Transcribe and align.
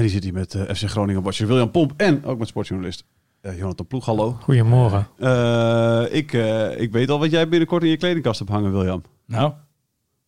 En 0.00 0.06
die 0.06 0.14
zit 0.14 0.24
hier 0.24 0.32
met 0.32 0.54
eh, 0.54 0.74
FC 0.74 0.88
Groningen 0.90 1.22
watcher 1.22 1.46
William 1.46 1.70
Pomp 1.70 1.92
en 1.96 2.24
ook 2.24 2.38
met 2.38 2.48
sportjournalist 2.48 3.04
eh, 3.40 3.58
Jonathan 3.58 3.86
Ploeg. 3.86 4.04
Hallo. 4.04 4.36
Goedemorgen. 4.42 5.06
Eh, 5.18 6.04
ik, 6.10 6.32
eh, 6.32 6.80
ik 6.80 6.92
weet 6.92 7.10
al 7.10 7.18
wat 7.18 7.30
jij 7.30 7.48
binnenkort 7.48 7.82
in 7.82 7.88
je 7.88 7.96
kledingkast 7.96 8.38
hebt 8.38 8.50
hangen, 8.50 8.72
William. 8.72 9.02
Nou, 9.26 9.52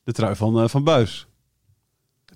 De 0.04 0.12
trui 0.12 0.36
van, 0.36 0.60
eh, 0.60 0.68
van 0.68 0.84
Buis. 0.84 1.26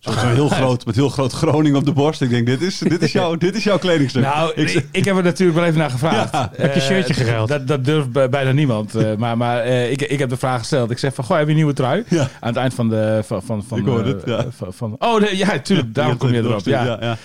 Zo, 0.06 0.12
zo 0.12 0.26
heel 0.26 0.48
groot, 0.48 0.86
met 0.86 0.94
heel 0.94 1.08
groot 1.08 1.32
Groningen 1.32 1.78
op 1.78 1.84
de 1.84 1.92
borst. 1.92 2.20
Ik 2.22 2.30
denk, 2.30 2.46
dit 2.46 2.60
is, 2.62 2.78
dit 2.78 3.02
is, 3.02 3.12
jouw, 3.12 3.36
dit 3.36 3.54
is 3.56 3.64
jouw 3.64 3.78
kledingstuk. 3.78 4.22
Nou, 4.22 4.52
ik, 4.90 5.04
heb 5.04 5.16
er 5.16 5.22
natuurlijk 5.22 5.58
wel 5.58 5.66
even 5.66 5.78
naar 5.78 5.90
gevraagd. 5.90 6.32
Ja. 6.32 6.50
Heb 6.56 6.74
je 6.74 6.80
Eh, 6.80 6.86
shirtje 6.86 7.14
geruild? 7.14 7.48
Dat, 7.48 7.66
dat 7.66 7.84
durft 7.84 8.10
bij- 8.10 8.28
bijna 8.28 8.52
niemand. 8.52 8.94
eh, 8.94 9.14
maar 9.16 9.36
maar 9.36 9.60
eh, 9.60 9.90
ik, 9.90 10.02
ik 10.02 10.18
heb 10.18 10.28
de 10.28 10.36
vraag 10.36 10.58
gesteld. 10.58 10.90
Ik 10.90 10.98
zeg 10.98 11.14
van, 11.14 11.24
goh, 11.24 11.36
heb 11.36 11.44
je 11.44 11.50
een 11.50 11.56
nieuwe 11.56 11.72
trui? 11.72 12.04
Ja. 12.08 12.20
Aan 12.40 12.48
het 12.48 12.56
eind 12.56 12.74
van 12.74 12.88
de... 12.88 13.20
Van, 13.27 13.42
van, 13.42 13.64
van, 13.68 13.78
Ik 13.78 13.86
hoorde 13.86 14.08
eh, 14.10 14.14
het, 14.16 14.22
ja. 14.27 14.44
van, 14.56 14.72
van- 14.72 14.96
oh, 14.98 15.20
de, 15.20 15.36
ja, 15.36 15.58
tuurlijk. 15.58 15.94
Daarom 15.94 16.16
kom 16.16 16.32
je 16.32 16.38
erop. 16.42 16.64
Ja, 16.64 16.84
ja, 16.84 16.98
ja. 17.00 17.16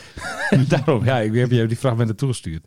daarom. 0.78 1.06
Ja, 1.06 1.20
ik 1.20 1.34
heb 1.34 1.52
je 1.52 1.66
die 1.66 1.78
fragmenten 1.78 2.16
toegestuurd. 2.16 2.64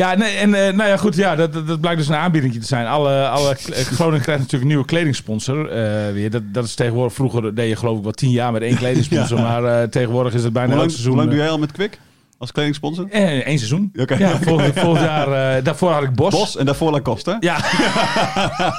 Ja, 0.00 0.14
nee, 0.14 0.36
en 0.36 0.54
eh, 0.54 0.72
nou 0.74 0.88
ja, 0.88 0.96
goed, 0.96 1.16
ja, 1.16 1.36
dat, 1.36 1.52
dat, 1.52 1.66
dat 1.66 1.80
blijkt 1.80 1.98
dus 1.98 2.08
een 2.08 2.14
aanbieding 2.14 2.52
te 2.54 2.66
zijn. 2.66 2.86
Alle, 2.86 3.28
alle 3.28 3.54
Groningen 3.96 4.20
krijgt 4.22 4.40
natuurlijk 4.40 4.62
een 4.62 4.66
nieuwe 4.68 4.84
kledingsponsor 4.84 5.68
eh, 5.70 6.12
weer. 6.12 6.30
Dat, 6.30 6.42
dat 6.46 6.64
is 6.64 6.74
tegenwoordig, 6.74 7.12
vroeger 7.14 7.54
deed 7.54 7.68
je 7.68 7.76
geloof 7.76 7.96
ik 7.98 8.02
wel 8.02 8.12
tien 8.12 8.30
jaar 8.30 8.52
met 8.52 8.62
één 8.62 8.76
kledingsponsor, 8.82 9.38
Ja. 9.38 9.42
maar 9.60 9.82
eh, 9.82 9.88
tegenwoordig 9.88 10.34
is 10.34 10.42
het 10.44 10.52
bijna 10.52 10.74
elk 10.74 10.90
seizoen. 10.90 11.06
hoe 11.06 11.16
lang 11.16 11.30
doe 11.30 11.38
jij 11.38 11.50
al 11.50 11.58
met 11.58 11.72
Kwik 11.72 11.98
als 12.40 12.52
kledingsponsor? 12.52 13.06
eh, 13.10 13.22
één 13.46 13.58
seizoen. 13.58 13.92
Ja, 14.18 14.38
volgend, 14.42 14.78
volgend 14.78 15.04
jaar, 15.04 15.56
eh, 15.56 15.64
daarvoor 15.64 15.90
had 15.90 16.02
ik 16.02 16.14
Bos. 16.14 16.30
Bos 16.34 16.56
en 16.56 16.64
daarvoor 16.66 16.90
Lacoste. 16.90 17.30
hè? 17.30 17.36
Ja, 17.40 17.56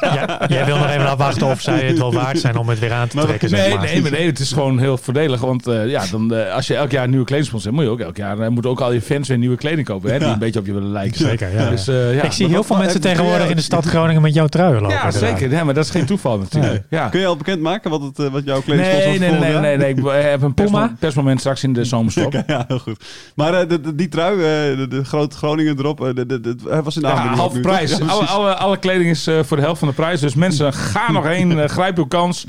Ja, 0.01 0.39
jij 0.47 0.65
wil 0.65 0.77
nog 0.77 0.89
even 0.89 1.09
afwachten 1.09 1.47
of 1.47 1.61
zij 1.61 1.79
het 1.79 1.97
wel 1.97 2.13
waard 2.13 2.39
zijn 2.39 2.57
om 2.57 2.69
het 2.69 2.79
weer 2.79 2.93
aan 2.93 3.07
te 3.07 3.15
Maar- 3.15 3.25
trekken. 3.25 3.49
zeg 3.49 3.59
nee, 3.59 3.73
maar. 3.75 3.83
nee, 3.85 4.01
maar 4.01 4.11
nee, 4.11 4.25
het 4.25 4.39
is 4.39 4.51
gewoon 4.51 4.79
heel 4.79 4.97
voordelig. 4.97 5.39
Want 5.41 5.67
eh, 5.67 5.89
ja, 5.89 6.03
dan, 6.11 6.33
eh, 6.33 6.53
als 6.53 6.67
je 6.67 6.75
elk 6.75 6.91
jaar 6.91 7.03
een 7.03 7.09
nieuwe 7.09 7.25
kledingsponsor 7.25 7.71
hebt, 7.71 7.83
moet 7.83 7.91
je 7.91 7.99
ook 7.99 8.07
elk 8.07 8.17
jaar 8.17 8.39
eh, 8.39 8.47
moeten 8.47 8.71
ook 8.71 8.81
al 8.81 8.91
je 8.93 9.01
fans 9.01 9.27
weer 9.27 9.37
nieuwe 9.37 9.57
kleding 9.57 9.87
kopen. 9.87 10.11
Hè, 10.11 10.17
die 10.17 10.27
Ja. 10.27 10.33
een 10.33 10.39
beetje 10.39 10.59
op 10.59 10.65
je 10.65 10.73
willen 10.73 10.91
lijken. 10.91 11.17
Zeker, 11.17 11.53
ja. 11.53 11.69
Dus, 11.69 11.87
eh, 11.87 12.15
ja. 12.15 12.21
ik 12.23 12.31
zie 12.31 12.47
heel 12.47 12.63
veel 12.63 12.77
mensen 12.77 13.01
tegenwoordig 13.01 13.49
in 13.49 13.55
de 13.55 13.61
stad 13.61 13.85
Groningen 13.85 14.21
met 14.21 14.33
jouw 14.33 14.47
trui 14.47 14.73
lopen. 14.73 14.89
Ja, 14.89 15.11
zeker. 15.11 15.51
Ja, 15.51 15.63
maar 15.63 15.73
dat 15.73 15.85
is 15.85 15.89
geen 15.91 16.05
toeval 16.05 16.37
natuurlijk. 16.37 16.83
Ja. 16.89 17.09
Kun 17.09 17.19
je 17.19 17.25
al 17.25 17.37
bekendmaken 17.37 17.89
wat, 17.89 18.01
het, 18.01 18.19
eh, 18.19 18.25
wat 18.27 18.43
jouw 18.45 18.61
kledingsponsor 18.61 19.09
Nee, 19.09 19.19
voor 19.19 19.27
nee, 19.29 19.39
nee, 19.39 19.39
nee, 19.39 19.69
jaar? 19.69 19.77
nee, 19.77 19.89
Ik 20.23 20.29
heb 20.31 20.41
een 20.41 20.53
persmoment 20.99 21.39
straks 21.39 21.63
in 21.63 21.73
de 21.73 21.83
zomerstop. 21.85 22.29
Ja, 22.47 22.65
heel 22.67 22.79
goed. 22.79 23.03
Maar 23.35 23.50
eh, 23.53 23.69
de, 23.69 23.81
de- 23.81 23.95
die 23.95 24.07
trui, 24.07 24.33
eh, 24.33 24.77
de, 24.77 24.85
de 24.89 25.03
grote 25.03 25.37
Groningen 25.37 25.79
erop, 25.79 26.01
eh, 26.01 26.05
hij 26.69 26.81
was 26.83 26.95
in 26.95 27.01
de 27.01 27.07
Ja, 27.07 27.47
nu, 27.53 27.61
prijs. 27.61 27.97
Ja, 27.97 28.05
alle, 28.05 28.25
alle, 28.25 28.53
alle 28.55 28.77
kleding 28.77 29.09
is 29.09 29.27
eh, 29.27 29.39
voor 29.43 29.57
de 29.57 29.63
helft 29.63 29.79
van 29.79 29.87
de 29.87 29.93
prijs. 29.93 30.19
Dus 30.19 30.35
mensen, 30.35 30.73
ga 30.93 31.11
nog 31.11 31.25
heen. 31.25 31.59
eh, 31.59 31.69
grijp 31.69 31.97
uw 31.97 32.05
kans. 32.05 32.45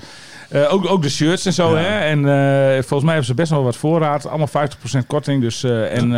Eh, 0.52 0.72
ook, 0.72 0.90
ook 0.90 1.02
de 1.02 1.10
shirts 1.10 1.46
en 1.46 1.52
zo. 1.52 1.70
Ja. 1.70 1.82
Hè? 1.82 1.98
En 1.98 2.18
eh, 2.28 2.72
volgens 2.72 3.00
mij 3.02 3.08
hebben 3.08 3.24
ze 3.24 3.34
best 3.34 3.50
wel 3.50 3.62
wat 3.62 3.76
voorraad. 3.76 4.26
Allemaal 4.28 4.48
50% 4.48 5.06
korting. 5.06 5.42
Dus, 5.42 5.62
eh, 5.64 5.96
en 5.96 6.08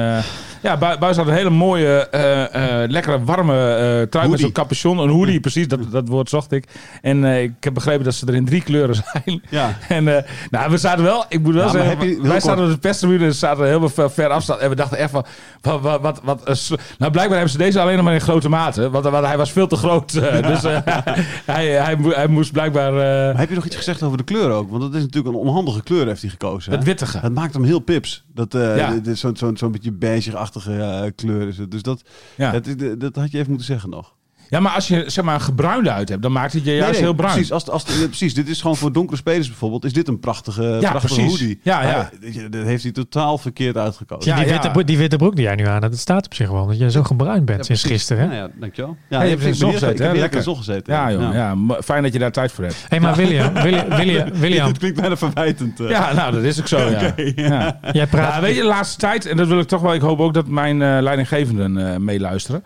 ja, 0.62 0.76
Bu- 0.76 0.98
Buis 0.98 1.16
had 1.16 1.26
een 1.26 1.32
hele 1.34 1.50
mooie, 1.50 2.08
lekkere, 2.88 3.24
warme 3.24 4.06
trui 4.10 4.28
met 4.28 4.40
zo'n 4.40 4.52
capuchon. 4.52 4.98
Een 4.98 5.08
hoodie, 5.08 5.40
precies. 5.40 5.68
Dat, 5.68 5.80
dat 5.90 6.08
woord 6.08 6.28
zocht 6.28 6.52
ik. 6.52 6.64
En 7.02 7.24
ik 7.24 7.52
heb 7.60 7.74
begrepen 7.74 8.04
dat 8.04 8.14
ze 8.14 8.26
er 8.26 8.34
in 8.34 8.44
drie 8.44 8.62
kleuren 8.62 8.94
zijn. 9.12 9.42
Ja. 9.50 9.76
En 9.88 10.04
nou, 10.50 10.70
we 10.70 10.76
zaten 10.78 11.04
wel, 11.04 11.24
ik 11.28 11.40
moet 11.42 11.54
wel 11.54 11.64
Ja, 11.64 11.70
zeggen, 11.70 12.08
je- 12.08 12.18
wij 12.22 12.40
zaten 12.40 12.64
op 12.64 12.70
de 12.70 12.78
perstribune 12.78 13.24
en 13.24 13.34
zaten 13.34 13.66
heel 13.66 13.88
ver, 13.88 14.10
ver 14.10 14.28
afstand. 14.28 14.60
En 14.60 14.68
we 14.68 14.74
dachten 14.74 14.98
echt 14.98 15.10
van, 15.10 15.24
wat, 15.80 16.00
wat, 16.00 16.20
wat, 16.24 16.40
nou 16.98 17.12
blijkbaar 17.12 17.38
hebben 17.38 17.50
ze 17.50 17.58
deze 17.58 17.80
alleen 17.80 17.96
nog 17.96 18.04
maar 18.04 18.14
in 18.14 18.20
grote 18.20 18.48
mate. 18.48 18.90
Want, 18.90 19.04
want 19.04 19.26
hij 19.26 19.36
was 19.36 19.52
veel 19.52 19.66
te 19.66 19.76
groot. 19.76 20.12
Dus 20.12 20.62
hij, 21.44 21.66
hij, 21.66 21.96
hij 22.08 22.26
moest 22.26 22.52
blijkbaar 22.52 22.92
heb 23.36 23.48
je 23.48 23.54
nog 23.54 23.64
iets 23.66 23.76
gezegd 23.76 24.02
over 24.02 24.16
de 24.18 24.23
kleur 24.24 24.50
ook? 24.50 24.70
Want 24.70 24.82
dat 24.82 24.94
is 24.94 25.02
natuurlijk 25.02 25.34
een 25.34 25.40
onhandige 25.40 25.82
kleur 25.82 26.06
heeft 26.06 26.20
hij 26.20 26.30
gekozen. 26.30 26.70
hè? 26.70 26.76
het 26.76 26.86
wittige. 26.86 27.18
Het 27.18 27.34
maakt 27.34 27.54
hem 27.54 27.64
heel 27.64 27.78
pips. 27.80 28.24
Dat, 28.34 28.54
eh 28.54 28.76
Ja. 28.76 29.14
Zo'n 29.14 29.36
zo'n 29.36 29.56
zo'n 29.56 29.72
beetje 29.72 29.92
beige-achtige 29.92 30.76
eh, 30.82 31.10
kleur 31.14 31.48
is 31.48 31.58
het. 31.58 31.70
Dus 31.70 31.82
dat, 31.82 32.02
Ja. 32.36 32.50
dat, 32.52 32.78
dat, 32.78 33.00
dat 33.00 33.16
had 33.16 33.30
je 33.30 33.36
even 33.38 33.48
moeten 33.48 33.66
zeggen 33.66 33.90
nog. 33.90 34.14
Ja, 34.54 34.60
maar 34.60 34.72
als 34.72 34.88
je 34.88 35.04
zeg 35.06 35.24
maar 35.24 35.34
een 35.34 35.40
gebruinde 35.40 35.90
uit 35.90 36.08
hebt, 36.08 36.22
dan 36.22 36.32
maakt 36.32 36.52
het 36.52 36.64
je 36.64 36.70
juist 36.70 36.82
Nee, 36.84 36.92
nee, 36.92 37.00
heel 37.02 37.12
bruin. 37.14 37.32
Precies, 37.32 37.52
als, 37.52 37.68
als, 37.70 37.84
ja, 38.00 38.06
precies, 38.06 38.34
dit 38.34 38.48
is 38.48 38.60
gewoon 38.60 38.76
voor 38.76 38.92
donkere 38.92 39.16
spelers 39.16 39.48
bijvoorbeeld. 39.48 39.84
Is 39.84 39.92
dit 39.92 40.08
een 40.08 40.20
prachtige, 40.20 40.62
Ja, 40.62 40.90
prachtige 40.90 41.14
precies. 41.14 41.30
hoodie. 41.40 41.60
Ja, 41.62 41.82
ja. 41.82 42.10
Je, 42.20 42.48
dat 42.48 42.64
heeft 42.64 42.82
hij 42.82 42.92
totaal 42.92 43.38
verkeerd 43.38 43.76
uitgekozen. 43.76 44.30
Ja, 44.32 44.36
die, 44.38 44.46
ja. 44.46 44.52
witte, 44.52 44.70
broek- 44.70 44.86
die 44.86 44.98
witte 44.98 45.16
broek 45.16 45.34
die 45.36 45.44
jij 45.44 45.54
nu 45.54 45.66
aan 45.66 45.72
hebt, 45.80 45.90
dat 45.90 45.98
staat 46.00 46.24
op 46.26 46.34
zich 46.34 46.50
wel. 46.50 46.66
Dat 46.66 46.78
je 46.78 46.90
zo 46.90 47.02
gebruind 47.02 47.44
bent 47.44 47.58
Ja, 47.58 47.64
sinds 47.64 47.82
gisteren. 47.84 48.28
Hè? 48.30 48.36
Ja, 48.36 48.42
ja, 48.42 48.50
dankjewel. 48.60 48.96
Ja, 49.08 49.22
je 49.22 49.28
hebt 49.30 49.42
in 49.42 49.54
zon 49.54 49.72
gezeten, 49.72 49.94
Ik 49.94 50.02
heb 50.02 50.16
lekker 50.16 50.38
in 50.38 50.44
zon 50.44 50.56
gezeten. 50.56 50.94
Ja, 50.94 51.12
joh, 51.12 51.34
ja. 51.34 51.54
maar 51.54 51.82
fijn 51.82 52.02
dat 52.02 52.12
je 52.12 52.18
daar 52.18 52.32
tijd 52.32 52.52
voor 52.52 52.64
hebt. 52.64 52.84
hey, 52.88 53.00
maar 53.00 53.14
William, 53.16 53.52
William, 53.54 53.88
William, 54.00 54.30
William 54.32 54.66
Dit 54.68 54.78
klinkt 54.78 55.00
bijna 55.00 55.16
verwijtend. 55.16 55.80
eh. 55.80 55.88
Ja, 55.90 56.12
nou, 56.12 56.32
dat 56.32 56.42
is 56.42 56.60
ook 56.60 56.68
zo. 56.68 56.78
Ja. 56.90 57.06
Oké, 57.06 57.32
ja. 57.36 57.78
Ja. 57.82 57.92
jij 57.92 58.06
praat... 58.06 58.34
Ja, 58.34 58.40
weet 58.40 58.54
je, 58.54 58.60
de 58.60 58.66
laatste 58.66 58.98
tijd, 58.98 59.26
en 59.26 59.36
dat 59.36 59.46
wil 59.48 59.58
ik 59.58 59.66
toch 59.68 59.80
wel, 59.80 59.94
ik 59.94 60.00
hoop 60.00 60.20
ook 60.20 60.34
dat 60.34 60.46
mijn 60.46 60.82
eh, 60.82 60.96
leidinggevenden 61.00 61.92
eh, 61.92 61.96
meeluisteren. 61.98 62.64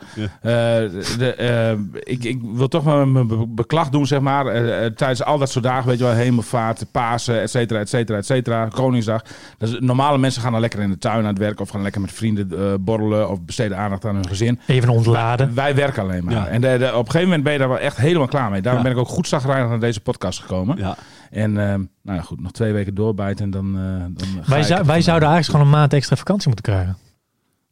Eh, 1.94 2.12
ik, 2.12 2.24
ik 2.24 2.38
wil 2.42 2.68
toch 2.68 2.84
wel 2.84 3.06
mijn 3.06 3.26
be- 3.26 3.46
beklag 3.48 3.88
doen, 3.88 4.06
zeg 4.06 4.20
maar, 4.20 4.46
eh, 4.46 4.84
eh, 4.86 4.92
tijdens 4.94 5.22
al 5.24 5.38
dat 5.38 5.50
soort 5.50 5.64
dagen, 5.64 5.88
weet 5.88 5.98
je 5.98 6.04
wel, 6.04 6.12
hemelvaart, 6.12 6.84
Pasen, 6.92 7.40
et 7.40 7.50
cetera, 7.50 7.80
et 7.80 7.88
cetera, 7.88 8.18
et 8.18 8.26
cetera, 8.26 8.66
Koningsdag. 8.68 9.22
Dus 9.58 9.76
normale 9.80 10.18
mensen 10.18 10.42
gaan 10.42 10.52
dan 10.52 10.60
lekker 10.60 10.80
in 10.80 10.90
de 10.90 10.98
tuin 10.98 11.18
aan 11.18 11.24
het 11.24 11.38
werk 11.38 11.60
of 11.60 11.68
gaan 11.68 11.82
lekker 11.82 12.00
met 12.00 12.12
vrienden 12.12 12.84
borrelen 12.84 13.30
of 13.30 13.42
besteden 13.42 13.76
aandacht 13.78 14.04
aan 14.04 14.14
hun 14.14 14.28
gezin. 14.28 14.60
Even 14.66 14.88
ontladen. 14.88 15.54
Wij 15.54 15.74
werken 15.74 16.02
alleen 16.02 16.24
maar. 16.24 16.34
Ja. 16.34 16.46
En 16.46 16.60
de, 16.60 16.76
de- 16.78 16.86
op 16.94 17.04
een 17.04 17.10
gegeven 17.10 17.22
moment 17.22 17.42
ben 17.42 17.52
je 17.52 17.58
daar 17.58 17.68
wel 17.68 17.78
echt 17.78 17.96
helemaal 17.96 18.28
klaar 18.28 18.50
mee. 18.50 18.62
Daarom 18.62 18.82
Ja. 18.82 18.88
ben 18.88 18.98
ik 18.98 19.04
ook 19.04 19.12
goed 19.14 19.28
zagrijnig 19.28 19.68
naar 19.68 19.80
deze 19.80 20.00
podcast 20.00 20.40
gekomen. 20.40 20.76
Ja. 20.76 20.96
En 21.30 21.50
eh, 21.58 21.74
nou 22.02 22.18
ja, 22.18 22.20
goed, 22.20 22.40
nog 22.40 22.52
twee 22.52 22.72
weken 22.72 22.94
doorbijten 22.94 23.44
en 23.44 23.50
dan, 23.50 23.66
eh 23.76 23.82
dan 23.82 24.44
Wij, 24.46 24.62
zou- 24.62 24.84
wij 24.84 25.00
zouden 25.00 25.28
eigenlijk 25.28 25.44
gewoon 25.58 25.66
een 25.74 25.78
maand 25.80 25.92
extra 25.92 26.16
vakantie 26.16 26.46
moeten 26.46 26.64
krijgen. 26.72 26.96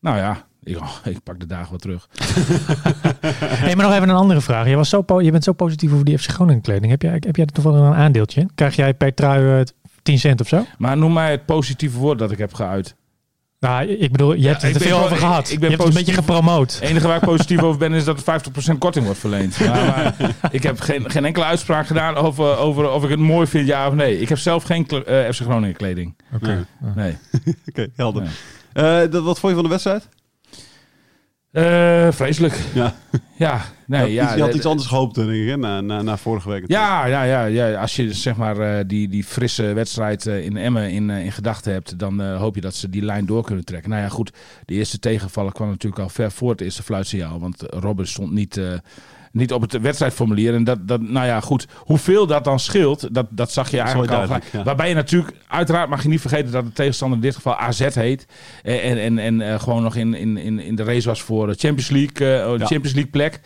Nou 0.01 0.17
ja, 0.17 0.37
ik, 0.67 0.77
oh, 0.81 0.97
ik 1.15 1.23
pak 1.23 1.41
de 1.41 1.47
dagen 1.47 1.71
wat 1.73 1.81
terug. 1.81 2.09
hey, 3.65 3.77
maar 3.77 3.87
nog 3.87 3.95
even 3.95 4.09
een 4.09 4.15
andere 4.17 4.41
vraag. 4.41 4.69
Je, 4.69 4.77
was 4.77 4.89
zo 4.89 5.05
je 5.21 5.31
bent 5.31 5.45
zo 5.45 5.53
positief 5.53 5.93
over 5.93 6.05
die 6.05 6.19
FC 6.19 6.31
Groningen 6.31 6.63
kleding. 6.63 6.91
Heb 6.91 7.03
jij, 7.03 7.13
heb 7.13 7.37
jij 7.37 7.45
er 7.45 7.53
toch 7.53 7.65
wel 7.65 7.75
een 7.75 7.95
aandeeltje 7.95 8.41
in? 8.41 8.51
Krijg 8.55 8.77
jij 8.77 8.95
per 8.95 9.15
trui 9.15 9.61
eh, 9.61 9.67
10 10.03 10.19
cent 10.19 10.41
of 10.41 10.49
zo? 10.49 10.65
Maar 10.79 10.97
noem 10.97 11.13
mij 11.13 11.31
het 11.31 11.47
positieve 11.47 11.99
woord 11.99 12.19
dat 12.19 12.31
ik 12.31 12.39
heb 12.39 12.55
geuit. 12.55 12.95
Nou, 13.61 13.87
ik 13.87 14.13
bedoel, 14.13 14.35
je 14.35 14.49
hebt 14.49 14.63
het 14.63 14.75
er 14.75 14.81
veel 14.81 15.05
over 15.05 15.17
gehad. 15.17 15.51
ik 15.51 15.59
ben 15.61 15.71
je 15.71 15.77
hebt 15.77 15.89
het 15.89 15.97
een 15.97 16.05
beetje 16.05 16.21
gepromoot. 16.21 16.75
Het 16.75 16.83
enige 16.83 17.07
waar 17.07 17.17
ik 17.17 17.23
positief 17.23 17.63
over 17.63 17.79
ben 17.79 17.93
is 17.93 18.05
dat 18.05 18.27
er 18.27 18.41
50% 18.75 18.79
korting 18.79 19.05
wordt 19.05 19.21
verleend. 19.21 19.59
Maar, 19.67 19.87
maar 19.87 20.35
ik 20.51 20.63
heb 20.63 20.81
geen, 20.81 21.11
geen 21.11 21.25
enkele 21.25 21.45
uitspraak 21.45 21.87
gedaan 21.87 22.15
over, 22.17 22.57
over 22.57 22.91
of 22.91 23.05
ik 23.05 23.11
het 23.11 23.19
mooi 23.19 23.47
vind, 23.47 23.67
ja 23.67 23.89
of 23.89 23.95
nee. 23.95 24.21
Ik 24.21 24.29
heb 24.29 24.39
zelf 24.39 24.63
geen 24.63 24.87
kle- 24.87 25.05
eh, 25.05 25.33
FC 25.33 25.41
Groningen 25.41 25.77
kleding. 25.77 26.17
Oké. 26.35 26.67
Nee. 26.95 27.17
Oké, 27.69 27.89
helder. 27.97 28.23
Nee. 28.23 28.33
Eh, 29.05 29.11
dat, 29.11 29.25
wat 29.25 29.39
vond 29.39 29.53
je 29.53 29.55
van 29.55 29.63
de 29.63 29.69
wedstrijd? 29.69 30.09
Eh, 31.57 32.13
vreselijk. 32.13 32.61
Ja. 32.75 32.95
Ja, 33.37 33.63
nee, 33.87 34.01
je 34.01 34.05
had, 34.05 34.11
ja. 34.11 34.25
iets, 34.25 34.35
je 34.35 34.41
had 34.41 34.55
iets 34.55 34.67
anders 34.67 34.89
gehoopt, 34.89 35.15
denk 35.15 35.31
ik, 35.31 35.49
hè, 35.49 35.57
na, 35.57 35.81
na, 35.81 36.03
na 36.03 36.17
vorige 36.17 36.49
week. 36.49 36.65
Ja, 36.67 37.07
ja, 37.07 37.23
ja, 37.23 37.45
ja. 37.45 37.81
Als 37.81 37.97
je 37.97 38.13
zeg 38.13 38.37
maar 38.37 38.59
eh, 38.59 38.85
die, 38.87 39.09
die 39.09 39.25
frisse 39.25 39.63
wedstrijd 39.63 40.27
eh, 40.27 40.45
in 40.45 40.57
Emmen 40.57 40.91
in, 40.91 41.11
in 41.11 41.33
gedachten 41.33 41.73
hebt, 41.73 41.99
dan 41.99 42.35
hoop 42.35 42.55
je 42.55 42.61
dat 42.61 42.75
ze 42.75 42.91
die 42.91 43.03
lijn 43.03 43.27
door 43.27 43.45
kunnen 43.45 43.65
trekken. 43.65 43.91
Nou 43.91 44.03
ja, 44.03 44.09
goed. 44.09 44.33
De 44.65 44.75
eerste 44.75 44.99
tegenvaller 44.99 45.53
kwam 45.53 45.69
natuurlijk 45.69 46.03
al 46.03 46.09
ver 46.09 46.33
voor 46.33 46.51
het 46.51 46.61
eerste 46.61 46.83
fluitsignaal. 46.83 47.41
Want 47.41 47.63
Robben 47.63 48.09
stond 48.09 48.33
niet, 48.33 48.61
niet 49.37 49.53
op 49.53 49.61
het 49.61 49.81
wedstrijdformulier. 49.81 50.55
En 50.55 50.65
dat, 50.65 50.89
dat, 50.89 51.01
nou 51.01 51.27
ja, 51.27 51.41
goed. 51.41 51.67
Hoeveel 51.77 52.27
dat 52.27 52.45
dan 52.45 52.61
scheelt, 52.61 53.15
dat, 53.15 53.27
dat 53.31 53.53
zag 53.53 53.71
je 53.71 53.81
eigenlijk 53.81 54.13
al. 54.13 54.27
ja. 54.53 54.63
Waarbij 54.65 54.89
je 54.89 54.95
natuurlijk, 54.95 55.37
uiteraard 55.49 55.89
mag 55.89 56.03
je 56.03 56.09
niet 56.09 56.21
vergeten 56.21 56.53
dat 56.53 56.65
de 56.65 56.73
tegenstander 56.73 57.17
in 57.19 57.25
dit 57.25 57.35
geval 57.35 57.57
AZ 57.57 57.95
heet. 57.95 58.27
En, 58.63 58.81
en, 58.81 58.99
en, 58.99 59.19
en 59.19 59.41
eh, 59.41 59.61
gewoon 59.61 59.83
nog 59.83 59.95
in, 59.97 60.15
in, 60.15 60.37
in, 60.37 60.59
in 60.59 60.75
de 60.75 60.83
race 60.85 61.09
was 61.09 61.23
voor 61.23 61.47
de 61.47 61.55
Champions 61.55 61.89
League, 61.91 62.27
eh, 62.29 62.59
Ja. 62.59 62.67
Champions 62.67 62.93
League 62.95 63.11
plek. 63.11 63.41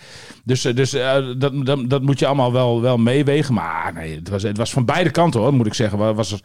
Dus, 0.45 0.65
eh, 0.65 0.75
dus 0.75 0.93
eh, 0.93 1.17
dat, 1.39 1.67
dat, 1.67 1.91
dat 1.91 2.03
moet 2.03 2.19
je 2.19 2.27
allemaal 2.27 2.53
wel, 2.53 2.81
wel 2.81 2.97
meewegen. 2.99 3.55
Maar 3.55 3.93
nee, 3.95 4.15
het 4.15 4.29
was, 4.29 4.43
het 4.43 4.57
was 4.57 4.73
van 4.73 4.85
beide 4.85 5.11
kanten 5.11 5.41
hoor, 5.41 5.55
moet 5.55 5.67
ik 5.67 5.75
zeggen. 5.75 5.99
Wa- 5.99 6.15
Was 6.15 6.33
er, 6.33 6.41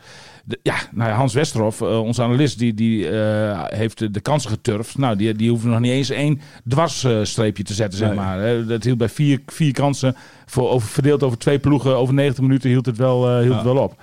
de- 0.47 0.59
ja, 0.63 0.75
nou 0.91 1.09
ja, 1.09 1.15
Hans 1.15 1.33
Westerhof, 1.33 1.81
eh, 1.81 2.01
onze 2.01 2.21
analist, 2.23 2.59
die, 2.59 2.73
die 2.73 3.09
eh, 3.09 3.63
heeft 3.67 4.13
de, 4.13 4.19
kansen 4.19 4.49
geturfd. 4.49 4.97
Nou, 4.97 5.15
die, 5.15 5.33
die 5.33 5.49
hoefde 5.49 5.67
nog 5.67 5.79
niet 5.79 5.91
eens 5.91 6.09
één 6.09 6.41
dwarsstreepje 6.67 7.63
te 7.63 7.73
zetten, 7.73 7.97
zeg 7.99 8.07
Nee. 8.07 8.17
maar. 8.17 8.39
hè. 8.39 8.65
Dat 8.65 8.83
hield 8.83 8.97
bij 8.97 9.09
vier, 9.09 9.39
vier 9.47 9.73
kansen, 9.73 10.15
voor, 10.45 10.69
over, 10.69 10.87
verdeeld 10.87 11.23
over 11.23 11.37
twee 11.37 11.59
ploegen, 11.59 11.97
over 11.97 12.13
90 12.13 12.43
minuten 12.43 12.69
hield 12.69 12.85
het 12.85 12.97
wel, 12.97 13.27
eh, 13.29 13.33
hield 13.37 13.49
Ja. 13.49 13.55
het 13.55 13.63
wel 13.63 13.77
op. 13.83 13.95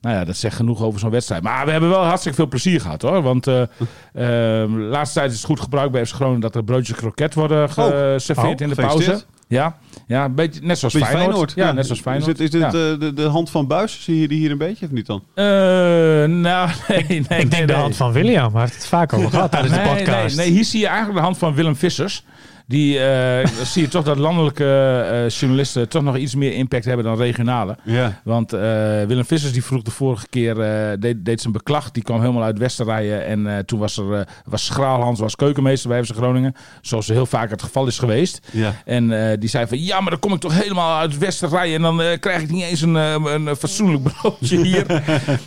Nou 0.00 0.16
ja, 0.16 0.24
dat 0.24 0.36
zegt 0.36 0.56
genoeg 0.56 0.82
over 0.82 1.00
zo'n 1.00 1.10
wedstrijd. 1.10 1.42
Maar 1.42 1.64
we 1.64 1.70
hebben 1.70 1.90
wel 1.90 2.04
hartstikke 2.04 2.36
veel 2.36 2.46
plezier 2.48 2.80
gehad 2.80 3.02
hoor. 3.02 3.22
Want 3.22 3.44
de 3.44 3.68
laatste 4.90 5.18
tijd 5.18 5.30
is 5.30 5.36
het 5.36 5.46
goed 5.46 5.60
gebruikt 5.60 5.92
bij 5.92 6.06
FC 6.06 6.14
Groningen 6.14 6.40
dat 6.40 6.54
er 6.54 6.64
broodjes 6.64 6.96
kroket 6.96 7.34
worden 7.34 7.70
geserveerd 7.70 8.60
Oh, 8.60 8.60
in 8.60 8.68
de 8.68 8.74
pauze. 8.74 9.22
Ja, 9.50 9.76
ja 10.06 10.24
een 10.24 10.34
beetje, 10.34 10.60
net 10.62 10.78
zoals 10.78 10.94
Beetje 10.94 11.08
Feyenoord. 11.08 11.30
Feyenoord. 11.32 11.52
Ja, 11.54 11.72
net 11.72 11.86
zoals 11.86 12.00
Feyenoord. 12.00 12.28
Is 12.40 12.50
dit, 12.50 12.62
is 12.62 12.70
dit 12.70 12.72
Ja. 12.72 12.92
eh, 12.92 13.00
de, 13.00 13.12
de 13.14 13.22
hand 13.22 13.50
van 13.50 13.66
Buis? 13.66 14.02
Zie 14.02 14.20
je 14.20 14.28
die 14.28 14.38
hier 14.38 14.50
een 14.50 14.58
beetje 14.58 14.86
of 14.86 14.92
niet 14.92 15.06
dan? 15.06 15.22
Eh, 15.34 15.44
nou, 15.44 16.70
nee, 16.88 17.04
nee. 17.08 17.18
Ik 17.18 17.28
denk 17.28 17.50
nee, 17.50 17.60
de 17.66 17.72
nee. 17.72 17.76
hand 17.82 17.96
van 17.96 18.12
William. 18.12 18.52
Hij 18.52 18.60
heeft 18.60 18.74
het 18.74 18.86
vaak 18.86 19.12
over 19.12 19.30
gehad 19.36 19.50
tijdens 19.50 19.74
de 19.74 19.80
podcast. 19.80 20.36
Nee, 20.36 20.46
nee, 20.46 20.54
hier 20.54 20.64
zie 20.64 20.80
je 20.80 20.86
eigenlijk 20.86 21.16
de 21.16 21.24
hand 21.24 21.38
van 21.38 21.54
Willem 21.54 21.76
Vissers. 21.76 22.24
Die 22.70 22.98
eh, 22.98 23.46
zie 23.62 23.82
je 23.82 23.88
toch 23.88 24.04
dat 24.04 24.18
landelijke 24.18 24.64
eh, 25.12 25.28
journalisten 25.28 25.88
toch 25.88 26.02
nog 26.02 26.16
iets 26.16 26.34
meer 26.34 26.52
impact 26.52 26.84
hebben 26.84 27.04
dan 27.04 27.16
regionale. 27.16 27.76
Ja. 27.84 28.20
Want 28.24 28.52
eh, 28.52 28.60
Willem 29.06 29.24
Vissers 29.24 29.52
die 29.52 29.64
vroeg 29.64 29.82
de 29.82 29.90
vorige 29.90 30.28
keer, 30.28 30.54
deed, 31.00 31.24
deed 31.24 31.40
zijn 31.40 31.52
beklag. 31.52 31.90
Die 31.90 32.02
kwam 32.02 32.20
helemaal 32.20 32.42
uit 32.42 32.58
Westerrijen. 32.58 33.26
En 33.26 33.66
toen 33.66 33.78
was 33.78 33.96
er, 33.96 34.26
was 34.44 34.64
Schraalhans 34.64 35.20
was 35.20 35.36
keukenmeester 35.36 35.88
bij 35.88 36.04
FC 36.04 36.14
Groningen. 36.14 36.54
Zoals 36.80 37.08
heel 37.08 37.26
vaak 37.26 37.50
het 37.50 37.62
geval 37.62 37.86
is 37.86 37.98
geweest. 37.98 38.48
Ja. 38.52 38.74
En 38.84 39.38
die 39.40 39.48
zei 39.48 39.66
van, 39.66 39.82
ja, 39.82 40.00
maar 40.00 40.10
dan 40.10 40.20
kom 40.20 40.32
ik 40.32 40.40
toch 40.40 40.62
helemaal 40.62 40.98
uit 40.98 41.18
Westerrijen. 41.18 41.74
En 41.74 41.82
dan 41.82 42.18
krijg 42.20 42.42
ik 42.42 42.50
niet 42.50 42.64
eens 42.64 42.80
een, 42.80 42.94
een 42.94 43.56
fatsoenlijk 43.56 44.02
broodje 44.02 44.62
hier. 44.66 45.02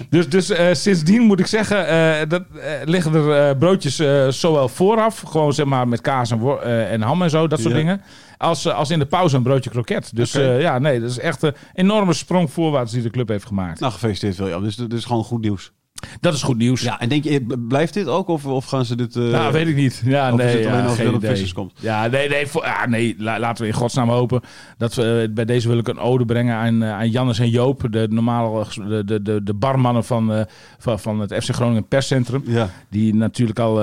dus 0.09 0.29
dus 0.29 0.51
sindsdien 0.71 1.21
moet 1.21 1.39
ik 1.39 1.47
zeggen, 1.47 2.29
dat, 2.29 2.43
liggen 2.83 3.13
er 3.13 3.57
broodjes 3.57 3.95
zowel 4.39 4.69
vooraf. 4.69 5.19
Gewoon 5.19 5.53
zeg 5.53 5.65
maar 5.65 5.87
met 5.87 6.01
kaas 6.01 6.31
en, 6.31 6.63
en 6.89 7.01
ham 7.01 7.12
en 7.21 7.29
zo, 7.29 7.47
dat 7.47 7.59
soort 7.59 7.73
Ja. 7.73 7.79
dingen. 7.79 8.01
Als, 8.37 8.65
eh, 8.65 8.73
als 8.75 8.89
in 8.89 8.99
de 8.99 9.05
pauze 9.05 9.35
een 9.35 9.43
broodje 9.43 9.69
kroket. 9.69 10.15
Dus 10.15 10.33
eh, 10.35 10.61
ja, 10.61 10.79
nee, 10.79 10.99
dat 10.99 11.09
is 11.09 11.19
echt 11.19 11.41
een 11.41 11.53
enorme 11.73 12.13
sprong 12.13 12.51
voorwaarts 12.51 12.91
die 12.91 13.01
de 13.01 13.09
club 13.09 13.27
heeft 13.27 13.45
gemaakt. 13.45 13.79
Nou, 13.79 13.91
gefeliciteerd 13.93 14.37
William. 14.37 14.63
Dus 14.63 14.75
dit 14.75 14.93
is 14.93 15.05
gewoon 15.05 15.23
goed 15.23 15.41
nieuws. 15.41 15.71
Dat 16.19 16.33
is 16.33 16.43
goed 16.43 16.57
nieuws. 16.57 16.81
Ja, 16.81 16.99
en 16.99 17.09
denk 17.09 17.23
je, 17.23 17.29
eh, 17.29 17.45
blijft 17.67 17.93
dit 17.93 18.07
ook? 18.07 18.27
Of, 18.27 18.45
of 18.45 18.65
gaan 18.65 18.85
ze 18.85 18.95
dit... 18.95 19.15
eh, 19.15 19.23
Nou, 19.23 19.51
weet 19.53 19.67
ik 19.67 19.75
niet. 19.75 20.01
Ja, 20.05 20.31
of 20.31 20.37
nee, 20.37 20.61
ja, 20.61 20.83
als 20.83 20.95
geen 20.95 21.13
idee. 21.15 21.53
Komt? 21.53 21.71
Ja, 21.79 22.07
nee, 22.07 22.29
nee, 22.29 22.47
voor, 22.47 22.63
ja, 22.65 22.85
nee 22.87 23.15
la- 23.17 23.39
laten 23.39 23.61
we 23.63 23.69
in 23.69 23.75
godsnaam 23.75 24.09
hopen. 24.09 24.41
Dat 24.77 24.93
we, 24.93 25.21
eh, 25.27 25.33
bij 25.33 25.45
deze 25.45 25.67
wil 25.67 25.77
ik 25.77 25.87
een 25.87 25.99
ode 25.99 26.25
brengen 26.25 26.55
aan, 26.55 26.83
aan 26.83 27.09
Jannes 27.09 27.39
en 27.39 27.49
Joop. 27.49 27.87
De, 27.89 28.07
normale, 28.09 28.65
de, 28.87 29.03
de, 29.05 29.21
de, 29.21 29.43
de 29.43 29.53
barmannen 29.53 30.03
van, 30.03 30.45
van, 30.79 30.99
van 30.99 31.19
het 31.19 31.33
FC 31.43 31.53
Groningen 31.53 31.87
perscentrum. 31.87 32.43
Ja. 32.45 32.69
Die 32.89 33.15
natuurlijk 33.15 33.59
al, 33.59 33.73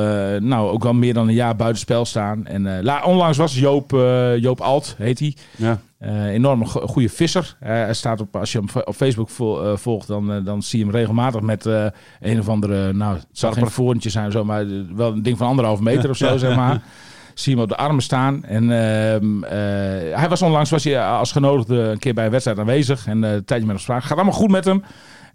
nou, 0.41 0.71
ook 0.71 0.85
al 0.85 0.95
meer 0.95 1.15
dan 1.15 1.29
een 1.29 1.35
jaar 1.35 1.57
buitenspel 1.57 2.05
staan. 2.05 2.47
En 2.47 2.83
la, 2.83 3.03
onlangs 3.05 3.37
was 3.39 3.59
Joop, 3.59 3.91
Joop 4.37 4.61
Alt, 4.61 4.95
heet 4.99 5.19
hij. 5.19 5.37
Ja. 5.57 5.81
Eh 6.01 6.25
enorme 6.27 6.65
go- 6.67 6.87
goede 6.87 7.09
visser. 7.09 7.57
Eh, 7.61 7.69
hij 7.69 7.95
staat 7.95 8.21
op, 8.21 8.37
als 8.37 8.53
je 8.53 8.59
hem 8.59 8.83
op 8.85 8.95
Facebook 8.95 9.29
vol- 9.29 9.65
eh, 9.65 9.77
volgt, 9.77 10.07
dan, 10.07 10.33
eh, 10.33 10.45
dan 10.45 10.63
zie 10.63 10.79
je 10.79 10.85
hem 10.85 10.95
regelmatig 10.95 11.41
met 11.41 11.67
eh, 11.67 11.85
een 12.21 12.39
of 12.39 12.49
andere, 12.49 12.93
nou, 12.93 13.15
het 13.15 13.27
zal 13.33 13.53
geen 13.53 13.71
voorntje 13.71 14.11
zijn 14.11 14.27
of 14.27 14.33
zo, 14.33 14.45
maar 14.45 14.61
eh, 14.63 14.69
wel 14.95 15.13
een 15.13 15.23
ding 15.23 15.39
van 15.39 15.47
anderhalf 15.47 15.81
meter 15.81 16.11
of 16.11 16.17
zo, 16.17 16.27
Ja. 16.33 16.37
zeg 16.39 16.57
maar. 16.57 16.83
Zie 17.35 17.53
je 17.53 17.59
hem 17.61 17.71
op 17.71 17.77
de 17.77 17.83
armen 17.83 18.03
staan. 18.03 18.45
En 18.45 18.63
ehm, 18.63 19.43
eh, 19.45 19.51
hij 20.19 20.27
was 20.29 20.43
onlangs 20.43 20.71
was 20.71 20.85
hij 20.85 21.05
als 21.07 21.33
genodigde 21.33 21.77
een 21.79 21.99
keer 21.99 22.15
bij 22.15 22.25
een 22.25 22.31
wedstrijd 22.31 22.59
aanwezig. 22.59 23.07
En 23.07 23.25
eh, 23.25 23.33
een 23.33 23.45
tijdje 23.45 23.67
met 23.67 23.75
hem 23.75 23.85
spraak. 23.85 24.03
Gaat 24.03 24.17
allemaal 24.17 24.35
goed 24.35 24.51
met 24.51 24.65
hem. 24.65 24.83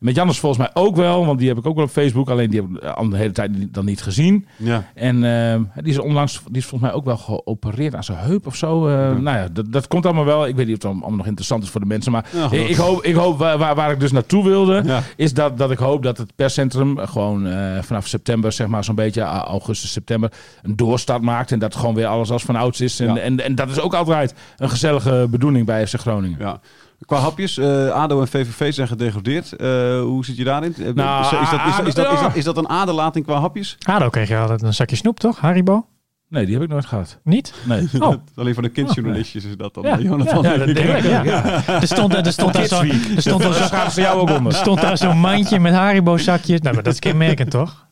Met 0.05 0.15
Jannes 0.15 0.39
volgens 0.39 0.61
mij 0.61 0.83
ook 0.83 0.95
wel, 0.95 1.25
want 1.25 1.39
die 1.39 1.47
heb 1.47 1.57
ik 1.57 1.65
ook 1.67 1.75
wel 1.75 1.83
op 1.83 1.89
Facebook. 1.89 2.29
Alleen 2.29 2.49
die 2.49 2.61
heb 2.61 2.69
ik 2.83 2.83
al 2.89 3.09
de 3.09 3.17
hele 3.17 3.31
tijd 3.31 3.51
dan 3.73 3.85
niet 3.85 4.01
gezien. 4.01 4.45
Ja. 4.57 4.83
En 4.93 5.23
ehm, 5.23 5.63
die 5.75 5.91
is 5.93 5.99
onlangs, 5.99 6.41
die 6.47 6.57
is 6.61 6.65
volgens 6.65 6.89
mij 6.89 6.99
ook 6.99 7.05
wel 7.05 7.17
geopereerd 7.17 7.95
aan 7.95 8.03
zijn 8.03 8.17
heup 8.17 8.47
of 8.47 8.55
zo. 8.55 8.87
Eh, 8.87 8.93
Nou 9.15 9.37
ja, 9.37 9.47
dat, 9.51 9.71
dat 9.71 9.87
komt 9.87 10.05
allemaal 10.05 10.25
wel. 10.25 10.47
Ik 10.47 10.55
weet 10.55 10.65
niet 10.67 10.75
of 10.77 10.81
het 10.83 10.91
allemaal 10.91 11.17
nog 11.17 11.25
interessant 11.25 11.63
is 11.63 11.69
voor 11.69 11.81
de 11.81 11.87
mensen. 11.87 12.11
Maar 12.11 12.25
Ja, 12.33 12.51
ik, 12.51 12.67
ik 12.69 12.75
hoop, 12.75 13.03
ik 13.03 13.15
hoop 13.15 13.37
waar, 13.37 13.75
waar, 13.75 13.91
ik 13.91 13.99
dus 13.99 14.11
naartoe 14.11 14.43
wilde, 14.43 14.83
is 15.15 15.33
dat, 15.33 15.57
dat 15.57 15.71
ik 15.71 15.77
hoop 15.77 16.03
dat 16.03 16.17
het 16.17 16.35
perscentrum 16.35 16.97
gewoon 16.97 17.47
eh, 17.47 17.81
vanaf 17.81 18.07
september, 18.07 18.51
zeg 18.51 18.67
maar 18.67 18.83
zo'n 18.83 18.95
beetje 18.95 19.23
a- 19.23 19.43
augustus, 19.45 19.91
september, 19.91 20.31
een 20.61 20.75
doorstart 20.75 21.21
maakt. 21.21 21.51
En 21.51 21.59
dat 21.59 21.75
gewoon 21.75 21.95
weer 21.95 22.07
alles 22.07 22.31
als 22.31 22.43
van 22.43 22.55
ouds 22.55 22.81
is. 22.81 22.99
En, 22.99 23.17
en, 23.17 23.39
en 23.43 23.55
dat 23.55 23.69
is 23.69 23.79
ook 23.79 23.93
altijd 23.93 24.33
een 24.57 24.69
gezellige 24.69 25.27
bedoeling 25.29 25.65
bij 25.65 25.87
FC 25.87 25.99
Groningen. 25.99 26.37
Ja. 26.39 26.59
Qua 27.05 27.17
hapjes, 27.19 27.57
eh, 27.57 27.89
ADO 27.89 28.21
en 28.21 28.27
VVV 28.27 28.73
zijn 28.73 28.87
gedegradeerd. 28.87 29.53
Eh, 29.53 29.67
hoe 30.01 30.25
zit 30.25 30.37
je 30.37 30.43
daarin? 30.43 30.75
Eh, 30.75 30.93
Nou, 30.93 31.23
is, 31.23 31.29
dat, 31.29 31.41
is, 31.41 31.49
dat, 31.49 31.59
is, 31.67 31.75
dat, 31.75 31.87
is, 31.87 31.93
dat, 31.93 32.11
is, 32.13 32.19
ja. 32.19 32.27
dat, 32.27 32.35
is 32.35 32.43
dat 32.43 32.57
een 32.57 32.69
aderlating 32.69 33.25
qua 33.25 33.39
hapjes? 33.39 33.77
Ado 33.87 34.09
kreeg 34.09 34.27
je 34.27 34.37
altijd 34.37 34.61
een 34.61 34.73
zakje 34.73 34.95
snoep, 34.95 35.19
toch? 35.19 35.39
Haribo? 35.39 35.85
Nee, 36.29 36.45
die 36.45 36.53
heb 36.53 36.63
ik 36.63 36.69
nooit 36.69 36.85
gehad. 36.85 37.19
Niet? 37.23 37.53
Nee. 37.63 37.87
Oh, 37.99 38.13
Alleen 38.35 38.53
voor 38.53 38.63
de 38.63 38.69
kindjournalistjes 38.69 39.43
is 39.43 39.57
dat 39.57 39.73
dan. 39.73 39.83
Ja. 39.83 39.97
Jonathan. 39.99 40.43
Ja, 40.43 40.57
dat 40.57 40.65
denk 40.75 40.77
ik. 40.97 41.03
ja. 41.25 41.65
Er 41.67 41.87
stond, 41.87 42.13
er 42.13 42.31
stond 42.31 42.53
daar 42.53 42.65
zo- 42.65 42.81
er 42.81 43.21
stond 43.21 43.41
daar 43.41 43.51
Daar 43.51 43.67
zo- 43.67 43.75
gaat 43.75 43.93
ze 43.93 44.01
jou 44.01 44.19
ook 44.19 44.29
er 44.29 44.35
onder. 44.37 44.53
stond 44.53 44.81
daar 44.81 44.97
zo'n 44.97 45.17
mandje 45.19 45.59
met 45.59 45.73
Haribo 45.73 46.17
zakjes. 46.17 46.61
Nou, 46.61 46.75
maar 46.75 46.83
dat 46.83 46.93
is 46.93 46.99
kenmerkend, 46.99 47.49
toch? 47.51 47.85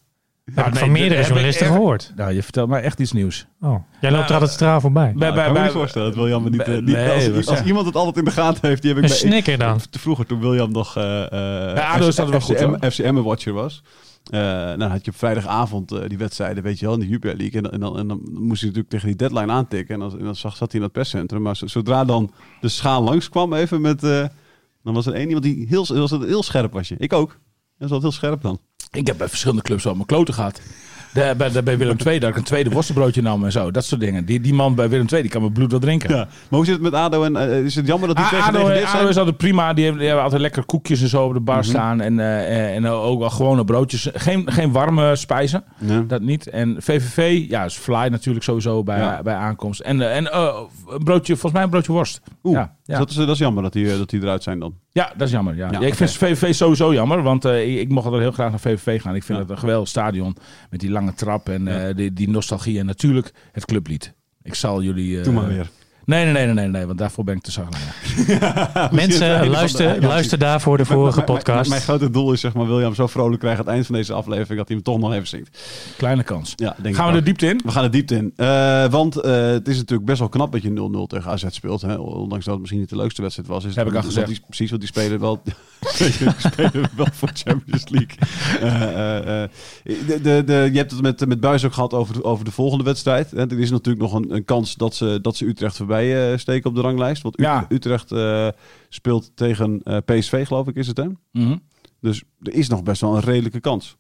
Dat 0.46 0.66
ik 0.66 0.72
nee, 0.72 0.80
van 0.82 0.92
meerdere 0.92 1.16
dat 1.20 1.26
journalisten 1.28 1.66
echt- 1.66 1.76
gehoord. 1.76 2.14
Nou, 2.16 2.34
je 2.34 2.44
vertelt 2.44 2.70
mij 2.70 2.82
echt 2.82 3.00
iets 3.00 3.12
nieuws. 3.12 3.46
Oh, 3.62 3.76
jij 4.02 4.12
loopt 4.12 4.28
er 4.28 4.34
altijd 4.34 4.52
straal 4.52 4.82
voorbij. 4.82 5.14
Bij, 5.16 5.30
Nou, 5.30 5.40
ik 5.40 5.44
kan 5.46 5.54
me 5.54 5.60
niet 5.62 5.72
voorstellen 5.72 6.08
dat 6.08 6.18
William 6.18 6.44
het 6.44 6.52
niet... 6.54 6.62
eh, 6.62 6.68
niet- 6.74 6.86
Nee, 6.86 7.34
als, 7.48 7.64
iemand 7.64 7.86
het 7.86 7.96
altijd 7.96 8.18
in 8.18 8.24
de 8.26 8.32
gaten 8.32 8.68
heeft, 8.70 8.82
die 8.82 8.94
heb 8.94 9.04
ik 9.04 9.10
Een 9.10 9.16
bij- 9.20 9.20
snicker 9.30 9.58
dan. 9.58 9.80
Te 9.90 10.00
vroeger, 10.00 10.26
toen 10.26 10.40
William 10.40 10.72
nog 10.72 10.98
eh 10.98 11.22
eh 11.24 12.00
dat 12.16 12.30
wel 12.30 12.40
goed. 12.40 12.78
FCM-watcher 12.94 13.54
was. 13.54 13.84
Eh 14.30 14.40
nou, 14.40 14.78
dan 14.78 14.90
had 14.90 15.06
je 15.06 15.12
op 15.12 15.18
vrijdagavond 15.18 15.92
eh, 15.92 16.00
die 16.08 16.18
wedstrijden, 16.18 16.64
weet 16.64 16.80
je 16.80 16.86
wel, 16.86 16.94
in 16.94 17.00
de 17.00 17.08
Jupiler 17.08 17.36
League. 17.38 17.62
En, 17.62 17.64
dan- 17.64 17.72
en, 17.74 17.80
dan, 17.80 17.98
en 17.98 18.08
dan 18.08 18.20
moest 18.24 18.62
hij 18.62 18.70
natuurlijk 18.70 18.90
tegen 18.90 19.08
die 19.08 19.16
deadline 19.16 19.52
aantikken. 19.52 19.94
En 19.94 20.00
dan, 20.00 20.20
en 20.20 20.26
dan 20.26 20.36
zag, 20.36 20.56
zat 20.56 20.72
hij 20.72 20.80
in 20.80 20.86
het 20.86 20.96
perscentrum. 20.96 21.42
Maar 21.42 21.56
zo- 21.56 21.68
zodra 21.68 22.06
dan 22.06 22.32
de 22.62 22.68
schaal 22.70 23.04
langskwam 23.04 23.54
even 23.54 23.82
met... 23.82 24.04
eh, 24.04 24.26
dan 24.84 24.94
was 24.94 25.06
er 25.06 25.14
één 25.14 25.26
iemand 25.26 25.44
die 25.44 25.66
heel, 25.70 25.86
was 25.88 26.12
het 26.12 26.24
heel 26.26 26.44
scherp 26.44 26.74
was 26.74 26.88
je. 26.88 26.96
Ik 26.98 27.14
ook. 27.14 27.28
Dat 27.78 27.88
is 27.88 27.94
altijd 27.94 28.02
heel 28.02 28.12
scherp 28.12 28.42
dan. 28.42 28.60
Ik 28.94 29.08
heb 29.08 29.18
bij 29.18 29.28
verschillende 29.28 29.62
clubs 29.62 29.84
wel 29.84 29.94
mijn 29.94 30.06
kloten 30.06 30.34
gehad. 30.34 30.62
De, 31.14 31.34
bij, 31.64 31.78
Willem 31.78 31.98
II, 32.08 32.20
dat 32.20 32.30
ik 32.30 32.36
een 32.36 32.44
tweede 32.44 32.70
worstenbroodje 32.70 33.22
nam 33.22 33.46
en 33.46 33.52
zo. 33.52 33.72
Dat 33.72 33.86
soort 33.86 34.02
dingen. 34.02 34.26
Die, 34.26 34.40
die 34.42 34.54
man 34.54 34.76
bij 34.76 34.90
Willem 34.90 35.06
II, 35.12 35.22
die 35.22 35.32
kan 35.32 35.42
mijn 35.42 35.54
bloed 35.54 35.72
wel 35.72 35.80
drinken. 35.80 36.10
Ja. 36.10 36.16
Maar 36.16 36.28
hoe 36.50 36.66
zit 36.66 36.74
het 36.74 36.84
met 36.84 36.94
ADO? 36.94 37.24
En, 37.24 37.36
eh, 37.36 37.60
is 37.64 37.76
het 37.76 37.88
jammer 37.88 38.08
dat 38.08 38.18
die 38.18 38.26
twee 38.26 38.40
A- 38.42 38.48
ADO, 38.48 38.70
ADO 38.86 39.08
is 39.08 39.18
altijd 39.18 39.38
prima. 39.38 39.74
Die 39.74 39.84
hebben, 39.84 39.98
die 40.00 40.08
hebben 40.08 40.24
altijd 40.24 40.42
lekker 40.42 40.66
koekjes 40.66 41.02
en 41.02 41.08
zo 41.08 41.26
op 41.26 41.34
de 41.34 41.40
bar 41.40 41.58
Mhm. 41.58 41.66
staan. 41.68 42.02
En, 42.02 42.20
eh, 42.20 42.76
en 42.76 42.88
ook 42.88 43.20
wel 43.20 43.30
gewone 43.30 43.66
broodjes. 43.66 44.10
Geen, 44.14 44.52
geen 44.52 44.72
warme 44.72 45.16
spijzen. 45.16 45.64
Ja. 45.80 46.00
Dat 46.08 46.22
niet. 46.22 46.50
En 46.50 46.76
VVV, 46.80 47.46
ja, 47.50 47.64
is 47.64 47.76
fly 47.76 48.08
natuurlijk 48.08 48.46
sowieso 48.46 48.84
bij, 48.84 48.98
Ja. 49.00 49.22
bij 49.24 49.36
aankomst. 49.36 49.80
En, 49.80 50.02
eh, 50.02 50.16
en 50.16 50.38
een 50.38 51.04
broodje, 51.04 51.34
volgens 51.34 51.54
mij 51.54 51.64
een 51.64 51.70
broodje 51.70 51.92
worst. 51.92 52.22
Oeh, 52.44 52.56
Ja, 52.58 52.74
dus 52.86 52.98
dat, 52.98 53.10
is, 53.10 53.16
dat 53.16 53.30
is 53.30 53.38
jammer 53.38 53.64
dat 53.64 53.74
die, 53.74 53.98
dat 53.98 54.10
die 54.10 54.22
eruit 54.22 54.44
zijn 54.44 54.60
dan. 54.60 54.74
Ja, 54.94 55.14
dat 55.18 55.28
is 55.28 55.34
jammer. 55.34 55.56
Ja. 55.56 55.72
Ja, 55.72 55.80
Ja, 55.80 55.88
ik 55.88 55.96
vind 55.96 56.10
oké. 56.16 56.20
VVV 56.36 56.54
sowieso 56.56 56.94
jammer, 56.94 57.22
want 57.22 57.46
eh, 57.46 57.80
ik, 57.80 57.90
mocht 57.90 58.06
altijd 58.06 58.24
heel 58.24 58.32
graag 58.32 58.50
naar 58.50 58.60
VVV 58.60 59.02
gaan. 59.02 59.16
Ik 59.16 59.24
vind 59.24 59.38
Ja. 59.38 59.44
het 59.44 59.54
een 59.54 59.60
geweldig 59.60 59.88
stadion 59.90 60.36
met 60.70 60.80
die 60.80 60.90
lange 60.90 61.14
trap 61.14 61.50
en 61.50 61.68
eh, 61.88 61.96
die, 61.96 62.14
die 62.14 62.30
nostalgie 62.30 62.80
en 62.80 62.86
natuurlijk 62.86 63.32
het 63.52 63.66
clublied. 63.66 64.14
Ik 64.44 64.54
zal 64.56 64.82
jullie... 64.84 65.18
eh, 65.18 65.24
Doe 65.24 65.34
maar 65.34 65.48
weer. 65.48 65.70
Nee, 66.06 66.24
nee, 66.24 66.34
nee, 66.34 66.46
nee, 66.46 66.54
nee, 66.54 66.68
nee, 66.68 66.86
want 66.86 66.98
daarvoor 66.98 67.24
ben 67.24 67.36
ik 67.36 67.42
te 67.42 67.52
zagrijnig. 67.52 68.92
Mensen, 68.92 69.48
luister, 69.50 70.02
luister 70.02 70.38
daarvoor 70.38 70.78
de 70.78 70.86
vorige 70.86 71.16
Mijn- 71.16 71.26
mijn- 71.28 71.38
podcast. 71.38 71.70
Mijn, 71.70 71.82
grote 71.82 72.10
doel 72.10 72.34
is 72.34 72.40
zeg 72.42 72.54
maar 72.54 72.68
William 72.68 72.96
zo 72.96 73.08
vrolijk 73.08 73.40
krijgen 73.40 73.60
aan 73.60 73.66
het 73.66 73.74
eind 73.76 73.86
van 73.88 73.96
deze 73.96 74.14
aflevering 74.14 74.58
dat 74.58 74.68
hij 74.68 74.76
hem 74.76 74.86
toch 74.86 75.00
nog 75.00 75.14
even 75.14 75.28
zingt. 75.28 75.60
Kleine 75.98 76.24
kans. 76.24 76.54
Ja, 76.56 76.76
denk 76.82 76.96
Gaan 76.96 77.06
ik 77.08 77.12
we 77.12 77.18
ook. 77.20 77.26
de 77.26 77.32
diepte 77.32 77.48
in? 77.48 77.62
We 77.66 77.72
gaan 77.72 77.84
de 77.84 77.90
diepte 77.90 78.16
in. 78.16 78.34
Eh, 78.36 78.86
want 78.86 79.16
eh, 79.16 79.46
het 79.46 79.68
is 79.68 79.78
natuurlijk 79.78 80.08
best 80.08 80.20
wel 80.20 80.30
knap 80.30 80.52
dat 80.52 80.62
je 80.62 80.70
0-0 80.70 81.08
tegen 81.08 81.32
AZ 81.32 81.46
speelt. 81.50 81.82
Hè? 81.82 81.96
Ondanks 81.96 82.44
dat 82.46 82.54
het 82.54 82.60
misschien 82.60 82.80
niet 82.82 82.90
de 82.90 82.96
leukste 82.96 83.22
wedstrijd 83.22 83.50
was. 83.50 83.64
Is 83.66 83.76
Heb 83.76 83.88
ik 83.88 83.96
al 83.96 84.02
gezegd. 84.04 84.28
Die, 84.28 84.40
precies, 84.48 84.70
want 84.70 84.82
die 84.82 84.90
spelen 84.92 85.20
wel, 85.20 85.42
die 85.98 86.30
spelen 86.38 86.90
wel 86.96 87.08
voor 87.12 87.30
Champions 87.34 87.90
League. 87.90 88.18
Eh, 88.62 88.84
eh, 88.84 89.44
eh, 89.44 89.50
de, 89.84 90.22
de, 90.22 90.44
de, 90.46 90.70
je 90.72 90.78
hebt 90.78 90.92
het 90.92 91.02
met, 91.02 91.28
met 91.28 91.40
Buis 91.40 91.66
ook 91.66 91.74
gehad 91.74 91.94
over 91.94 92.14
de, 92.14 92.24
over 92.24 92.46
de 92.46 92.52
volgende 92.52 92.84
wedstrijd. 92.84 93.32
Hè? 93.32 93.50
Er 93.52 93.60
is 93.60 93.72
natuurlijk 93.72 94.04
nog 94.04 94.14
een, 94.14 94.34
een 94.36 94.46
kans 94.46 94.76
dat 94.76 94.96
ze, 94.96 95.20
dat 95.22 95.36
ze 95.36 95.46
Utrecht 95.46 95.78
voorbij 95.78 95.93
eh, 96.02 96.38
steken 96.38 96.70
op 96.70 96.76
de 96.76 96.82
ranglijst. 96.82 97.22
Want 97.22 97.40
Ja. 97.40 97.66
Utrecht 97.70 98.12
eh, 98.12 98.48
speelt 98.90 99.32
tegen 99.36 99.82
eh, 99.84 99.98
PSV, 100.06 100.48
geloof 100.48 100.68
ik, 100.68 100.76
is 100.76 100.88
het 100.88 100.98
hè? 100.98 101.08
Mhm. 101.32 101.58
Dus 102.00 102.24
er 102.42 102.54
is 102.54 102.70
nog 102.70 102.84
best 102.84 103.02
wel 103.02 103.16
een 103.16 103.22
redelijke 103.22 103.60
kans. 103.60 103.98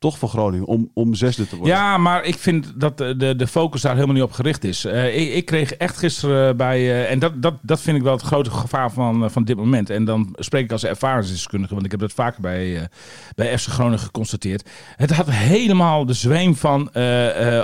Toch 0.00 0.18
voor 0.18 0.28
Groningen, 0.28 0.66
om, 0.66 0.90
om 0.94 1.14
zesde 1.14 1.46
te 1.48 1.56
worden. 1.56 1.74
Ja, 1.74 1.98
maar 1.98 2.24
ik 2.24 2.38
vind 2.38 2.72
dat 2.76 2.98
de, 2.98 3.16
de, 3.16 3.36
de 3.36 3.46
focus 3.46 3.80
daar 3.80 3.94
helemaal 3.94 4.14
niet 4.14 4.24
op 4.24 4.32
gericht 4.32 4.64
is. 4.64 4.84
Eh, 4.84 5.20
ik, 5.20 5.32
ik 5.34 5.44
kreeg 5.44 5.72
echt 5.72 5.96
gisteren 5.98 6.56
bij... 6.56 6.78
eh, 6.78 7.10
en 7.10 7.18
dat, 7.18 7.42
dat, 7.42 7.54
dat 7.62 7.80
vind 7.80 7.96
ik 7.96 8.02
wel 8.02 8.12
het 8.12 8.22
grote 8.22 8.50
gevaar 8.50 8.90
van, 8.92 9.24
eh, 9.24 9.30
van 9.30 9.44
dit 9.44 9.56
moment. 9.56 9.90
En 9.90 10.04
dan 10.04 10.28
spreek 10.38 10.64
ik 10.64 10.72
als 10.72 10.84
ervaringsdeskundige, 10.84 11.72
want 11.74 11.84
ik 11.86 11.90
heb 11.90 12.00
dat 12.00 12.12
vaker 12.12 12.40
bij, 12.40 12.88
bij 13.34 13.58
FC 13.58 13.68
Groningen 13.68 13.98
geconstateerd. 13.98 14.68
Het 14.96 15.10
had 15.10 15.30
helemaal 15.30 16.06
de 16.06 16.12
zweem 16.12 16.56
van... 16.56 16.80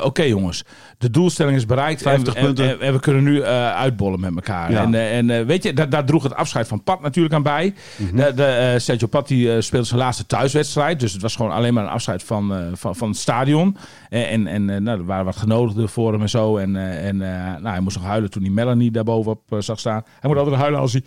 Oké 0.02 0.22
jongens, 0.22 0.62
de 0.98 1.10
doelstelling 1.10 1.56
is 1.56 1.66
bereikt. 1.66 2.02
50 2.02 2.34
en, 2.34 2.40
en- 2.40 2.46
punten. 2.46 2.68
En, 2.68 2.80
en 2.80 2.92
we 2.92 3.00
kunnen 3.00 3.22
nu 3.22 3.42
uitbollen 3.44 4.20
met 4.20 4.34
elkaar. 4.34 4.70
Ja. 4.70 4.82
En, 4.82 4.94
en 5.28 5.46
weet 5.46 5.62
je, 5.62 5.72
daar, 5.72 5.88
daar 5.90 6.04
droeg 6.04 6.22
het 6.22 6.34
afscheid 6.34 6.68
van 6.68 6.82
Pat 6.82 7.00
natuurlijk 7.02 7.34
aan 7.34 7.42
bij. 7.42 7.74
de, 8.14 8.32
de, 8.34 8.44
eh, 8.44 8.78
Sergio 8.78 9.06
Pat 9.06 9.28
die, 9.28 9.60
speelde 9.60 9.86
zijn 9.86 10.00
laatste 10.00 10.26
thuiswedstrijd. 10.26 11.00
Dus 11.00 11.12
het 11.12 11.22
was 11.22 11.36
gewoon 11.36 11.52
alleen 11.52 11.74
maar 11.74 11.84
een 11.84 11.90
afscheid 11.90 12.22
van, 12.26 12.54
eh, 12.54 12.66
van, 12.72 12.96
van 12.96 13.08
het 13.08 13.18
stadion. 13.18 13.76
En, 14.08 14.26
en, 14.28 14.46
en 14.46 14.70
eh, 14.70 14.80
nou, 14.80 14.98
er 14.98 15.04
waren 15.06 15.24
wat 15.24 15.36
genodigden 15.36 15.88
voor 15.88 16.12
hem 16.12 16.20
en 16.22 16.28
zo. 16.28 16.56
En, 16.56 16.76
eh, 16.76 17.06
en 17.08 17.22
eh, 17.22 17.52
nou, 17.52 17.68
hij 17.68 17.80
moest 17.80 17.96
nog 17.96 18.04
huilen 18.06 18.30
toen 18.30 18.42
hij 18.42 18.50
Melanie 18.50 18.90
daarbovenop 18.90 19.40
eh, 19.52 19.58
zag 19.60 19.78
staan. 19.78 20.02
Hij 20.20 20.30
moet 20.30 20.38
altijd 20.38 20.56
huilen 20.56 20.80
als 20.80 20.92
hij, 20.92 21.02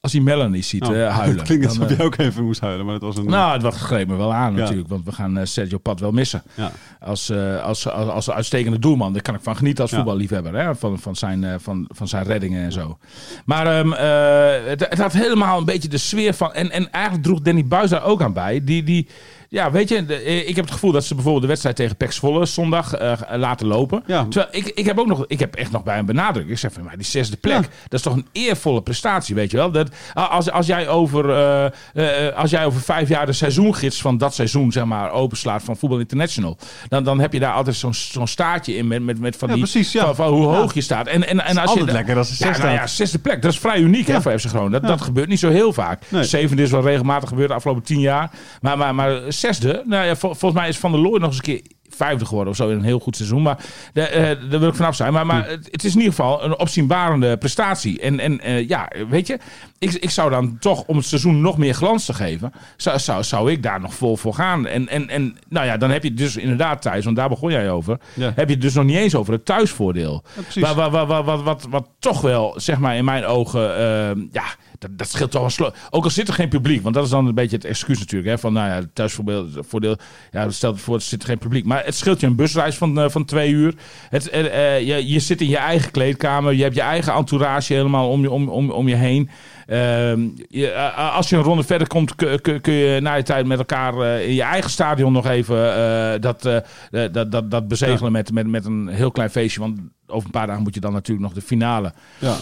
als 0.00 0.12
hij 0.14 0.22
Melanie 0.24 0.62
ziet 0.62 0.82
eh, 0.82 0.88
huilen. 1.18 1.36
Het 1.38 1.46
klinkt 1.46 1.66
alsof 1.66 1.90
eh, 1.90 1.96
jij 1.96 2.06
ook 2.06 2.16
even 2.18 2.44
moest 2.44 2.60
huilen, 2.60 2.84
maar 2.84 2.94
het 2.94 3.02
was 3.02 3.16
een... 3.16 3.26
nou, 3.26 3.52
het 3.52 3.62
was- 3.62 3.76
greep 3.80 4.08
me 4.08 4.16
wel 4.16 4.34
aan 4.34 4.54
Ja. 4.54 4.60
natuurlijk. 4.60 4.88
Want 4.88 5.04
we 5.04 5.12
gaan 5.12 5.38
eh, 5.38 5.44
Sergio 5.44 5.78
Pat 5.78 6.00
wel 6.00 6.12
missen. 6.12 6.42
ja. 6.54 6.70
Als, 7.00 7.30
eh, 7.30 7.62
als, 7.62 7.88
als, 7.88 8.08
als 8.08 8.30
uitstekende 8.30 8.78
doelman. 8.78 9.12
Daar 9.12 9.22
kan 9.22 9.34
ik 9.34 9.40
van 9.42 9.56
genieten 9.56 9.82
als 9.82 9.90
Ja. 9.90 9.96
voetballiefhebber. 9.96 10.54
Hè? 10.54 10.74
Van, 10.74 10.98
van, 10.98 11.16
zijn, 11.16 11.44
eh, 11.44 11.54
van, 11.58 11.84
van 11.88 12.08
zijn 12.08 12.24
reddingen 12.24 12.64
en 12.64 12.72
zo. 12.72 12.98
Maar 13.44 13.66
ehm, 13.78 13.92
eh, 13.92 14.68
het, 14.68 14.80
het 14.88 14.98
had 14.98 15.12
helemaal 15.12 15.58
een 15.58 15.64
beetje 15.64 15.88
de 15.88 15.98
sfeer 15.98 16.34
van... 16.34 16.52
En, 16.52 16.70
en 16.70 16.90
eigenlijk 16.92 17.24
droeg 17.24 17.40
Danny 17.40 17.64
Buis 17.64 17.90
daar 17.90 18.04
ook 18.04 18.22
aan 18.22 18.32
bij. 18.32 18.64
Die... 18.64 18.82
die 18.82 19.08
ja, 19.48 19.70
weet 19.70 19.88
je, 19.88 20.06
de- 20.06 20.14
eh, 20.14 20.48
ik 20.48 20.56
heb 20.56 20.64
het 20.64 20.74
gevoel 20.74 20.92
dat 20.92 21.04
ze 21.04 21.12
bijvoorbeeld 21.14 21.42
de 21.42 21.48
wedstrijd 21.48 21.76
tegen 21.76 21.96
PEC 21.96 22.12
Zwolle 22.12 22.46
zondag 22.46 22.94
eh, 22.94 23.12
laten 23.36 23.66
lopen. 23.66 24.02
Ja. 24.06 24.26
Terwijl 24.30 24.48
ik, 24.50 24.66
ik 24.66 24.86
heb 24.86 24.98
ook 24.98 25.06
nog, 25.06 25.24
ik 25.26 25.38
heb 25.40 25.54
echt 25.54 25.70
nog 25.72 25.82
bij 25.82 25.94
hem 25.96 26.06
benadrukt. 26.06 26.50
Ik 26.50 26.58
zeg 26.58 26.72
van, 26.72 26.84
maar 26.84 26.96
die 26.96 27.06
zesde 27.06 27.36
plek, 27.36 27.54
Ja. 27.54 27.60
dat 27.82 27.92
is 27.92 28.02
toch 28.02 28.14
een 28.14 28.26
eervolle 28.32 28.82
prestatie, 28.82 29.34
weet 29.34 29.50
je 29.50 29.56
wel? 29.56 29.70
Dat, 29.70 29.88
als, 30.14 30.50
als, 30.50 30.66
jij 30.66 30.88
over, 30.88 31.30
eh, 31.30 32.28
eh, 32.28 32.36
als 32.36 32.50
jij 32.50 32.64
over 32.66 32.80
vijf 32.80 33.08
jaar 33.08 33.26
de 33.26 33.32
seizoengids 33.32 34.00
van 34.00 34.18
dat 34.18 34.34
seizoen, 34.34 34.72
zeg 34.72 34.84
maar, 34.84 35.10
openslaat 35.10 35.62
van 35.62 35.76
Voetbal 35.76 35.98
International, 35.98 36.56
dan, 36.88 37.04
dan 37.04 37.20
heb 37.20 37.32
je 37.32 37.38
daar 37.40 37.52
altijd 37.52 37.76
zo'n 37.76 37.94
zo'n 37.94 38.26
staartje 38.26 38.76
in 38.76 38.86
met, 38.86 39.02
met, 39.02 39.18
met 39.20 39.36
van, 39.36 39.48
Ja, 39.48 39.54
die, 39.54 39.62
precies, 39.62 39.92
ja. 39.92 40.04
van, 40.04 40.14
van 40.14 40.28
hoe 40.32 40.44
hoog 40.46 40.74
je 40.74 40.80
staat. 40.80 41.06
En, 41.06 41.26
en, 41.28 41.44
en 41.44 41.56
als 41.56 41.62
je 41.62 41.68
altijd 41.68 41.86
da- 41.86 41.92
lekker 41.92 42.16
als 42.16 42.40
er 42.40 42.46
ja, 42.46 42.52
zes 42.52 42.62
nou 42.62 42.74
ja, 42.74 42.86
zesde 42.86 43.18
plek, 43.18 43.42
dat 43.42 43.52
is 43.52 43.58
vrij 43.58 43.78
uniek 43.80 44.06
hè, 44.06 44.22
voor 44.22 44.38
FC 44.38 44.46
Groningen. 44.46 44.72
Dat, 44.72 44.82
dat 44.90 45.00
gebeurt 45.00 45.28
niet 45.28 45.38
zo 45.38 45.50
heel 45.50 45.72
vaak. 45.72 46.02
Nee. 46.08 46.24
Zevende 46.24 46.62
is 46.62 46.70
wel 46.70 46.82
regelmatig 46.82 47.28
gebeurd 47.28 47.48
de 47.48 47.54
afgelopen 47.54 47.82
tien 47.82 48.00
jaar. 48.00 48.30
Maar, 48.60 48.78
maar, 48.78 48.94
maar 48.94 49.20
zesde, 49.36 49.82
nou 49.86 50.04
ja, 50.06 50.16
vol- 50.16 50.34
volgens 50.34 50.60
mij 50.60 50.68
is 50.68 50.78
Van 50.78 50.92
der 50.92 51.00
Looy 51.00 51.18
nog 51.18 51.26
eens 51.28 51.36
een 51.36 51.42
keer 51.42 51.60
vijfde 51.90 52.24
geworden 52.26 52.50
of 52.50 52.56
zo 52.58 52.68
in 52.68 52.76
een 52.76 52.82
heel 52.84 52.98
goed 52.98 53.16
seizoen. 53.16 53.42
Maar 53.42 53.58
de, 53.92 54.02
eh, 54.02 54.22
daar 54.50 54.60
wil 54.60 54.68
ik 54.68 54.74
vanaf 54.74 54.94
zijn. 54.96 55.12
Maar, 55.12 55.26
maar 55.26 55.48
het, 55.48 55.68
het 55.70 55.84
is 55.84 55.92
in 55.92 55.98
ieder 55.98 56.14
geval 56.14 56.44
een 56.44 56.58
opzienbarende 56.58 57.36
prestatie. 57.36 58.00
En, 58.00 58.20
en 58.20 58.40
eh, 58.40 58.68
ja, 58.68 58.88
weet 59.08 59.26
je, 59.26 59.38
ik, 59.78 59.92
ik 59.92 60.10
zou 60.10 60.30
dan 60.30 60.56
toch 60.60 60.84
om 60.86 60.96
het 60.96 61.06
seizoen 61.06 61.40
nog 61.40 61.58
meer 61.58 61.74
glans 61.74 62.04
te 62.04 62.14
geven, 62.14 62.52
zou, 62.76 62.98
zou, 62.98 63.22
zou 63.24 63.50
ik 63.52 63.62
daar 63.62 63.80
nog 63.80 63.94
vol 63.94 64.16
voor 64.16 64.34
gaan. 64.34 64.66
En, 64.66 64.88
en, 64.88 65.08
en 65.08 65.36
nou 65.48 65.66
ja, 65.66 65.76
dan 65.76 65.90
heb 65.90 66.02
je 66.02 66.14
dus 66.14 66.36
inderdaad, 66.36 66.82
Thijs, 66.82 67.04
want 67.04 67.16
daar 67.16 67.28
begon 67.28 67.50
jij 67.50 67.70
over, 67.70 67.98
Ja. 68.14 68.32
heb 68.34 68.46
je 68.48 68.54
het 68.54 68.62
dus 68.62 68.74
nog 68.74 68.84
niet 68.84 68.96
eens 68.96 69.14
over 69.14 69.32
het 69.32 69.44
thuisvoordeel. 69.44 70.22
Ja, 70.36 70.42
precies. 70.42 70.62
Wat, 70.62 70.74
wat, 70.74 70.90
wat, 70.90 71.06
wat, 71.06 71.24
wat, 71.24 71.42
wat, 71.42 71.66
wat 71.70 71.88
toch 71.98 72.20
wel, 72.20 72.54
zeg 72.56 72.78
maar, 72.78 72.96
in 72.96 73.04
mijn 73.04 73.24
ogen, 73.24 73.76
eh, 73.76 74.22
ja, 74.32 74.44
dat, 74.78 74.98
dat 74.98 75.08
scheelt 75.08 75.30
toch 75.30 75.52
slo- 75.52 75.72
Ook 75.90 76.04
al 76.04 76.10
zit 76.10 76.28
er 76.28 76.34
geen 76.34 76.48
publiek, 76.48 76.82
want 76.82 76.94
dat 76.94 77.04
is 77.04 77.10
dan 77.10 77.26
een 77.26 77.34
beetje 77.34 77.56
het 77.56 77.64
excuus 77.64 77.98
natuurlijk. 77.98 78.30
Hè, 78.30 78.38
van, 78.38 78.52
nou 78.52 78.68
ja, 78.68 78.88
thuisvoordeel, 78.92 79.48
voordeel, 79.58 79.96
ja, 80.30 80.50
stel 80.50 80.76
voor, 80.76 80.94
er 80.94 81.00
zit 81.00 81.24
geen 81.24 81.38
publiek. 81.38 81.64
Maar 81.64 81.84
het 81.84 81.94
scheelt 81.94 82.20
je 82.20 82.26
een 82.26 82.36
busreis 82.36 82.76
van, 82.76 83.00
eh, 83.00 83.08
van 83.08 83.24
twee 83.24 83.50
uur. 83.50 83.74
Het, 84.10 84.28
eh, 84.28 84.76
eh, 84.76 84.86
je, 84.86 85.08
je 85.08 85.18
zit 85.18 85.40
in 85.40 85.48
je 85.48 85.56
eigen 85.56 85.90
kleedkamer, 85.90 86.52
je 86.52 86.62
hebt 86.62 86.74
je 86.74 86.80
eigen 86.80 87.12
entourage 87.12 87.72
helemaal 87.72 88.10
om 88.10 88.20
je, 88.20 88.30
om, 88.30 88.48
om, 88.48 88.70
om 88.70 88.88
je 88.88 88.94
heen. 88.94 89.30
Ehm, 89.66 90.20
je, 90.48 90.70
eh, 90.70 91.16
als 91.16 91.28
je 91.28 91.36
een 91.36 91.42
ronde 91.42 91.62
verder 91.62 91.86
komt, 91.86 92.14
kun, 92.14 92.60
je 92.74 92.98
na 93.02 93.14
je 93.14 93.22
tijd 93.22 93.46
met 93.46 93.58
elkaar 93.58 93.94
eh, 94.00 94.28
in 94.28 94.34
je 94.34 94.42
eigen 94.42 94.70
stadion 94.70 95.12
nog 95.12 95.26
even 95.26 95.74
eh, 95.76 96.20
dat, 96.20 96.44
eh, 96.44 97.02
dat, 97.12 97.32
dat, 97.32 97.50
dat 97.50 97.68
bezegelen 97.68 98.12
met, 98.12 98.32
met, 98.32 98.46
met 98.46 98.64
een 98.64 98.88
heel 98.88 99.10
klein 99.10 99.30
feestje. 99.30 99.60
Want 99.60 99.78
over 100.08 100.24
een 100.26 100.30
paar 100.32 100.46
dagen 100.46 100.62
moet 100.62 100.74
je 100.74 100.80
dan 100.80 100.92
natuurlijk 100.92 101.26
nog 101.26 101.34
de 101.34 101.40
finale. 101.46 101.92
Ja. 102.18 102.36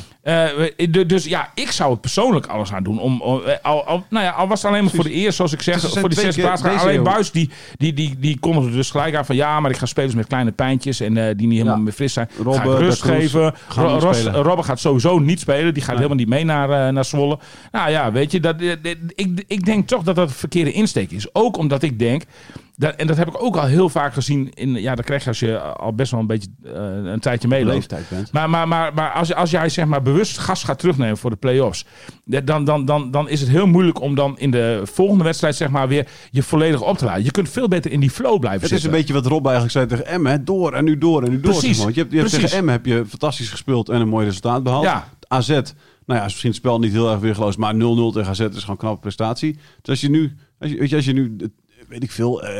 Du- 0.90 1.06
dus 1.06 1.24
ja, 1.24 1.48
ik 1.54 1.70
zou 1.70 1.90
het 1.92 2.00
persoonlijk 2.00 2.46
alles 2.46 2.72
aan 2.72 2.82
doen. 2.82 2.98
Om, 3.00 3.20
om- 3.20 3.42
al, 3.62 3.84
al, 3.86 4.04
nou 4.10 4.24
ja, 4.24 4.30
al 4.30 4.48
was 4.48 4.62
het 4.62 4.70
alleen 4.70 4.84
maar 4.84 4.92
voor 4.92 5.04
de 5.04 5.10
eerste, 5.10 5.32
zoals 5.34 5.52
ik 5.52 5.62
zeg, 5.62 5.80
Dus 5.80 5.90
voor 5.92 6.08
die 6.08 6.18
twee 6.18 6.24
zesde 6.32 6.40
keer 6.40 6.50
plaats. 6.50 6.62
deze 6.62 6.78
Alleen. 6.84 7.02
Buis, 7.02 7.30
die, 7.30 7.50
die, 7.76 7.92
die, 7.92 8.16
die 8.18 8.38
kondigde 8.38 8.70
dus 8.70 8.90
gelijk 8.90 9.14
aan 9.14 9.24
van 9.26 9.36
ja, 9.36 9.60
maar 9.60 9.70
ik 9.70 9.76
ga 9.76 9.86
spelers 9.86 10.14
met 10.14 10.26
kleine 10.26 10.52
pijntjes 10.52 11.00
en 11.00 11.14
die 11.14 11.46
niet 11.46 11.56
helemaal 11.58 11.76
Ja. 11.76 11.82
meer 11.82 11.92
fris 11.92 12.12
zijn. 12.12 12.28
Robben, 12.36 12.54
ga 12.54 12.62
ik 12.72 12.78
rust 12.78 13.02
geven. 13.02 13.54
Ros-. 13.76 14.24
Robben 14.24 14.64
gaat 14.64 14.80
sowieso 14.80 15.18
niet 15.18 15.40
spelen. 15.40 15.74
Die 15.74 15.82
gaat 15.82 15.96
helemaal 15.96 16.16
niet 16.16 16.28
mee 16.28 16.44
naar, 16.44 16.70
eh, 16.86 16.92
naar 16.92 17.04
Zwolle. 17.14 17.38
Nou 17.72 17.90
ja, 17.90 18.12
weet 18.12 18.32
je, 18.32 18.40
dat, 18.40 18.60
eh, 18.60 18.72
eh, 18.72 18.78
ik, 19.14 19.44
ik 19.46 19.64
denk 19.64 19.88
toch 19.88 20.02
dat 20.02 20.16
dat 20.16 20.28
een 20.28 20.34
verkeerde 20.34 20.72
insteek 20.72 21.10
is. 21.10 21.34
Ook 21.34 21.56
omdat 21.56 21.82
ik 21.82 21.98
denk, 21.98 22.22
dat, 22.76 22.94
en 22.94 23.06
dat 23.06 23.16
heb 23.16 23.28
ik 23.28 23.42
ook 23.42 23.56
al 23.56 23.64
heel 23.64 23.88
vaak 23.88 24.12
gezien, 24.12 24.50
in, 24.54 24.74
ja, 24.74 24.94
dat 24.94 25.04
krijg 25.04 25.22
je 25.22 25.28
als 25.28 25.38
je 25.38 25.58
al 25.58 25.94
best 25.94 26.10
wel 26.10 26.20
een 26.20 26.26
beetje 26.26 26.48
eh, 26.64 26.72
een 27.12 27.20
tijdje 27.20 27.48
bent. 27.48 28.32
Maar, 28.32 28.50
maar, 28.50 28.68
maar, 28.68 28.94
maar 28.94 29.10
als, 29.10 29.34
als 29.34 29.50
jij 29.50 29.68
zeg 29.68 29.86
maar 29.86 30.02
bewust 30.02 30.38
gas 30.38 30.64
gaat 30.64 30.78
terugnemen 30.78 31.16
voor 31.16 31.30
de 31.30 31.36
play-offs, 31.36 31.86
dan, 32.24 32.64
dan, 32.64 32.84
dan, 32.84 33.10
dan 33.10 33.28
is 33.28 33.40
het 33.40 33.48
heel 33.48 33.66
moeilijk 33.66 34.00
om 34.00 34.14
dan 34.14 34.38
in 34.38 34.50
de 34.50 34.80
volgende 34.84 35.24
wedstrijd 35.24 35.56
zeg 35.56 35.68
maar 35.68 35.88
weer 35.88 36.08
je 36.30 36.42
volledig 36.42 36.82
op 36.82 36.98
te 36.98 37.04
laden. 37.04 37.24
Je 37.24 37.30
kunt 37.30 37.48
veel 37.48 37.68
beter 37.68 37.90
in 37.90 38.00
die 38.00 38.10
flow 38.10 38.40
blijven 38.40 38.62
Het 38.62 38.78
is 38.78 38.84
een 38.84 38.90
beetje 38.90 39.12
wat 39.12 39.26
Rob 39.26 39.44
eigenlijk 39.44 39.74
zei 39.74 39.86
tegen 39.86 40.06
Emmen. 40.06 40.44
Door 40.44 40.72
en 40.72 40.84
nu 40.84 40.98
door 40.98 41.22
en 41.22 41.30
nu 41.30 41.40
door. 41.40 41.52
Precies, 41.52 41.76
zeg 41.76 41.76
maar. 41.76 41.84
Want 41.84 41.94
je 41.94 42.00
hebt, 42.00 42.12
je 42.12 42.18
hebt 42.18 42.30
tegen 42.30 42.58
Emmen 42.58 42.72
heb 42.72 42.86
je 42.86 43.04
fantastisch 43.08 43.48
gespeeld 43.48 43.88
en 43.88 44.00
een 44.00 44.08
mooi 44.08 44.26
resultaat 44.26 44.62
behaald. 44.62 44.84
Ja. 44.84 45.08
AZ, 45.28 45.60
nou 46.06 46.18
ja, 46.18 46.24
is 46.24 46.30
misschien 46.30 46.50
het 46.50 46.58
spel 46.58 46.78
niet 46.78 46.92
heel 46.92 47.10
erg 47.10 47.20
weergeloos, 47.20 47.56
maar 47.56 47.74
0-0 47.74 47.78
tegen 47.78 48.26
AZ 48.26 48.40
is 48.40 48.46
gewoon 48.46 48.60
een 48.66 48.76
knappe 48.76 49.00
prestatie. 49.00 49.52
Dus 49.52 49.88
als 49.90 50.00
je 50.00 50.10
nu, 50.10 50.32
als 50.58 50.70
je, 50.70 50.78
weet 50.78 50.90
je, 50.90 50.96
als 50.96 51.04
je 51.04 51.12
nu, 51.12 51.36
weet 51.88 52.02
ik 52.02 52.10
veel, 52.10 52.42
eh, 52.42 52.50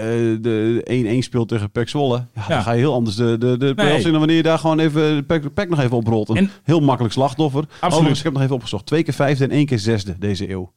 de 0.40 0.80
1-1 1.20 1.24
speelt 1.24 1.48
tegen 1.48 1.70
PEC 1.70 1.88
Zwolle, 1.88 2.16
ja, 2.34 2.42
Ja. 2.48 2.48
dan 2.48 2.62
ga 2.62 2.72
je 2.72 2.78
heel 2.78 2.92
anders 2.94 3.16
de, 3.16 3.38
de, 3.38 3.56
de 3.58 3.74
in 3.96 4.02
dan 4.02 4.12
wanneer 4.18 4.36
je 4.36 4.42
daar 4.42 4.58
gewoon 4.58 4.78
even 4.78 5.26
de 5.28 5.50
PEC 5.54 5.68
nog 5.68 5.80
even 5.80 5.96
oprolt. 5.96 6.28
Een 6.28 6.36
En- 6.36 6.50
heel 6.62 6.80
makkelijk 6.80 7.14
slachtoffer. 7.14 7.64
Overigens, 7.80 8.18
ik 8.18 8.24
heb 8.24 8.32
nog 8.32 8.42
even 8.42 8.54
opgezocht. 8.54 8.86
Twee 8.86 9.02
keer 9.02 9.14
vijfde 9.14 9.44
en 9.44 9.50
één 9.50 9.66
keer 9.66 9.78
zesde 9.78 10.18
deze 10.18 10.50
eeuw. 10.50 10.72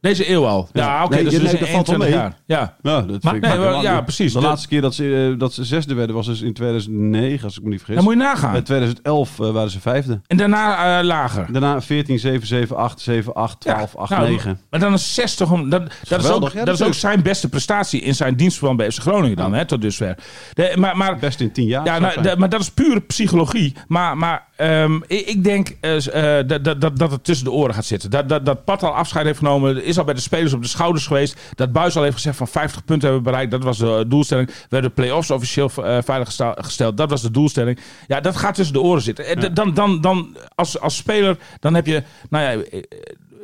Deze 0.00 0.30
eeuw 0.30 0.46
al. 0.46 0.68
Ja, 0.72 0.82
Ja. 0.84 1.04
oké, 1.04 1.14
Nee, 1.14 1.24
dus, 1.24 1.32
nee, 1.32 1.40
dus 1.42 1.50
dat 1.50 1.60
in 1.60 1.66
valt 1.66 1.86
wel 1.86 1.96
21 1.96 2.08
mee. 2.08 2.18
jaar. 2.18 2.36
Ja. 2.82 2.90
Ja, 2.92 3.00
dat 3.06 3.22
Maar- 3.22 3.38
nee, 3.38 3.58
wel- 3.58 3.82
ja, 3.82 4.00
precies. 4.00 4.32
De, 4.32 4.40
De- 4.40 4.46
laatste 4.46 4.68
keer 4.68 4.80
dat 4.80 4.94
ze, 4.94 5.30
eh, 5.32 5.38
dat 5.38 5.52
ze 5.52 5.64
zesde 5.64 5.94
werden 5.94 6.16
was 6.16 6.26
dus 6.26 6.40
in 6.40 6.52
2009, 6.52 7.44
als 7.44 7.56
ik 7.56 7.62
me 7.62 7.68
niet 7.68 7.78
vergis. 7.78 7.94
Dan 7.94 8.04
moet 8.04 8.12
je 8.12 8.18
nagaan. 8.20 8.56
In 8.56 8.62
2011 8.62 9.40
eh, 9.40 9.50
waren 9.50 9.70
ze 9.70 9.80
vijfde. 9.80 10.20
En 10.26 10.36
daarna 10.36 10.98
eh, 10.98 11.04
lager. 11.04 11.46
Daarna 11.52 11.80
14, 11.80 12.18
7, 12.18 12.46
7, 12.46 12.76
8, 12.76 13.00
7, 13.00 13.34
8, 13.34 13.60
12, 13.60 13.96
8, 13.96 14.10
nou, 14.10 14.28
9. 14.30 14.60
Maar 14.70 14.80
dan 14.80 14.92
is 14.92 15.14
60. 15.14 15.50
om- 15.52 15.70
Dat, 15.70 15.82
dat, 16.08 16.24
is 16.24 16.30
ook, 16.30 16.42
ja, 16.42 16.54
dat 16.54 16.66
dat 16.66 16.80
is 16.80 16.86
ook 16.86 16.94
zijn 16.94 17.22
beste 17.22 17.48
prestatie 17.48 18.00
in 18.00 18.14
zijn 18.14 18.34
dienstverband 18.36 18.78
bij 18.78 18.90
FC 18.90 18.98
Groningen 19.00 19.36
dan, 19.36 19.52
hè, 19.54 19.64
tot 19.64 19.80
dusver. 19.82 20.14
De, 20.54 20.72
maar, 20.78 20.96
maar, 20.96 21.18
Best 21.18 21.40
in 21.40 21.52
10 21.52 21.66
jaar. 21.66 21.84
ja, 21.84 21.98
nou, 21.98 22.22
de- 22.22 22.34
maar 22.38 22.48
dat 22.48 22.60
is 22.60 22.70
pure 22.70 23.00
psychologie. 23.00 23.74
Maar, 23.88 24.16
maar 24.16 24.44
ehm, 24.56 24.94
ik, 25.06 25.26
ik 25.26 25.44
denk 25.44 25.76
dat, 25.80 26.64
dat, 26.64 26.80
dat, 26.80 26.98
dat 26.98 27.10
het 27.10 27.24
tussen 27.24 27.44
de 27.44 27.52
oren 27.52 27.74
gaat 27.74 27.84
zitten. 27.84 28.10
Dat, 28.10 28.28
dat, 28.28 28.46
dat 28.46 28.64
Pat 28.64 28.82
al 28.82 28.94
afscheid 28.94 29.26
heeft 29.26 29.38
genomen. 29.38 29.88
Is 29.90 29.98
al 29.98 30.04
bij 30.04 30.14
de 30.14 30.20
spelers 30.20 30.52
op 30.52 30.62
de 30.62 30.68
schouders 30.68 31.06
geweest. 31.06 31.40
Dat 31.54 31.72
Buis 31.72 31.96
al 31.96 32.02
heeft 32.02 32.14
gezegd 32.14 32.36
van 32.36 32.48
50 32.48 32.84
punten 32.84 33.08
hebben 33.08 33.24
we 33.24 33.30
bereikt. 33.30 33.50
Dat 33.50 33.62
was 33.64 33.78
de 33.78 34.04
doelstelling. 34.08 34.46
We 34.48 34.54
hebben 34.68 34.82
de 34.94 35.02
play-offs 35.02 35.30
officieel 35.30 35.70
eh, 35.76 35.98
veilig 36.02 36.36
gesteld. 36.56 36.96
Dat 36.96 37.10
was 37.10 37.22
de 37.22 37.30
doelstelling. 37.30 37.78
Ja, 38.06 38.20
dat 38.20 38.36
gaat 38.36 38.54
tussen 38.54 38.74
de 38.74 38.80
oren 38.80 39.02
zitten. 39.02 39.26
En 39.26 39.38
d- 39.52 39.56
Dan, 39.56 39.74
dan, 39.74 40.00
dan 40.00 40.36
als, 40.54 40.80
als 40.80 40.96
speler, 40.96 41.36
dan 41.60 41.74
heb 41.74 41.86
je... 41.86 42.02
Nou 42.30 42.44
ja, 42.44 42.62
eh, 42.64 42.82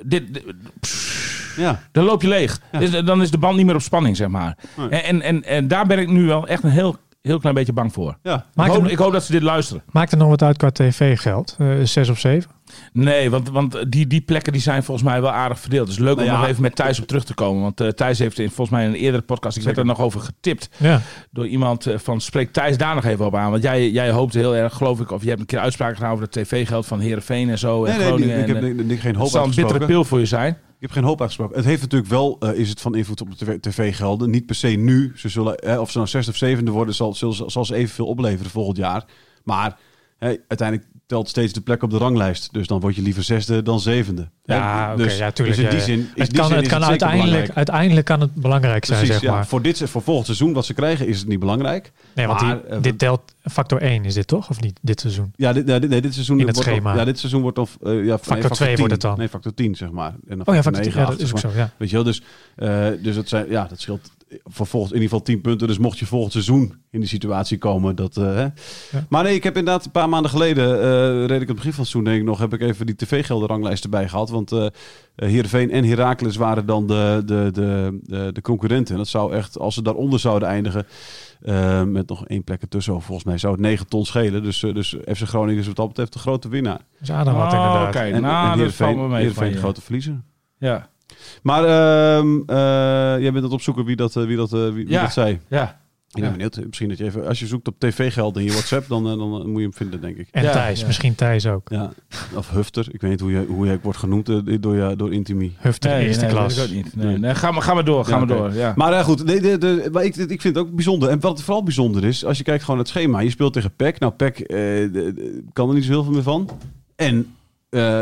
dit, 0.03 0.35
dit- 0.35 0.45
ja. 1.57 1.83
dan 1.93 2.05
loop 2.05 2.23
je 2.23 2.29
leeg. 2.29 2.61
Dus, 2.79 2.93
eh, 2.93 3.07
dan 3.07 3.23
is 3.23 3.31
de 3.31 3.39
band 3.39 3.57
niet 3.57 3.67
meer 3.67 3.75
op 3.75 3.81
spanning, 3.81 4.17
zeg 4.17 4.29
maar. 4.29 4.57
Nee. 4.77 4.89
En, 5.01 5.23
en, 5.23 5.45
en, 5.45 5.69
daar 5.69 5.87
ben 5.87 5.99
ik 5.99 6.09
nu 6.09 6.27
wel 6.27 6.47
echt 6.47 6.63
een 6.63 6.71
heel, 6.71 6.97
heel 7.23 7.39
klein 7.39 7.55
beetje 7.55 7.73
bang 7.73 7.93
voor. 7.93 8.17
Ja. 8.23 8.35
Ik 8.35 8.63
hoop, 8.71 8.87
ik 8.89 8.99
hoop 8.99 9.13
dat 9.13 9.25
ze 9.25 9.33
dit 9.33 9.43
luisteren. 9.43 9.83
maakt 9.91 10.13
er 10.13 10.19
nog 10.19 10.29
wat 10.29 10.43
uit 10.43 10.57
qua 10.57 10.71
tv-geld? 10.71 11.55
Eh, 11.59 11.69
zes 11.83 12.09
of 12.09 12.19
zeven? 12.19 12.51
Nee, 12.93 13.31
want, 13.31 13.51
want 13.51 13.93
die, 13.93 14.07
die 14.07 14.21
plekken 14.21 14.53
die 14.53 14.63
zijn 14.63 14.83
volgens 14.83 15.09
mij 15.09 15.21
wel 15.21 15.31
aardig 15.31 15.61
verdeeld. 15.61 15.87
Dus 15.87 15.99
leuk 15.99 16.17
om 16.17 16.17
Nou 16.17 16.31
ja. 16.31 16.39
nog 16.39 16.47
even 16.47 16.63
met 16.63 16.77
Thijs 16.77 17.01
op 17.01 17.07
terug 17.07 17.25
te 17.25 17.35
komen. 17.35 17.63
Want 17.63 17.81
eh, 17.81 17.89
Thijs 17.89 18.19
heeft 18.19 18.39
in, 18.39 18.47
volgens 18.47 18.71
mij 18.71 18.85
in 18.85 18.91
een 18.91 18.97
eerdere 18.97 19.23
podcast... 19.23 19.57
Ik 19.57 19.63
werd 19.63 19.79
er 19.79 19.85
nog 19.85 20.01
over 20.01 20.21
getipt 20.21 20.69
Ja. 20.77 21.01
door 21.31 21.47
iemand 21.47 21.87
eh, 21.87 21.99
van... 21.99 22.21
Spreek 22.21 22.53
Thijs 22.53 22.77
daar 22.77 22.95
nog 22.95 23.05
even 23.05 23.27
op 23.27 23.35
aan. 23.35 23.51
Want 23.51 23.63
jij, 23.63 23.91
jij 23.91 24.11
hoopte 24.11 24.39
heel 24.39 24.57
erg, 24.57 24.75
geloof 24.75 25.01
ik... 25.01 25.11
Of 25.11 25.23
je 25.23 25.29
hebt 25.29 25.41
een 25.41 25.47
keer 25.47 25.59
uitspraken 25.59 25.97
gedaan 25.97 26.13
over 26.13 26.25
het 26.25 26.33
tv-geld 26.33 26.87
van 26.87 27.01
Heerenveen 27.01 27.51
en 27.51 27.59
zo. 27.59 27.83
Nee, 27.83 27.93
en 27.93 27.99
nee, 27.99 28.07
Groningen. 28.07 28.39
ik 28.41 28.47
heb 28.47 28.57
en, 28.57 28.63
eh, 28.63 28.71
ik, 28.71 28.91
ik, 28.91 29.01
geen 29.01 29.11
het 29.11 29.21
hoop 29.21 29.29
zal 29.29 29.45
een 29.45 29.55
bittere 29.55 29.87
pil 29.87 30.05
voor 30.05 30.19
je 30.19 30.27
zijn. 30.27 30.53
Ik 30.53 30.83
heb 30.83 30.91
geen 30.91 31.05
hoop 31.05 31.21
uitgesproken. 31.21 31.57
Het 31.57 31.65
heeft 31.65 31.81
natuurlijk 31.83 32.11
wel, 32.11 32.39
is 32.55 32.69
het 32.69 32.81
van 32.81 32.95
invloed 32.95 33.21
op 33.21 33.39
de 33.39 33.61
tv-gelden. 33.61 34.31
Niet 34.31 34.47
per 34.47 34.55
se 34.55 34.69
nu. 34.69 35.13
Ze 35.15 35.29
zullen, 35.29 35.57
eh, 35.57 35.81
of 35.81 35.91
ze 35.91 35.97
nou 35.97 36.09
zesde 36.11 36.31
of 36.31 36.37
zevende 36.37 36.71
worden, 36.71 36.95
zal, 36.95 37.15
zullen, 37.15 37.51
zal 37.51 37.65
ze 37.65 37.75
evenveel 37.75 38.07
opleveren 38.07 38.51
volgend 38.51 38.77
jaar. 38.77 39.05
Maar 39.45 39.79
hè, 40.19 40.35
uiteindelijk, 40.49 40.89
telt 41.07 41.29
steeds 41.29 41.53
de 41.53 41.61
plek 41.61 41.83
op 41.83 41.91
de 41.91 41.97
ranglijst. 41.99 42.49
Dus 42.53 42.67
dan 42.67 42.81
word 42.81 42.97
je 42.97 43.03
liever 43.03 43.23
zesde 43.23 43.63
dan 43.63 43.81
zevende. 43.81 44.29
Ja, 44.45 44.87
Hè? 44.97 45.03
oké, 45.03 45.13
ja, 45.13 45.31
tuurlijk, 45.31 45.57
Dus 45.57 45.65
in 45.67 45.71
die 45.71 45.81
zin, 45.81 46.11
het 46.15 46.31
die 46.31 46.39
kan, 46.39 46.49
zin 46.49 46.57
het 46.57 46.67
kan 46.67 46.85
uiteindelijk, 46.85 47.25
belangrijk. 47.31 47.57
uiteindelijk 47.57 48.07
kan 48.07 48.21
het 48.21 48.35
belangrijk 48.35 48.85
zijn, 48.85 48.99
Precies, 48.99 49.17
zeg 49.17 49.25
ja. 49.31 49.35
maar. 49.37 49.47
Voor, 49.47 49.63
dit, 49.63 49.83
voor 49.85 50.03
volgend 50.03 50.27
seizoen 50.27 50.53
wat 50.53 50.67
ze 50.67 50.75
krijgen 50.75 51.07
is 51.07 51.19
het 51.19 51.29
niet 51.29 51.39
belangrijk. 51.39 51.93
Nee, 52.15 52.27
want 52.27 52.41
Maar, 52.41 52.61
die, 52.61 52.71
eh, 52.71 52.83
dit 52.83 52.99
telt 52.99 53.21
factor 53.43 53.81
1 53.83 54.05
is 54.05 54.15
dit 54.15 54.27
toch? 54.27 54.51
Of 54.51 54.61
niet? 54.61 54.79
Dit 54.83 55.01
seizoen. 55.01 55.33
Ja, 55.37 55.53
dit, 55.53 55.67
nee, 55.67 56.01
dit, 56.01 56.15
seizoen 56.15 56.41
In 56.41 56.47
het 56.47 56.55
wordt 56.57 56.71
schema. 56.71 56.95
Ja, 56.95 57.05
dit 57.05 57.19
seizoen 57.19 57.43
wordt 57.43 57.59
of 57.59 57.77
eh, 57.85 58.05
ja, 58.05 58.19
Factor 58.19 58.51
2 58.51 58.69
10. 58.69 58.79
wordt 58.79 58.93
het 58.93 59.01
dan. 59.03 59.19
Nee, 59.19 59.29
factor 59.29 59.55
10 59.55 59.75
zeg 59.75 59.91
maar. 59.91 60.15
En 60.29 60.37
dan 60.37 60.47
Oh 60.47 60.55
ja, 60.55 60.63
factor 60.63 60.63
factor 60.63 60.83
10. 60.83 60.93
9, 60.93 61.01
Ja, 61.01 61.07
dat 61.07 61.15
8, 61.15 61.23
is 61.23 61.33
ook 61.33 61.39
zeg 61.39 61.51
zo, 61.53 61.59
ja. 61.59 61.71
Weet 61.77 61.91
je 61.91 61.95
wel, 61.95 62.05
dus, 62.05 62.23
eh, 62.57 62.87
dus 63.03 63.15
dat, 63.15 63.29
zijn, 63.29 63.51
ja, 63.51 63.67
dat 63.69 63.81
scheelt 63.81 64.11
voor 64.45 64.67
volgend, 64.67 64.93
in 64.95 65.01
ieder 65.01 65.11
geval 65.17 65.35
10 65.35 65.41
punten. 65.41 65.69
Dus 65.69 65.79
mocht 65.79 65.99
je 65.99 66.07
volgend 66.07 66.33
seizoen 66.33 66.75
in 66.91 67.01
die 67.01 67.09
situatie 67.09 67.59
komen. 67.59 67.97
Dat, 67.97 68.17
eh, 68.17 68.35
hè. 68.35 68.47
Maar 69.09 69.23
nee, 69.23 69.35
ik 69.35 69.43
heb 69.43 69.57
inderdaad 69.57 69.85
een 69.85 69.91
paar 69.91 70.09
maanden 70.09 70.31
geleden, 70.31 70.81
eh 70.83 71.27
reed 71.27 71.41
ik 71.41 71.47
het 71.49 71.57
begin 71.57 71.73
van 71.73 71.81
het 71.83 71.91
seizoen 71.91 72.05
denk 72.05 72.17
ik 72.19 72.25
nog, 72.25 72.39
heb 72.39 72.53
ik 72.55 72.61
even 72.61 72.87
die 72.87 72.97
tv-gelden 72.97 73.49
ranglijst 73.49 73.85
erbij 73.85 74.09
gehad. 74.09 74.31
Want 74.31 74.53
eh 74.53 74.67
eh, 75.17 75.29
Heerenveen 75.29 75.71
en 75.71 75.85
Heracles 75.85 76.37
waren 76.37 76.67
dan 76.67 76.87
de, 76.87 77.23
de, 77.25 77.49
de, 77.53 77.99
de, 78.03 78.31
de 78.33 78.41
concurrenten. 78.41 78.93
En 78.93 79.01
dat 79.01 79.09
zou 79.09 79.33
echt, 79.35 79.59
als 79.59 79.75
ze 79.75 79.83
daaronder 79.83 80.19
zouden 80.21 80.49
eindigen, 80.49 80.87
met 81.93 82.09
nog 82.09 82.27
één 82.27 82.45
plek 82.45 82.63
ertussen, 82.63 83.03
volgens 83.03 83.27
mij 83.27 83.39
zou 83.39 83.53
het 83.53 83.63
9 83.63 83.87
ton 83.89 84.05
schelen. 84.05 84.43
Dus, 84.43 84.59
dus 84.61 84.97
FC 85.07 85.23
Groningen 85.23 85.61
is 85.61 85.67
wat 85.67 85.77
dat 85.77 85.89
betreft 85.89 86.13
de 86.13 86.19
grote 86.19 86.49
winnaar. 86.49 86.81
Dus 86.99 87.11
Adam 87.11 87.35
had 87.35 87.53
Oh, 87.53 87.59
inderdaad. 87.59 87.89
oké. 87.89 87.99
En, 87.99 88.23
nou, 88.23 88.53
en 88.53 88.59
dat 88.65 88.75
valt 88.75 88.91
me 88.91 88.97
Heerenveen, 88.97 89.09
mee 89.09 89.19
Heerenveen 89.19 89.35
van 89.35 89.45
de 89.47 89.53
je. 89.53 89.59
grote 89.59 89.81
verliezer. 89.81 90.21
Ja, 90.59 90.89
Maar 91.43 91.65
ehm, 91.65 92.41
eh, 92.47 92.57
jij 93.23 93.33
bent 93.33 93.37
aan 93.37 93.43
het 93.43 93.53
opzoeken 93.53 93.85
wie 93.85 93.97
dat, 93.97 94.17
eh, 94.17 94.25
wie 94.25 94.37
dat, 94.37 94.53
eh, 94.53 94.61
wie, 94.61 94.73
wie 94.73 94.89
Ja. 94.89 95.03
dat 95.03 95.13
zei. 95.13 95.41
ja. 95.49 95.85
Ik 96.13 96.23
ben 96.23 96.31
benieuwd. 96.33 96.61
Misschien 96.67 96.89
dat 96.89 96.99
je 96.99 97.05
even, 97.05 97.27
als 97.27 97.39
je 97.39 97.47
zoekt 97.47 97.69
op 97.69 97.75
tv-geld 97.79 98.37
in 98.37 98.45
je 98.45 98.51
WhatsApp, 98.51 98.89
dan, 98.89 99.05
dan 99.05 99.19
moet 99.49 99.57
je 99.57 99.63
hem 99.63 99.75
vinden, 99.75 100.01
denk 100.01 100.17
ik. 100.17 100.29
En 100.31 100.43
Ja, 100.43 100.53
Thijs, 100.53 100.81
ja. 100.81 100.87
misschien 100.87 101.15
Thijs 101.15 101.47
ook. 101.47 101.69
Ja. 101.69 101.93
Of 102.35 102.51
Hufter. 102.51 102.87
Ik 102.91 103.01
weet 103.01 103.11
niet 103.11 103.21
hoe 103.21 103.31
je, 103.31 103.45
hoe 103.49 103.79
wordt 103.83 103.99
genoemd 103.99 104.27
door, 104.63 104.77
je, 104.77 104.95
door 104.97 105.13
Intimi. 105.13 105.55
Hufter, 105.59 105.91
Nee, 105.91 106.07
eerste 106.07 106.25
nee, 106.25 106.33
klas. 106.33 106.55
weet 106.57 106.65
ik 106.65 106.71
ook 106.71 106.77
niet. 106.85 106.97
Nee, 106.97 107.07
Nee. 107.07 107.19
nee, 107.19 107.35
ga, 107.35 107.51
maar, 107.51 107.63
ga 107.63 107.75
maar 107.75 107.85
door, 107.85 108.05
ga 108.05 108.11
Ja, 108.11 108.19
maar 108.19 108.27
door. 108.37 108.55
Ja. 108.55 108.73
Maar 108.77 108.93
eh, 108.93 109.05
goed, 109.05 109.27
de, 109.27 109.41
de, 109.41 109.59
de, 109.59 109.89
maar 109.93 110.05
ik, 110.05 110.17
ik 110.17 110.41
vind 110.41 110.57
het 110.57 110.59
ook 110.59 110.75
bijzonder. 110.75 111.09
En 111.09 111.21
wat 111.21 111.43
vooral 111.43 111.63
bijzonder 111.63 112.05
is, 112.05 112.25
als 112.25 112.39
je 112.39 112.45
kijkt 112.45 112.61
gewoon 112.65 112.77
naar 112.77 112.87
het 112.87 112.95
schema. 112.97 113.21
Je 113.21 113.31
speelt 113.31 113.53
tegen 113.53 113.75
PEC. 113.77 113.99
Nou, 113.99 114.13
PEC 114.13 114.39
eh, 114.39 114.59
kan 115.53 115.69
er 115.69 115.75
niet 115.75 115.85
zo 115.85 115.91
heel 115.91 116.05
veel 116.05 116.13
meer 116.13 116.23
van. 116.23 116.51
En 116.97 117.35
eh, 117.69 118.01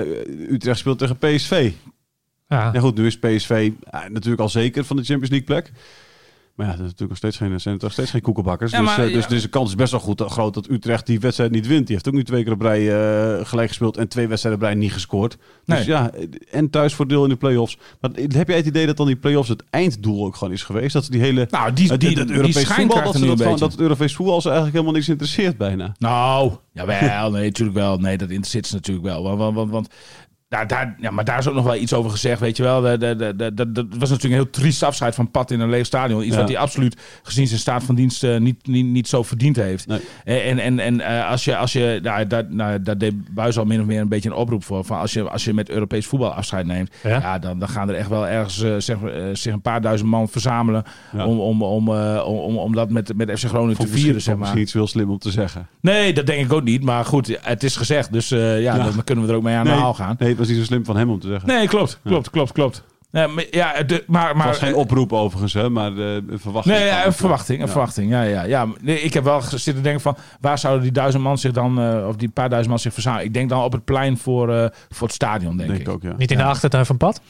Utrecht 0.51 0.79
speelt 0.79 0.99
tegen 0.99 1.17
PSV. 1.19 1.73
Ja. 2.55 2.71
Ja 2.73 2.81
goed, 2.81 2.97
nu 2.97 3.07
is 3.07 3.19
PSV 3.19 3.71
eh, 3.91 4.01
natuurlijk 4.09 4.43
al 4.43 4.49
zeker 4.49 4.85
van 4.85 4.97
de 4.97 5.05
Champions 5.05 5.31
League 5.31 5.47
plek. 5.47 5.73
Maar 6.55 6.67
ja, 6.67 6.73
dat 6.73 6.81
is 6.81 6.91
natuurlijk 6.91 7.09
nog 7.09 7.19
steeds 7.19 7.37
geen, 7.37 7.61
zijn 7.61 7.77
nog 7.81 7.93
steeds 7.93 8.11
geen 8.11 8.21
koekenbakkers. 8.21 8.71
Ja, 8.71 8.79
dus, 8.79 8.87
maar, 8.87 8.99
eh, 8.99 9.13
dus, 9.13 9.23
ja. 9.23 9.29
dus 9.29 9.43
de 9.43 9.49
kans 9.49 9.69
is 9.69 9.75
best 9.75 9.91
wel 9.91 10.01
goed, 10.01 10.21
groot 10.21 10.55
dat 10.55 10.71
Utrecht 10.71 11.07
die 11.07 11.21
wedstrijd 11.21 11.51
niet 11.51 11.67
wint. 11.67 11.87
Die 11.87 11.95
heeft 11.95 12.09
ook 12.09 12.15
nu 12.15 12.25
twee 12.25 12.45
keer 12.45 12.53
op 12.53 12.61
rij 12.61 12.81
eh, 12.81 13.47
gelijk 13.47 13.69
gespeeld 13.69 13.97
en 13.97 14.09
twee 14.09 14.29
wedstrijden 14.29 14.63
op 14.63 14.67
rij 14.67 14.77
niet 14.77 14.93
gescoord. 14.93 15.37
Dus 15.65 15.77
Nee. 15.77 15.87
ja, 15.87 16.11
en 16.51 16.71
thuisvoordeel 16.71 17.23
in 17.23 17.29
de 17.29 17.37
play-offs. 17.37 17.79
Maar 18.01 18.11
heb 18.15 18.49
jij 18.49 18.57
het 18.57 18.67
idee 18.67 18.87
dat 18.87 18.97
dan 18.97 19.07
die 19.07 19.17
play-offs 19.17 19.49
het 19.49 19.65
einddoel 19.71 20.27
ook 20.27 20.37
gewoon 20.37 20.53
is 20.53 20.63
geweest? 20.63 20.93
Dat 20.93 21.05
ze 21.05 21.11
die 21.11 21.21
hele... 21.21 21.49
Nou, 21.51 21.73
die, 21.73 21.93
eh, 21.93 21.99
die, 21.99 22.25
die, 22.25 22.35
Europees 22.35 22.67
voetbal, 22.67 23.03
dat, 23.03 23.15
ze 23.15 23.27
dat, 23.27 23.41
gewoon, 23.41 23.59
dat 23.59 23.73
het 23.73 23.81
Europees 23.81 24.15
voetbal 24.15 24.41
ze 24.41 24.49
eigenlijk 24.49 24.77
helemaal 24.77 24.97
niks 24.97 25.09
interesseert 25.09 25.57
bijna. 25.57 25.95
Nou, 25.99 26.53
jawel, 26.73 27.31
nee, 27.31 27.45
natuurlijk 27.45 27.79
wel. 27.79 27.99
Nee, 27.99 28.19
dat 28.19 28.29
interesseert 28.29 28.67
ze 28.67 28.75
natuurlijk 28.75 29.07
wel. 29.07 29.23
Want, 29.23 29.39
want, 29.39 29.55
want, 29.55 29.71
want 29.71 29.89
daar, 30.55 30.67
daar, 30.67 30.97
ja, 31.01 31.11
maar 31.11 31.25
daar 31.25 31.39
is 31.39 31.49
ook 31.49 31.55
nog 31.55 31.65
wel 31.65 31.75
iets 31.77 31.93
over 31.93 32.11
gezegd, 32.11 32.41
weet 32.41 32.57
je 32.57 32.63
wel. 32.63 32.81
De, 32.81 32.99
de, 32.99 33.17
de, 33.17 33.35
de, 33.37 33.55
de- 33.55 33.73
dat 33.73 33.87
was 33.99 34.11
natuurlijk 34.11 34.25
een 34.25 34.31
heel 34.43 34.51
triest 34.51 34.83
afscheid 34.83 35.15
van 35.15 35.31
Pat 35.31 35.51
in 35.51 35.61
een 35.61 35.69
leeg 35.71 35.87
stadion. 35.87 36.23
Iets 36.23 36.35
Ja. 36.35 36.41
wat 36.41 36.49
hij 36.49 36.59
absoluut 36.59 36.97
gezien 37.23 37.47
zijn 37.47 37.61
staat 37.61 37.83
van 37.85 37.95
dienst 37.95 38.25
eh, 38.25 38.39
niet, 38.39 38.67
niet, 38.67 38.87
niet 38.87 39.09
zo 39.09 39.23
verdiend 39.23 39.57
heeft. 39.57 39.87
Nee. 39.87 40.01
En, 40.43 40.59
en, 40.59 40.79
en 40.79 41.01
eh, 41.01 41.31
als 41.31 41.45
je, 41.45 41.57
als 41.57 41.73
je 41.73 41.99
nou, 42.03 42.27
daar, 42.27 42.45
nou, 42.49 42.83
daar 42.83 42.99
deed 42.99 43.35
Buis 43.35 43.59
al 43.59 43.65
min 43.65 43.81
of 43.81 43.87
meer 43.87 44.01
een 44.01 44.09
beetje 44.09 44.29
een 44.29 44.35
oproep 44.37 44.65
voor. 44.65 44.85
Van 44.85 44.99
als, 44.99 45.13
je, 45.13 45.31
als 45.31 45.45
je 45.45 45.55
met 45.55 45.71
Europees 45.71 46.07
voetbal 46.07 46.33
afscheid 46.35 46.67
neemt, 46.67 46.95
Ja. 47.03 47.09
ja. 47.19 47.39
dan, 47.39 47.59
dan 47.59 47.69
gaan 47.69 47.89
er 47.89 47.95
echt 47.95 48.09
wel 48.09 48.27
ergens 48.29 48.63
eh, 48.63 48.75
zeg, 48.79 49.03
eh, 49.03 49.23
zich 49.33 49.53
een 49.53 49.61
paar 49.61 49.81
duizend 49.81 50.11
man 50.11 50.29
verzamelen. 50.29 50.85
Ja. 51.17 51.27
Om, 51.27 51.39
om, 51.41 51.63
om, 51.63 51.89
eh, 51.89 52.23
om, 52.27 52.57
om, 52.57 52.75
dat 52.75 52.91
met, 52.91 53.17
met 53.17 53.31
FC 53.39 53.45
Groningen 53.49 53.77
te 53.77 53.89
vieren, 53.89 54.21
zeg 54.23 54.27
maar. 54.35 54.39
misschien 54.39 54.63
iets 54.63 54.73
heel 54.73 54.87
slim 54.87 55.11
om 55.11 55.19
te 55.19 55.31
zeggen. 55.31 55.67
Nee, 55.81 56.13
dat 56.13 56.27
denk 56.27 56.45
ik 56.45 56.53
ook 56.53 56.63
niet. 56.65 56.83
Maar 56.83 57.05
goed, 57.05 57.39
het 57.41 57.63
is 57.63 57.77
gezegd. 57.77 58.13
Dus 58.13 58.31
eh, 58.31 58.63
ja, 58.63 58.77
dan 58.77 59.05
kunnen 59.05 59.25
we 59.25 59.31
er 59.31 59.37
ook 59.37 59.43
mee 59.43 59.55
aan 59.57 59.65
de 59.65 59.71
haal 59.71 59.95
gaan. 59.95 60.17
nee, 60.19 60.35
het 60.49 60.49
was 60.49 60.59
niet 60.59 60.67
zo 60.67 60.73
slim 60.75 60.85
van 60.85 60.97
hem 60.97 61.11
om 61.11 61.21
te 61.21 61.27
zeggen. 61.29 61.49
Nee, 61.49 61.69
klopt. 61.69 62.01
Klopt, 62.05 62.31
klopt, 62.31 62.53
klopt. 62.53 62.83
Nee, 63.11 63.27
maar, 63.27 63.45
ja, 63.51 63.83
de, 63.83 64.05
maar, 64.07 64.29
het 64.29 64.37
maar, 64.37 64.47
was 64.47 64.59
geen 64.59 64.75
oproep 64.75 65.13
overigens, 65.13 65.53
hè, 65.53 65.71
maar 65.71 65.93
een 65.97 66.39
verwachting. 66.39 66.77
Nee, 66.77 66.87
ja, 66.87 67.07
een 67.07 67.13
verwachting. 67.13 67.59
Een 67.61 67.67
Ja. 67.67 67.71
verwachting. 67.73 68.11
Ja, 68.11 68.23
ja, 68.23 68.43
ja. 68.43 68.67
Nee, 68.81 69.01
ik 69.01 69.15
heb 69.15 69.25
wel 69.25 69.41
zitten 69.43 69.83
denken 69.83 70.01
van 70.01 70.17
waar 70.41 70.59
zouden 70.59 70.83
die 70.83 70.93
duizend 70.93 71.23
man 71.23 71.39
zich 71.39 71.53
dan, 71.53 71.81
eh, 71.81 72.09
of 72.09 72.17
die 72.17 72.29
paar 72.29 72.49
duizend 72.49 72.71
man 72.71 72.79
zich 72.79 72.93
verzamelen? 72.93 73.27
Ik 73.27 73.35
denk 73.35 73.49
dan 73.49 73.63
op 73.63 73.73
het 73.73 73.85
plein 73.85 74.19
voor, 74.19 74.55
eh, 74.55 74.67
voor 74.89 75.07
het 75.07 75.17
stadion, 75.17 75.57
denk, 75.57 75.69
Denk 75.69 75.81
ik. 75.81 75.87
ik 75.87 75.93
ook, 75.93 76.03
ja. 76.03 76.15
Niet 76.17 76.31
in 76.31 76.37
de 76.37 76.45
achtertuin 76.45 76.87
van 76.87 76.97
Pad? 76.97 77.21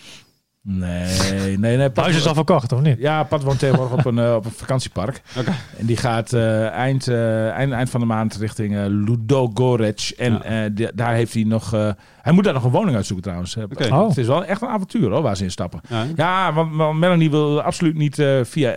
Nee, 0.67 1.59
nee, 1.59 1.77
nee. 1.77 1.91
Pat- 1.91 2.05
Huis 2.05 2.17
is 2.17 2.27
al 2.27 2.35
verkocht, 2.35 2.73
of 2.73 2.81
niet? 2.81 2.99
Ja, 2.99 3.23
Pat 3.23 3.43
woont 3.43 3.59
tegenwoordig 3.59 3.99
op 3.99 4.05
een, 4.05 4.19
eh, 4.19 4.35
op 4.35 4.45
een 4.45 4.51
vakantiepark. 4.51 5.23
Oké. 5.39 5.53
En 5.79 5.87
die 5.87 5.97
gaat 5.97 6.33
eh, 6.33 6.67
eind, 6.69 7.09
eh, 7.09 7.49
eind, 7.51 7.73
eind 7.73 7.91
van 7.91 8.01
de 8.01 8.07
maand 8.07 8.37
richting 8.37 8.77
eh 8.77 8.83
Ludogorets. 8.87 10.15
En 10.15 10.33
Ja. 10.33 10.43
eh, 10.43 10.71
die- 10.73 10.91
daar 10.95 11.15
heeft 11.15 11.35
hij 11.35 11.43
nog... 11.43 11.73
eh, 11.75 11.89
hij 12.23 12.33
moet 12.33 12.45
daar 12.45 12.53
nog 12.53 12.65
een 12.65 12.71
woning 12.71 12.97
uitzoeken 12.97 13.25
trouwens. 13.25 13.57
Oké. 13.57 13.95
Oh. 13.95 14.09
Het 14.09 14.17
is 14.17 14.27
wel 14.27 14.45
echt 14.45 14.63
een 14.63 14.69
avontuur 14.69 15.11
hoor, 15.11 15.23
waar 15.23 15.37
ze 15.37 15.45
in 15.45 15.51
stappen. 15.51 15.81
Ja, 16.17 16.53
want, 16.53 16.75
want 16.77 16.99
Melanie 16.99 17.31
wil 17.31 17.61
absoluut 17.63 17.95
niet 17.97 18.19
eh, 18.19 18.41
via 18.43 18.73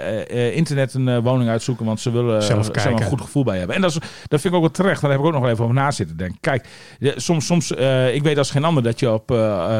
internet 0.52 0.94
een 0.94 1.22
woning 1.22 1.50
uitzoeken. 1.50 1.86
Want 1.86 2.00
ze 2.00 2.12
willen 2.12 2.44
Zelf 2.44 2.70
uh, 2.76 2.86
er 2.86 2.92
een 2.92 3.02
goed 3.04 3.22
gevoel 3.22 3.44
bij 3.44 3.58
hebben. 3.58 3.76
En 3.76 3.82
dat, 3.82 3.92
is, 3.92 3.98
dat 4.28 4.42
vind 4.42 4.44
ik 4.44 4.54
ook 4.54 4.62
wel 4.66 4.72
terecht. 4.72 5.02
Daar 5.02 5.12
heb 5.12 5.20
ik 5.20 5.26
ook 5.26 5.32
nog 5.32 5.42
wel 5.42 5.52
even 5.52 5.64
over 5.64 5.76
na 5.76 5.92
zitten 5.92 6.18
denken. 6.18 6.38
Kijk, 6.40 6.68
soms, 7.16 7.46
soms 7.46 7.74
eh, 7.76 8.16
ik 8.16 8.24
weet 8.24 8.38
als 8.38 8.52
geen 8.52 8.64
ander 8.64 8.84
dat 8.84 9.00
je 9.00 9.12
op 9.12 9.32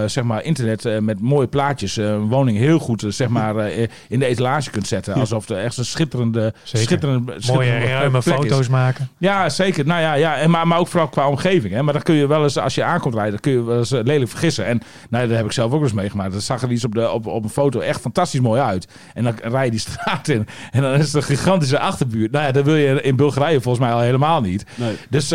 zeg 0.06 0.24
maar 0.24 0.44
internet 0.44 0.86
eh, 0.86 1.00
met 1.00 1.22
mooie 1.22 1.48
plaatjes 1.48 1.97
eh, 1.98 2.06
een 2.06 2.28
woning 2.28 2.58
heel 2.58 2.80
goed 2.80 3.04
eh, 3.04 3.12
zeg 3.12 3.28
maar, 3.28 3.56
eh, 3.56 3.88
in 4.08 4.20
de 4.20 4.26
etalage 4.26 4.70
kunt 4.70 4.88
zetten. 4.88 5.14
Alsof 5.14 5.50
er 5.50 5.58
echt 5.58 5.78
een 5.78 5.86
schitterende, 5.86 6.54
Zeker. 6.64 6.88
schitterende, 6.88 7.26
Mooie 7.32 7.42
schitterende 7.42 7.88
ruime 7.88 8.18
is. 8.18 8.26
foto's 8.26 8.68
maken. 8.68 9.10
Ja, 9.18 9.50
zeker. 9.50 9.86
Nou 9.86 10.02
ja, 10.02 10.14
ja. 10.14 10.38
En 10.38 10.50
maar, 10.50 10.68
maar 10.68 10.80
ook 10.80 10.88
vooral 10.88 11.10
qua 11.10 11.28
omgeving. 11.28 11.74
Hè. 11.74 11.84
Maar 11.84 11.94
dan 11.94 12.02
kun 12.02 12.16
je 12.16 12.28
wel 12.28 12.44
eens, 12.44 12.58
als 12.58 12.76
je 12.76 12.84
aankomt 12.84 13.16
rijden, 13.16 13.40
kun 13.40 13.52
je 13.52 13.64
wel 13.64 13.78
eens 13.78 13.90
lelijk 13.90 14.30
vergissen. 14.30 14.66
En 14.66 14.82
nou, 15.10 15.24
ja, 15.24 15.30
dat 15.30 15.38
heb 15.38 15.46
ik 15.46 15.52
zelf 15.52 15.72
ook 15.72 15.82
eens 15.82 15.94
meegemaakt. 15.94 16.34
Dat 16.34 16.44
zag 16.44 16.62
er 16.62 16.72
iets 16.72 16.86
op, 16.86 16.94
de, 16.94 17.12
op, 17.12 17.26
op 17.26 17.44
een 17.44 17.50
foto 17.50 17.80
echt 17.80 18.02
fantastisch 18.02 18.40
mooi 18.40 18.62
uit. 18.62 18.88
En 19.14 19.24
dan 19.24 19.34
rij 19.42 19.66
je 19.66 19.72
die 19.72 19.80
straat 19.90 20.28
in. 20.28 20.48
En 20.72 20.82
dan 20.82 20.94
is 20.94 21.06
het 21.06 21.14
een 21.14 21.24
gigantische 21.24 21.80
achterbuurt. 21.80 22.32
Nou 22.32 22.46
ja, 22.46 22.52
dat 22.52 22.66
wil 22.66 22.76
je 22.76 23.02
in 23.02 23.16
Bulgarije 23.16 23.62
volgens 23.62 23.86
mij 23.86 23.94
al 23.94 24.02
helemaal 24.02 24.42
niet. 24.42 24.66
Nee. 24.76 24.96
Dus 25.10 25.32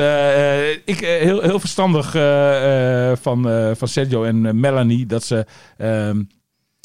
ik, 0.85 1.01
heel, 1.01 1.40
heel 1.40 1.61
verstandig 1.61 2.14
eh, 2.14 3.11
eh, 3.11 3.16
van, 3.20 3.48
eh, 3.48 3.70
van 3.75 3.88
Sergio 3.88 4.25
en 4.25 4.61
Melanie 4.61 5.07
dat 5.07 5.25
ze. 5.25 5.46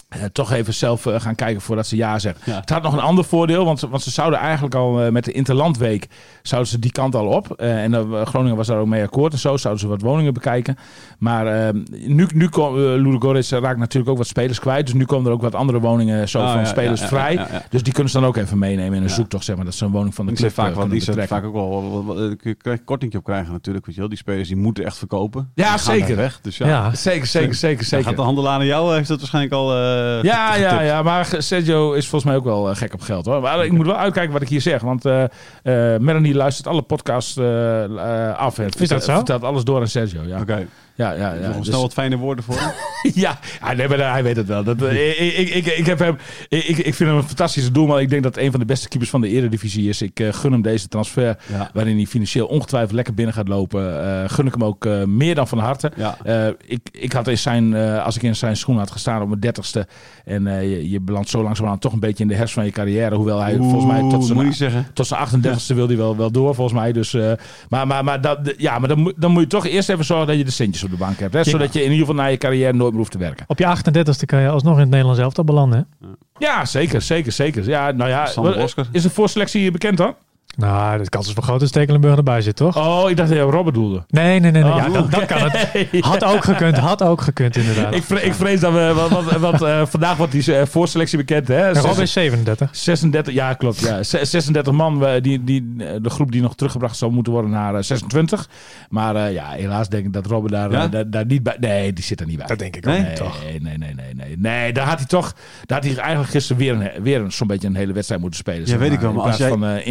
Eh, 0.08 0.24
toch 0.32 0.52
even 0.52 0.74
zelf 0.74 1.06
eh, 1.06 1.20
gaan 1.20 1.36
kijken 1.36 1.62
voordat 1.62 1.88
ze 1.88 1.96
ja 1.96 2.20
zeggen. 2.20 2.42
Ja. 2.52 2.60
Het 2.60 2.70
had 2.70 2.84
nog 2.84 2.94
een 2.94 3.00
ander 3.00 3.24
voordeel, 3.26 3.66
want, 3.66 3.80
ze- 3.80 3.90
want 3.90 4.02
ze 4.04 4.12
zouden 4.12 4.40
eigenlijk 4.40 4.76
al 4.76 5.02
eh, 5.04 5.12
met 5.12 5.26
de 5.26 5.32
Interlandweek 5.32 6.08
zouden 6.42 6.70
ze 6.72 6.80
die 6.80 6.92
kant 6.92 7.16
al 7.16 7.26
op. 7.28 7.52
Eh, 7.52 7.84
en 7.84 8.26
Groningen 8.26 8.56
was 8.58 8.68
daar 8.68 8.78
ook 8.80 8.88
mee 8.88 9.04
akkoord 9.04 9.34
en 9.34 9.40
zo. 9.40 9.58
Zouden 9.58 9.84
ze 9.84 9.90
wat 9.90 10.02
woningen 10.02 10.34
bekijken. 10.34 10.78
Maar 11.20 11.74
nu, 11.92 12.28
nu 12.34 12.50
komt 12.50 12.78
uh, 12.78 12.84
Ludogorets 12.84 13.52
raakt 13.52 13.78
natuurlijk 13.80 14.12
ook 14.12 14.18
wat 14.18 14.28
spelers 14.28 14.60
kwijt. 14.60 14.86
Dus 14.86 14.96
nu 14.96 15.06
komen 15.06 15.26
er 15.28 15.32
ook 15.32 15.42
wat 15.42 15.56
andere 15.56 15.80
woningen 15.80 16.30
zo 16.30 16.40
Ah, 16.40 16.52
van 16.52 16.60
ja, 16.60 16.66
spelers 16.66 17.00
ja, 17.00 17.06
ja, 17.06 17.12
vrij. 17.12 17.34
ja, 17.34 17.48
ja. 17.52 17.64
Dus 17.70 17.84
die 17.84 17.94
kunnen 17.94 18.12
ze 18.12 18.20
dan 18.20 18.28
ook 18.28 18.38
even 18.38 18.58
meenemen 18.60 18.94
in 18.98 19.02
een 19.04 19.10
Ja. 19.10 19.14
zoektocht. 19.16 19.44
Zeg 19.46 19.56
maar, 19.56 19.66
dat 19.66 19.74
ze 19.74 19.86
een 19.86 19.92
woning 19.92 20.16
van 20.16 20.26
de 20.26 20.34
club 20.34 20.52
vaak, 20.54 20.76
wel, 20.76 20.88
die 20.88 21.00
betrekken. 21.00 21.28
vaak 21.28 21.44
ook 21.46 21.54
wel, 21.54 22.28
een 22.62 22.84
kortingje 22.84 23.18
op 23.18 23.24
krijgen 23.24 23.52
natuurlijk. 23.52 23.86
Weet 23.86 23.96
je 23.96 24.02
wel. 24.02 24.10
Die 24.10 24.18
spelers 24.20 24.48
die 24.48 24.58
moeten 24.58 24.86
echt 24.86 24.98
verkopen. 24.98 25.52
Ja, 25.56 25.78
zeker. 25.78 26.16
Weg, 26.16 26.40
dus 26.42 26.58
ja, 26.58 26.68
Ja. 26.68 26.96
Zeker, 26.96 27.28
zeker, 27.28 27.54
zeker, 27.56 27.78
Dan 27.78 27.86
zeker. 27.86 28.06
gaat 28.06 28.16
de 28.16 28.22
handelaar 28.22 28.60
aan 28.60 28.66
jou, 28.66 28.96
heeft 28.96 29.08
dat 29.08 29.18
waarschijnlijk 29.20 29.54
al 29.54 29.76
eh, 29.76 29.97
Ja, 30.22 30.52
getipt. 30.52 30.70
ja, 30.72 30.82
ja, 30.82 31.04
maar 31.04 31.28
Sergio 31.38 31.94
is 31.94 32.08
volgens 32.08 32.32
mij 32.32 32.36
ook 32.40 32.46
wel 32.46 32.70
eh, 32.70 32.76
gek 32.76 32.94
op 32.94 33.02
geld 33.02 33.26
hoor. 33.26 33.42
Maar 33.42 33.66
ik 33.66 33.72
moet 33.72 33.86
wel 33.86 33.98
uitkijken 33.98 34.34
wat 34.34 34.42
ik 34.42 34.50
hier 34.50 34.62
zeg. 34.62 34.82
Want 34.82 35.06
eh 35.06 35.24
eh, 35.64 36.00
Melanie 36.00 36.34
luistert 36.34 36.68
alle 36.68 36.82
podcasts 36.82 37.38
eh, 37.38 37.84
eh, 37.84 38.38
af. 38.38 38.58
Het 38.58 38.76
vertelt, 38.76 39.04
zo? 39.04 39.16
vertelt 39.16 39.44
alles 39.44 39.64
door 39.64 39.80
aan 39.80 39.88
Sergio. 39.88 40.22
Ja, 40.26 40.40
Oké, 40.40 40.56
ja, 40.56 40.66
ja. 40.98 41.12
ja, 41.12 41.34
ja, 41.34 41.52
dus- 41.52 41.66
snel 41.68 41.82
wat 41.82 41.94
fijne 41.94 42.18
woorden 42.18 42.44
voor 42.44 42.56
ja, 43.14 43.40
nee, 43.76 43.88
maar 43.88 44.12
hij 44.12 44.24
weet 44.24 44.36
het 44.36 44.48
wel. 44.48 44.64
Dat, 44.64 44.82
eh, 44.82 45.10
ik, 45.10 45.38
ik, 45.38 45.50
ik, 45.50 45.66
ik, 45.66 45.86
heb 45.86 46.00
hem, 46.00 46.18
ik, 46.48 46.68
ik 46.78 46.94
vind 46.96 47.10
hem 47.10 47.16
een 47.18 47.24
fantastische 47.24 47.72
doelman. 47.72 48.00
Ik 48.00 48.10
denk 48.10 48.24
dat 48.24 48.36
hij 48.36 48.46
een 48.46 48.52
van 48.52 48.60
de 48.60 48.66
beste 48.66 48.88
keepers 48.88 49.10
van 49.10 49.22
de 49.22 49.28
Eredivisie 49.30 49.90
is. 49.90 50.02
Ik 50.02 50.20
eh, 50.20 50.34
gun 50.34 50.52
hem 50.52 50.62
deze 50.62 50.88
transfer, 50.88 51.38
Ja. 51.52 51.70
waarin 51.74 51.96
hij 51.96 52.06
financieel 52.06 52.48
ongetwijfeld 52.48 52.92
lekker 52.92 53.14
binnen 53.14 53.34
gaat 53.34 53.48
lopen. 53.48 54.04
eh, 54.24 54.30
gun 54.30 54.46
ik 54.46 54.52
hem 54.54 54.64
ook 54.64 54.86
eh, 54.86 55.04
meer 55.04 55.36
dan 55.36 55.48
van 55.48 55.58
harte. 55.60 55.92
Ja. 55.96 56.18
Eh, 56.24 56.48
ik, 56.66 56.80
ik 56.92 57.12
had 57.14 57.28
in 57.28 57.38
zijn, 57.38 57.74
eh, 57.76 58.06
als 58.06 58.16
ik 58.16 58.24
in 58.24 58.36
zijn 58.36 58.58
schoen 58.58 58.78
had 58.78 58.92
gestaan 58.92 59.22
op 59.22 59.28
mijn 59.28 59.40
dertigste. 59.40 59.88
En 60.26 60.48
eh, 60.48 60.62
je, 60.62 60.90
je 60.90 61.00
belandt 61.02 61.30
zo 61.30 61.44
langzamerhand 61.44 61.82
toch 61.82 61.94
een 61.94 62.00
beetje 62.00 62.24
in 62.24 62.30
de 62.30 62.36
herfst 62.36 62.54
van 62.54 62.66
je 62.66 62.72
carrière. 62.72 63.16
Hoewel 63.16 63.40
hij 63.42 63.56
volgens 63.58 63.86
mij 63.86 64.00
tot 64.10 64.26
zijn, 64.26 64.86
tot 64.94 65.08
zijn 65.08 65.28
38ste 65.28 65.76
wil 65.76 65.88
hij 65.88 65.98
wel, 65.98 66.16
wel 66.18 66.32
door, 66.32 66.56
volgens 66.56 66.80
mij. 66.80 66.92
Dus, 66.92 67.14
eh, 67.14 67.32
maar 67.70 67.88
maar, 67.88 68.04
maar, 68.04 68.22
dat, 68.22 68.54
ja, 68.58 68.80
maar 68.80 68.90
dan, 68.90 69.00
moet- 69.00 69.14
dan 69.18 69.32
moet 69.32 69.42
je 69.42 69.48
toch 69.48 69.66
eerst 69.66 69.90
even 69.90 70.06
zorgen 70.06 70.28
dat 70.28 70.38
je 70.38 70.44
de 70.46 70.52
centjes 70.52 70.84
op 70.92 70.98
de 71.00 71.06
bank 71.06 71.20
hebt. 71.20 71.34
Hè, 71.34 71.44
zodat 71.44 71.74
je 71.74 71.80
in 71.84 71.92
ieder 71.92 72.08
geval 72.08 72.24
na 72.24 72.26
je 72.30 72.38
carrière 72.38 72.74
nooit 72.74 72.90
meer 72.90 73.00
hoeft 73.00 73.12
te 73.12 73.18
werken. 73.18 73.46
Op 73.48 73.60
je 73.60 73.66
38ste 73.78 74.26
kan 74.26 74.42
je 74.42 74.50
alsnog 74.50 74.74
in 74.74 74.80
het 74.80 74.90
Nederlands 74.90 75.20
elftal 75.22 75.44
belanden. 75.44 75.88
hè? 76.02 76.08
Ja, 76.38 76.66
zeker, 76.66 77.02
zeker, 77.02 77.32
zeker. 77.32 77.68
Ja, 77.70 77.92
nou 77.92 78.10
ja, 78.10 78.32
Bosker. 78.36 78.88
is 78.92 79.02
de 79.04 79.10
voorselectie 79.10 79.72
bekend 79.72 79.98
dan? 79.98 80.16
Nou, 80.58 81.04
de 81.04 81.10
kans 81.10 81.28
is 81.28 81.34
wel 81.34 81.44
groot 81.44 81.60
dat 81.60 81.70
Stekelenburg 81.70 82.18
erbij 82.18 82.42
zit, 82.42 82.56
toch? 82.56 82.78
Oh, 82.78 83.10
ik 83.10 83.18
dacht 83.18 83.30
dat 83.30 83.38
je 83.38 83.44
Robert 83.44 83.76
doelde. 83.76 84.04
Nee, 84.10 84.40
nee, 84.40 84.52
nee. 84.52 84.64
nee. 84.64 84.72
Oh, 84.72 84.78
ja, 84.78 84.90
dat, 84.90 85.12
dat 85.12 85.26
kan 85.26 85.38
het. 85.50 85.88
Had 86.06 86.24
ook 86.24 86.44
gekund, 86.44 86.78
had 86.78 87.04
ook 87.04 87.22
gekund 87.22 87.56
inderdaad. 87.56 87.94
Ik, 87.96 88.04
vre- 88.04 88.22
ik 88.22 88.34
vrees 88.34 88.60
dat 88.60 88.74
we... 88.74 88.92
Want, 88.96 89.12
want, 89.26 89.38
want, 89.40 89.62
eh, 89.62 89.86
vandaag 89.86 90.18
wordt 90.18 90.32
die 90.32 90.56
eh, 90.56 90.66
voorselectie 90.66 91.18
bekend, 91.18 91.48
hè? 91.48 91.68
En 91.72 91.82
Rob 91.82 92.00
is 92.00 92.12
37. 92.12 92.70
36, 92.76 93.34
ja 93.34 93.54
klopt. 93.54 93.80
Ja. 93.80 94.04
Ze- 94.04 94.26
36 94.26 94.74
man, 94.74 95.06
die, 95.22 95.44
die, 95.44 95.76
eh, 95.78 95.88
de 96.02 96.10
groep 96.10 96.32
die 96.32 96.42
nog 96.42 96.56
teruggebracht 96.56 96.98
zou 96.98 97.12
moeten 97.12 97.34
worden 97.34 97.52
naar 97.52 97.76
eh, 97.76 97.82
26. 97.82 98.48
Maar 98.90 99.16
eh, 99.16 99.34
ja, 99.34 99.50
helaas 99.50 99.90
denk 99.90 100.06
ik 100.06 100.14
dat 100.14 100.26
Robben 100.26 100.52
daar, 100.52 100.72
Ja? 100.72 100.88
daar, 100.88 101.10
daar 101.10 101.26
niet 101.26 101.44
bij... 101.44 101.56
Nee, 101.60 101.94
die 101.94 102.04
zit 102.04 102.20
er 102.20 102.26
niet 102.28 102.38
bij. 102.38 102.46
Dat 102.48 102.60
denk 102.60 102.76
ik 102.76 102.86
Nee? 102.86 102.96
ook 102.96 103.02
Nee, 103.02 103.10
niet, 103.10 103.20
toch? 103.20 103.44
nee, 103.44 103.60
nee, 103.62 103.78
nee, 103.78 103.94
nee, 103.96 104.14
nee. 104.16 104.36
Nee, 104.38 104.74
daar 104.74 104.88
had 104.88 104.98
hij 104.98 105.08
toch... 105.08 105.34
Daar 105.66 105.82
had 105.82 105.88
hij 105.92 105.98
eigenlijk 106.02 106.30
gisteren 106.32 106.58
weer, 106.62 106.74
een, 106.96 107.04
weer 107.04 107.22
een, 107.22 107.32
zo'n 107.32 107.48
beetje 107.48 107.68
een 107.68 107.76
hele 107.76 107.94
wedstrijd 107.94 108.22
moeten 108.22 108.40
spelen. 108.40 108.60
Ja, 108.62 108.66
zeg 108.68 108.78
weet 108.80 108.92
ik 108.92 109.00
wel, 109.00 109.10
In 109.10 109.16
maar 109.16 109.26
als 109.26 109.36
plaats 109.38 109.52
jij- 109.52 109.60
van 109.60 109.70
eh 109.78 109.88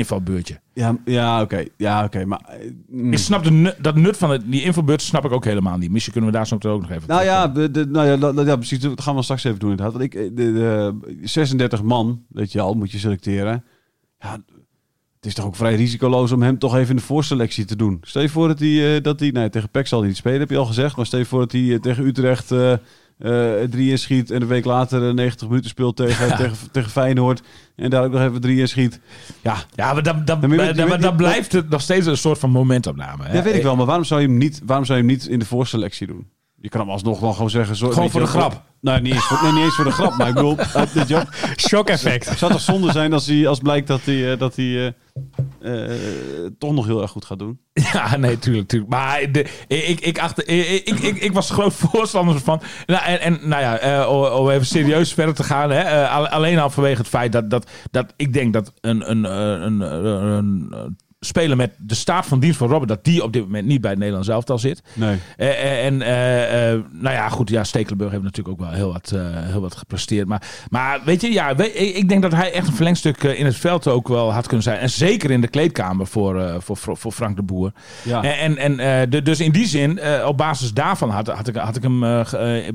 Ja, 0.73 0.97
ja 1.05 1.43
oké. 1.43 1.65
Ja, 1.77 2.05
oké. 2.05 2.25
maar... 2.25 2.41
eh, 2.47 2.71
mm. 2.89 3.13
Ik 3.13 3.19
snap 3.19 3.45
de 3.45 3.51
nu- 3.51 3.73
dat 3.81 3.97
nut 3.97 4.17
van 4.17 4.31
het, 4.31 4.43
die 4.51 4.63
invalbeurt 4.63 5.03
snap 5.03 5.25
ik 5.25 5.33
ook 5.33 5.45
helemaal 5.45 5.77
niet. 5.79 5.91
Misschien 5.91 6.13
kunnen 6.13 6.31
we 6.31 6.37
daar 6.37 6.47
zo 6.47 6.55
meteen 6.55 6.71
ook 6.73 6.81
nog 6.81 6.91
even 6.91 7.03
Nou 7.09 7.25
ja, 7.25 7.49
de, 7.49 7.71
de, 7.71 7.87
nou 7.87 8.07
ja, 8.07 8.17
dat- 8.17 8.47
ja, 8.47 8.57
precies. 8.57 8.79
Dat 8.81 9.01
gaan 9.01 9.17
we 9.17 9.23
straks 9.23 9.45
even 9.45 9.59
doen 9.59 9.71
inderdaad. 9.71 9.95
Want 9.95 10.05
ik, 10.05 10.15
eh, 10.15 10.31
de, 10.33 10.53
de 10.53 10.95
36 11.23 11.83
man, 11.83 12.23
weet 12.29 12.53
je 12.53 12.61
al, 12.61 12.75
moet 12.75 12.91
je 12.91 12.99
selecteren. 12.99 13.65
Ja, 14.19 14.33
het 15.17 15.27
is 15.27 15.35
toch 15.35 15.45
ook 15.45 15.57
vrij 15.57 15.75
risicoloos 15.75 16.33
om 16.33 16.43
hem 16.43 16.59
toch 16.59 16.77
even 16.77 16.91
in 16.91 16.97
de 16.97 17.03
voorselectie 17.03 17.65
te 17.65 17.77
doen. 17.77 17.99
Stel 18.03 18.23
je 18.23 18.29
voor 18.29 18.49
dat 18.49 18.59
hij, 18.59 18.97
eh, 18.97 19.03
dat 19.03 19.21
hij 19.21 19.31
nee, 19.31 19.49
tegen 19.51 19.71
PEC 19.71 19.87
zal 19.87 19.99
hij 19.99 20.09
niet 20.09 20.17
spelen, 20.17 20.41
heb 20.41 20.51
je 20.51 20.57
al 20.57 20.67
gezegd. 20.67 20.97
Maar 20.97 21.07
stel 21.07 21.19
je 21.19 21.25
voor 21.25 21.41
dat 21.41 21.53
hij 21.53 21.79
tegen 21.79 22.07
Utrecht 22.07 22.51
eh 22.53 22.73
eh, 23.18 23.52
drie 23.70 23.90
inschiet 23.90 24.31
en 24.31 24.42
een 24.42 24.48
week 24.48 24.64
later 24.64 25.09
eh, 25.09 25.14
90 25.14 25.48
minuten 25.48 25.70
speelt 25.70 25.96
tegen, 25.96 26.37
tegen, 26.37 26.57
tegen 26.72 26.90
Feyenoord. 26.90 27.42
En 27.76 27.90
daar 27.90 28.05
ook 28.05 28.12
nog 28.12 28.20
even 28.20 28.40
drie 28.40 28.59
inschiet. 28.61 29.00
Ja, 29.42 29.57
Ja, 29.74 29.92
maar 29.92 30.02
dan, 30.02 30.24
dan, 30.24 30.40
Dan 30.40 30.50
je- 30.50 30.98
dan 30.98 31.16
blijft 31.16 31.52
het 31.52 31.68
nog 31.68 31.81
steeds 31.81 32.07
een 32.07 32.16
soort 32.16 32.38
van 32.38 32.50
momentopname. 32.50 33.24
Hè? 33.24 33.37
ja, 33.37 33.42
weet 33.42 33.55
ik 33.55 33.62
wel. 33.62 33.76
Maar 33.76 33.87
waarom 33.87 34.05
zou 34.05 34.20
je 34.20 34.26
hem 34.26 34.37
niet, 34.38 34.61
waarom 34.64 34.85
zou 34.87 34.98
je 34.98 35.05
hem 35.05 35.12
niet 35.14 35.26
in 35.26 35.38
de 35.38 35.44
voorselectie 35.46 36.07
doen? 36.07 36.26
Je 36.61 36.69
kan 36.69 36.81
hem 36.81 36.90
alsnog 36.90 37.21
wel 37.21 37.33
gewoon 37.33 37.51
zeggen. 37.51 37.77
Zo, 37.77 37.90
Gewoon 37.90 38.11
voor 38.11 38.21
de 38.21 38.27
grap. 38.27 38.62
Nee, 38.81 39.01
niet 39.01 39.12
eens 39.14 39.25
voor, 39.25 39.38
nee, 39.42 39.53
niet 39.53 39.62
eens 39.64 39.75
voor 39.75 39.85
de 39.85 39.90
grap. 39.90 40.16
Maar 40.16 40.29
ik 40.29 40.35
bedoel, 40.35 40.57
Shock 41.69 41.88
effect. 41.88 42.29
Het 42.29 42.38
zou 42.38 42.53
toch 42.53 42.61
zonde 42.61 42.92
zijn 42.92 43.12
als, 43.12 43.27
hij, 43.27 43.49
als 43.49 43.59
blijkt 43.59 43.87
dat 43.87 44.01
hij, 44.05 44.33
eh, 44.33 44.38
dat 44.38 44.57
hij 44.57 44.95
eh, 45.61 45.92
eh, 45.92 46.51
toch 46.59 46.73
nog 46.73 46.87
heel 46.87 47.03
erg 47.03 47.11
goed 47.11 47.25
gaat 47.25 47.38
doen. 47.38 47.59
Ja, 47.92 48.16
nee, 48.16 48.38
tuurlijk, 48.38 48.69
tuurlijk. 48.69 48.90
Maar 48.90 49.33
de, 49.33 49.47
ik, 49.66 50.01
ik, 50.01 50.19
achter, 50.19 50.49
ik, 50.49 50.85
ik, 50.85 50.99
ik, 50.99 51.16
ik 51.16 51.33
was 51.33 51.51
groot 51.51 51.75
voorstander 51.90 52.40
van. 52.40 52.61
Nou, 52.87 53.05
en, 53.05 53.21
en 53.21 53.49
nou 53.49 53.62
ja, 53.62 54.09
om, 54.09 54.51
even 54.51 54.66
serieus 54.66 55.12
verder 55.14 55.35
te 55.35 55.45
gaan. 55.45 55.71
Hè, 55.71 56.09
al- 56.09 56.29
alleen 56.29 56.59
al 56.59 56.71
vanwege 56.71 56.99
het 56.99 57.09
feit 57.09 57.33
dat, 57.33 57.51
dat, 57.51 57.71
dat 57.90 58.12
ik 58.16 58.33
denk 58.33 58.53
dat 58.53 58.73
een, 58.81 59.11
een, 59.11 59.25
een, 59.25 59.81
een, 59.81 60.33
een, 60.33 60.97
een 61.18 61.26
speler 61.26 61.57
met 61.57 61.72
de 61.79 61.94
staat 61.94 62.26
van 62.26 62.40
dienst 62.40 62.59
van 62.59 62.68
Robert, 62.68 62.88
dat 62.88 63.05
die 63.05 63.22
op 63.22 63.33
dit 63.33 63.42
moment 63.42 63.66
niet 63.66 63.81
bij 63.81 63.90
het 63.90 63.98
Nederlands 63.98 64.29
elftal 64.29 64.59
zit. 64.59 64.83
Nee. 64.92 65.18
Eh, 65.37 65.48
eh, 65.48 65.85
en 65.87 66.02
eh, 66.02 66.81
nou 66.90 67.14
ja, 67.14 67.29
goed, 67.29 67.50
ja, 67.50 67.64
Stekelenburg 67.64 68.11
heeft 68.11 68.22
natuurlijk 68.22 68.61
ook 68.61 68.66
wel 68.66 68.76
heel 68.76 68.92
wat, 68.92 69.12
heel 69.20 69.61
wat 69.61 69.76
gepresteerd. 69.76 70.29
Maar, 70.29 70.42
maar 70.68 71.00
weet 71.05 71.20
je, 71.20 71.33
ja, 71.33 71.57
ik 71.74 72.09
denk 72.09 72.22
dat 72.22 72.33
hij 72.33 72.52
echt 72.52 72.66
een 72.66 72.74
verlengstuk 72.74 73.22
in 73.22 73.44
het 73.46 73.57
veld 73.57 73.87
ook 73.87 74.09
wel 74.09 74.33
had 74.33 74.46
kunnen 74.46 74.62
zijn. 74.62 74.79
En 74.79 74.90
zeker 74.90 75.31
in 75.31 75.40
de 75.40 75.48
kleedkamer 75.48 76.07
voor, 76.07 76.62
voor, 76.62 76.76
voor, 76.76 76.96
voor 76.96 77.12
Frank 77.12 77.37
de 77.37 77.42
Boer. 77.42 77.72
Ja. 78.02 78.22
En, 78.22 78.57
en, 78.57 79.11
de- 79.11 79.22
dus 79.22 79.40
in 79.40 79.52
die 79.52 79.66
zin, 79.66 80.00
op 80.24 80.37
basis 80.37 80.72
daarvan 80.72 81.11
had, 81.11 81.26
had, 81.26 81.48
ik, 81.48 81.57
had 81.57 81.76
ik 81.76 81.83
hem 81.83 82.00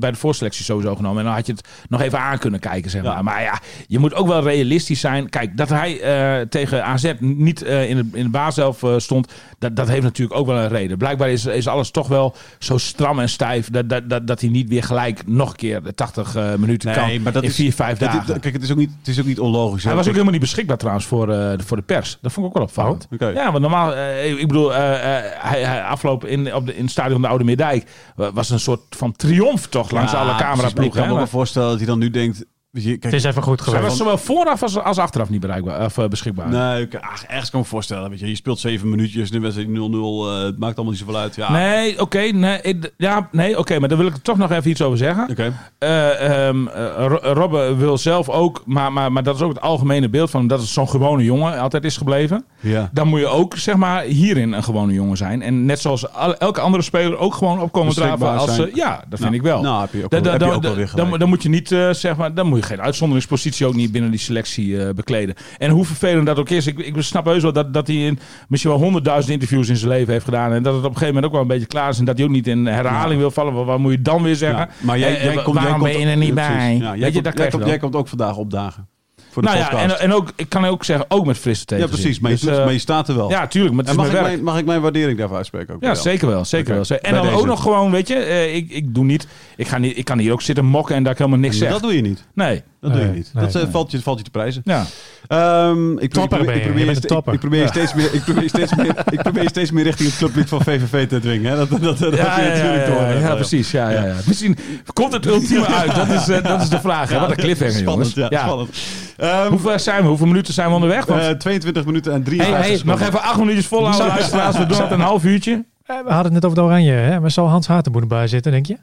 bij 0.00 0.10
de 0.10 0.14
voorselectie 0.14 0.64
sowieso 0.64 0.96
genomen. 0.96 1.18
En 1.18 1.24
dan 1.24 1.34
had 1.34 1.46
je 1.46 1.52
het 1.52 1.68
nog 1.88 2.00
even 2.00 2.18
aan 2.18 2.38
kunnen 2.38 2.60
kijken, 2.60 2.90
zeg 2.90 3.02
maar. 3.02 3.12
Ja. 3.16 3.22
Maar 3.22 3.42
ja, 3.42 3.60
je 3.86 3.98
moet 3.98 4.14
ook 4.14 4.26
wel 4.26 4.42
realistisch 4.42 5.00
zijn. 5.00 5.28
Kijk, 5.28 5.56
dat 5.56 5.68
hij 5.68 6.00
tegen 6.48 6.84
AZ 6.84 7.12
niet 7.18 7.60
in, 7.62 7.96
de, 7.96 8.08
in 8.12 8.24
de 8.24 8.30
baaself 8.32 8.82
eh, 8.82 8.94
stond, 8.96 9.32
dat, 9.58 9.76
dat 9.76 9.88
heeft 9.88 10.02
natuurlijk 10.02 10.38
ook 10.40 10.46
wel 10.46 10.56
een 10.56 10.68
reden. 10.68 10.98
Blijkbaar 10.98 11.30
is, 11.30 11.46
is 11.46 11.66
alles 11.68 11.90
toch 11.90 12.08
wel 12.08 12.34
zo 12.58 12.78
stram 12.78 13.18
en 13.20 13.28
stijf 13.28 13.70
dat, 13.70 13.88
dat, 13.88 14.08
dat, 14.10 14.26
dat 14.26 14.40
hij 14.40 14.50
niet 14.50 14.68
weer 14.68 14.82
gelijk 14.82 15.26
nog 15.26 15.50
een 15.50 15.56
keer 15.56 15.82
de 15.82 15.94
80 15.94 16.34
eh, 16.34 16.54
minuten 16.54 16.88
Nee, 16.96 16.96
kan 17.14 17.22
maar 17.22 17.32
dat 17.32 17.42
in 17.42 17.48
is- 17.48 17.54
vier, 17.54 17.72
vijf 17.72 17.98
dagen. 17.98 18.32
het- 18.32 18.40
kijk, 18.40 18.54
het 18.54 18.62
is 18.62 18.70
ook 18.70 18.76
niet, 18.76 18.90
het 18.98 19.08
is 19.08 19.20
ook 19.20 19.26
niet 19.26 19.40
onlogisch. 19.40 19.82
hè. 19.82 19.88
Hij 19.88 19.96
was 19.96 20.06
ook 20.06 20.12
helemaal 20.12 20.32
niet 20.32 20.40
beschikbaar 20.42 20.76
trouwens 20.78 21.06
voor, 21.06 21.28
eh, 21.30 21.36
de, 21.56 21.64
voor 21.64 21.76
de 21.76 21.82
pers. 21.82 22.18
Dat 22.20 22.32
vond 22.32 22.46
ik 22.46 22.52
ook 22.52 22.58
wel 22.58 22.66
opvallend. 22.66 23.08
Oh. 23.18 23.34
Ja, 23.34 23.50
want 23.50 23.60
normaal, 23.60 23.92
ik 24.38 24.46
bedoel, 24.46 24.72
hij, 24.72 25.62
hij 25.62 25.82
afloop 25.82 26.24
in, 26.24 26.54
op 26.54 26.66
de, 26.66 26.76
in 26.76 26.82
het 26.82 26.90
stadion 26.90 27.20
de 27.22 27.28
Oude 27.28 27.44
Meerdijk 27.44 27.84
wa- 28.16 28.32
was 28.32 28.50
een 28.50 28.60
soort 28.60 28.80
van 28.90 29.12
triomf 29.12 29.66
toch 29.66 29.90
langs 29.90 30.12
ja, 30.12 30.18
alle 30.18 30.34
cameraploegen. 30.34 30.84
Ik 30.84 30.90
kan 30.90 31.00
me 31.00 31.06
hè. 31.06 31.12
ook 31.12 31.18
wel 31.18 31.26
voorstellen 31.26 31.68
dat 31.68 31.76
hij 31.78 31.86
dan 31.86 31.98
nu 31.98 32.10
denkt... 32.10 32.44
Je, 32.74 32.88
kijk, 32.90 33.02
Het 33.02 33.12
is 33.12 33.24
even 33.24 33.42
goed 33.42 33.58
Hij 33.64 33.68
was 33.72 33.80
geweest. 33.80 33.96
zowel 33.96 34.18
vooraf 34.18 34.62
als, 34.62 34.78
als 34.78 34.98
achteraf 34.98 35.30
niet 35.30 35.40
bereikbaar, 35.40 35.84
of, 35.84 35.98
eh, 35.98 36.06
beschikbaar. 36.08 36.48
Nee, 36.48 36.82
ik- 36.82 36.94
ach, 36.94 37.24
ergens 37.24 37.50
kan 37.50 37.60
ik 37.60 37.64
me 37.66 37.70
voorstellen. 37.72 38.10
Weet 38.10 38.20
je, 38.20 38.28
je 38.28 38.34
speelt 38.36 38.58
zeven 38.58 38.88
minuutjes, 38.90 39.30
nu 39.30 39.40
wedstrijd 39.40 39.68
0-0. 39.68 40.28
eh, 40.30 40.42
het 40.42 40.58
maakt 40.58 40.74
allemaal 40.76 40.92
niet 40.94 40.98
zoveel 41.02 41.16
uit. 41.20 41.34
Ja, 41.34 41.52
Nee, 41.52 42.00
oké, 42.00 42.18
nee, 42.20 42.78
ja, 42.96 43.28
nee, 43.32 43.58
oké, 43.58 43.78
maar 43.78 43.88
daar 43.88 43.98
wil 43.98 44.06
ik 44.06 44.12
er 44.14 44.22
toch 44.22 44.36
nog 44.36 44.50
even 44.50 44.70
iets 44.70 44.82
over 44.82 44.98
zeggen. 44.98 45.28
Oké. 45.30 45.52
Eh, 45.78 46.46
ehm, 46.48 46.66
eh, 46.68 46.84
Ro- 47.06 47.32
Robbe 47.32 47.74
wil 47.76 47.98
zelf 47.98 48.28
ook, 48.28 48.62
maar, 48.66 48.92
maar, 48.92 49.12
maar 49.12 49.22
dat 49.22 49.34
is 49.34 49.40
ook 49.42 49.52
het 49.52 49.60
algemene 49.60 50.08
beeld 50.08 50.30
van 50.30 50.40
hem, 50.40 50.48
dat 50.48 50.60
het 50.60 50.68
zo'n 50.68 50.88
gewone 50.88 51.24
jongen 51.24 51.58
altijd 51.58 51.84
is 51.84 51.96
gebleven. 51.96 52.44
Ja. 52.60 52.90
Dan 52.92 53.08
moet 53.08 53.20
je 53.20 53.26
ook, 53.26 53.56
zeg 53.56 53.76
maar, 53.76 54.02
hierin 54.02 54.52
een 54.52 54.64
gewone 54.64 54.92
jongen 54.92 55.16
zijn. 55.16 55.42
En 55.42 55.64
net 55.66 55.80
zoals 55.80 56.12
al- 56.12 56.36
elke 56.36 56.60
andere 56.60 56.82
speler 56.82 57.18
ook 57.18 57.34
gewoon 57.34 57.60
opkomen 57.60 57.94
draven. 57.94 58.18
Beschikbaar 58.18 58.38
Als, 58.58 58.74
ja, 58.74 58.90
dat 58.96 59.04
vind 59.08 59.20
Nou, 59.20 59.34
ik 59.34 59.42
wel. 59.42 59.62
Nou, 59.62 59.80
heb 59.80 59.92
je 59.92 60.04
ook, 60.04 60.10
Da- 60.10 60.20
wel, 60.20 60.24
da- 60.24 60.30
heb 60.32 60.40
je 60.40 60.46
ook 60.46 60.62
wel 60.62 60.70
da- 60.70 60.76
weer 60.76 60.92
dan, 60.94 61.18
dan 61.18 61.28
moet 61.28 61.42
je 61.42 61.48
niet, 61.48 61.68
zeg 61.90 62.16
maar, 62.16 62.34
dan 62.34 62.46
moet 62.46 62.58
je 62.58 62.61
geen 62.62 62.80
uitzonderingspositie 62.82 63.66
ook 63.66 63.74
niet 63.74 63.92
binnen 63.92 64.10
die 64.10 64.20
selectie 64.20 64.82
eh, 64.84 64.94
bekleden. 64.94 65.34
En 65.58 65.70
hoe 65.70 65.84
vervelend 65.84 66.26
dat 66.26 66.38
ook 66.38 66.50
is, 66.50 66.66
ik, 66.66 66.78
ik 66.78 66.94
snap 66.98 67.24
heus 67.24 67.42
wel 67.42 67.52
dat, 67.52 67.74
dat 67.74 67.86
hij 67.86 67.96
in, 67.96 68.18
misschien 68.48 68.70
wel 68.70 68.80
honderdduizend 68.80 69.32
interviews 69.32 69.68
in 69.68 69.76
zijn 69.76 69.90
leven 69.90 70.12
heeft 70.12 70.24
gedaan. 70.24 70.52
En 70.52 70.62
dat 70.62 70.74
het 70.74 70.84
op 70.84 70.90
een 70.90 70.96
gegeven 70.96 71.14
moment 71.14 71.24
ook 71.24 71.32
wel 71.32 71.40
een 71.40 71.46
beetje 71.58 71.66
klaar 71.66 71.88
is. 71.88 71.98
En 71.98 72.04
dat 72.04 72.16
hij 72.16 72.26
ook 72.26 72.32
niet 72.32 72.46
in 72.46 72.66
herhaling 72.66 73.20
wil 73.20 73.30
vallen. 73.30 73.52
Wat, 73.52 73.64
wat 73.64 73.78
moet 73.78 73.92
je 73.92 74.02
dan 74.02 74.22
weer 74.22 74.36
zeggen? 74.36 74.58
Ja, 74.58 74.68
maar 74.80 74.98
jij, 74.98 75.16
Eh, 75.16 75.24
jij 75.24 75.36
eh, 75.36 75.44
komt, 75.44 75.56
jij 75.56 75.64
waarom 75.64 75.80
komt, 75.80 75.92
ben 75.92 76.00
je 76.00 76.06
er 76.06 76.16
niet 76.16 76.34
bij? 76.34 76.76
Ja, 76.76 76.80
jij, 76.80 76.98
Weet 76.98 77.14
je, 77.14 77.22
komt, 77.22 77.38
jij, 77.38 77.48
komt, 77.50 77.66
jij 77.66 77.78
komt 77.78 77.96
ook 77.96 78.08
vandaag 78.08 78.36
opdagen. 78.36 78.88
Voor 79.32 79.42
de 79.42 79.48
Nou 79.48 79.60
ja, 79.60 79.70
en, 79.72 80.00
en 80.00 80.12
ook, 80.12 80.32
ik 80.36 80.48
kan 80.48 80.64
ook 80.64 80.84
zeggen, 80.84 81.06
ook 81.08 81.26
met 81.26 81.38
frisse 81.38 81.60
ja, 81.66 81.66
tegenzin. 81.76 82.00
precies. 82.00 82.20
Maar 82.20 82.30
je, 82.30 82.36
Dus, 82.36 82.46
doet, 82.46 82.56
eh, 82.58 82.64
maar 82.64 82.72
je 82.72 82.78
staat 82.78 83.08
er 83.08 83.14
wel. 83.16 83.30
Ja, 83.30 83.46
tuurlijk, 83.46 83.74
maar 83.74 83.84
het 83.84 83.94
en 83.94 84.00
is 84.00 84.02
mag 84.04 84.12
mijn 84.12 84.24
ik, 84.24 84.30
mijn, 84.32 84.44
mag 84.44 84.58
ik 84.58 84.64
mijn 84.66 84.80
waardering 84.80 85.18
daarvoor 85.18 85.36
uitspreken? 85.36 85.74
Ook 85.74 85.82
Ja, 85.82 85.94
zeker 85.94 86.28
wel. 86.28 86.44
Zeker 86.44 86.74
wel. 86.74 86.84
En 86.88 86.98
Bij 87.00 87.10
dan 87.12 87.22
deze. 87.22 87.36
ook 87.36 87.46
nog 87.46 87.62
gewoon, 87.62 87.90
weet 87.90 88.08
je, 88.08 88.14
eh, 88.14 88.54
ik, 88.54 88.70
ik 88.70 88.94
doe 88.94 89.04
niet, 89.04 89.26
ik, 89.56 89.68
ga 89.68 89.78
niet, 89.78 89.98
ik 89.98 90.04
kan 90.04 90.18
hier 90.18 90.32
ook 90.32 90.42
zitten 90.42 90.64
mokken 90.64 90.94
en 90.96 91.02
dat 91.02 91.12
ik 91.12 91.18
helemaal 91.18 91.38
niks 91.40 91.58
Maar 91.58 91.62
zeg. 91.64 91.72
dat 91.72 91.82
doe 91.82 91.96
je 91.96 92.02
niet. 92.02 92.26
Nee. 92.34 92.62
Dat 92.82 92.92
doe 92.92 93.00
je 93.02 93.08
niet. 93.08 93.30
nee, 93.32 93.44
dat 93.44 93.54
eh, 93.54 93.62
nee. 93.62 93.70
Valt, 93.70 93.90
je, 93.90 94.00
valt 94.02 94.18
je 94.18 94.24
te 94.24 94.30
prijzen. 94.30 94.62
Ja. 94.64 94.84
Ehm, 95.28 95.98
ik, 95.98 96.12
Topper 96.12 96.40
ik, 96.40 96.54
je. 96.54 96.60
probeer 96.60 96.84
Je 96.86 96.94
ste-. 96.94 97.22
Ik 97.32 97.38
probeer, 97.40 97.68
steeds 97.68 97.94
meer, 97.94 98.14
ik, 98.14 98.22
probeer 98.24 98.48
steeds 98.48 98.74
meer, 98.76 98.94
ik 99.10 99.22
probeer 99.22 99.48
steeds 99.48 99.70
meer 99.70 99.84
richting 99.84 100.08
het 100.08 100.18
clublied 100.18 100.48
van 100.48 100.60
VVV 100.62 101.08
te 101.08 101.20
dwingen. 101.20 101.50
Hè? 101.50 101.56
Dat, 101.56 101.70
dat, 101.70 101.80
dat, 101.80 101.98
dat 101.98 102.14
Ja, 102.14 102.34
heb 102.34 102.56
je 102.56 102.62
ja, 102.62 102.72
ja, 102.72 102.78
natuurlijk 102.78 103.20
ja, 103.20 103.34
precies. 103.34 103.70
Ja, 103.70 103.90
ja, 103.90 104.04
ja. 104.04 104.14
Misschien 104.26 104.56
komt 104.92 105.12
het 105.12 105.26
ultieme 105.26 105.66
uit. 105.80 105.94
Dat 105.94 106.08
is, 106.08 106.28
eh, 106.28 106.44
dat 106.44 106.60
is 106.62 106.68
de 106.68 106.80
vraag. 106.80 107.10
hè. 107.10 107.18
Wat 107.18 107.30
een 107.30 107.36
cliffhanger, 107.36 107.74
spannend, 107.76 108.14
jongens. 108.14 108.32
Ja, 108.32 108.42
spannend. 108.42 108.70
Ehm, 109.16 109.48
Hoeveel 109.50 109.78
zijn 109.78 110.02
we? 110.02 110.08
Hoeveel 110.08 110.26
minuten 110.26 110.54
zijn 110.54 110.68
we 110.68 110.74
onderweg? 110.74 111.04
Want, 111.04 111.20
eh, 111.22 111.30
22 111.30 111.84
minuten 111.84 112.12
en 112.12 112.18
hey, 112.18 112.26
53 112.26 112.66
hey, 112.66 112.76
seconden. 112.76 112.98
nog 112.98 113.08
even 113.08 113.22
acht 113.22 113.38
minuutjes 113.38 113.66
volhouden, 113.66 114.06
luisteraars. 114.06 114.58
We 114.58 114.66
doen 114.66 114.80
het 114.80 114.90
een 114.90 115.00
half 115.00 115.24
uurtje. 115.24 115.64
Eh, 115.98 116.04
We 116.04 116.12
hadden 116.12 116.24
het 116.24 116.32
net 116.32 116.44
over 116.44 116.56
de 116.56 116.64
oranje. 116.64 116.92
Hè? 116.92 117.20
Maar 117.20 117.30
zal 117.30 117.48
Hans 117.48 117.66
Hatenboer 117.66 118.02
erbij 118.02 118.26
zitten, 118.26 118.52
denk 118.52 118.66
je? 118.66 118.76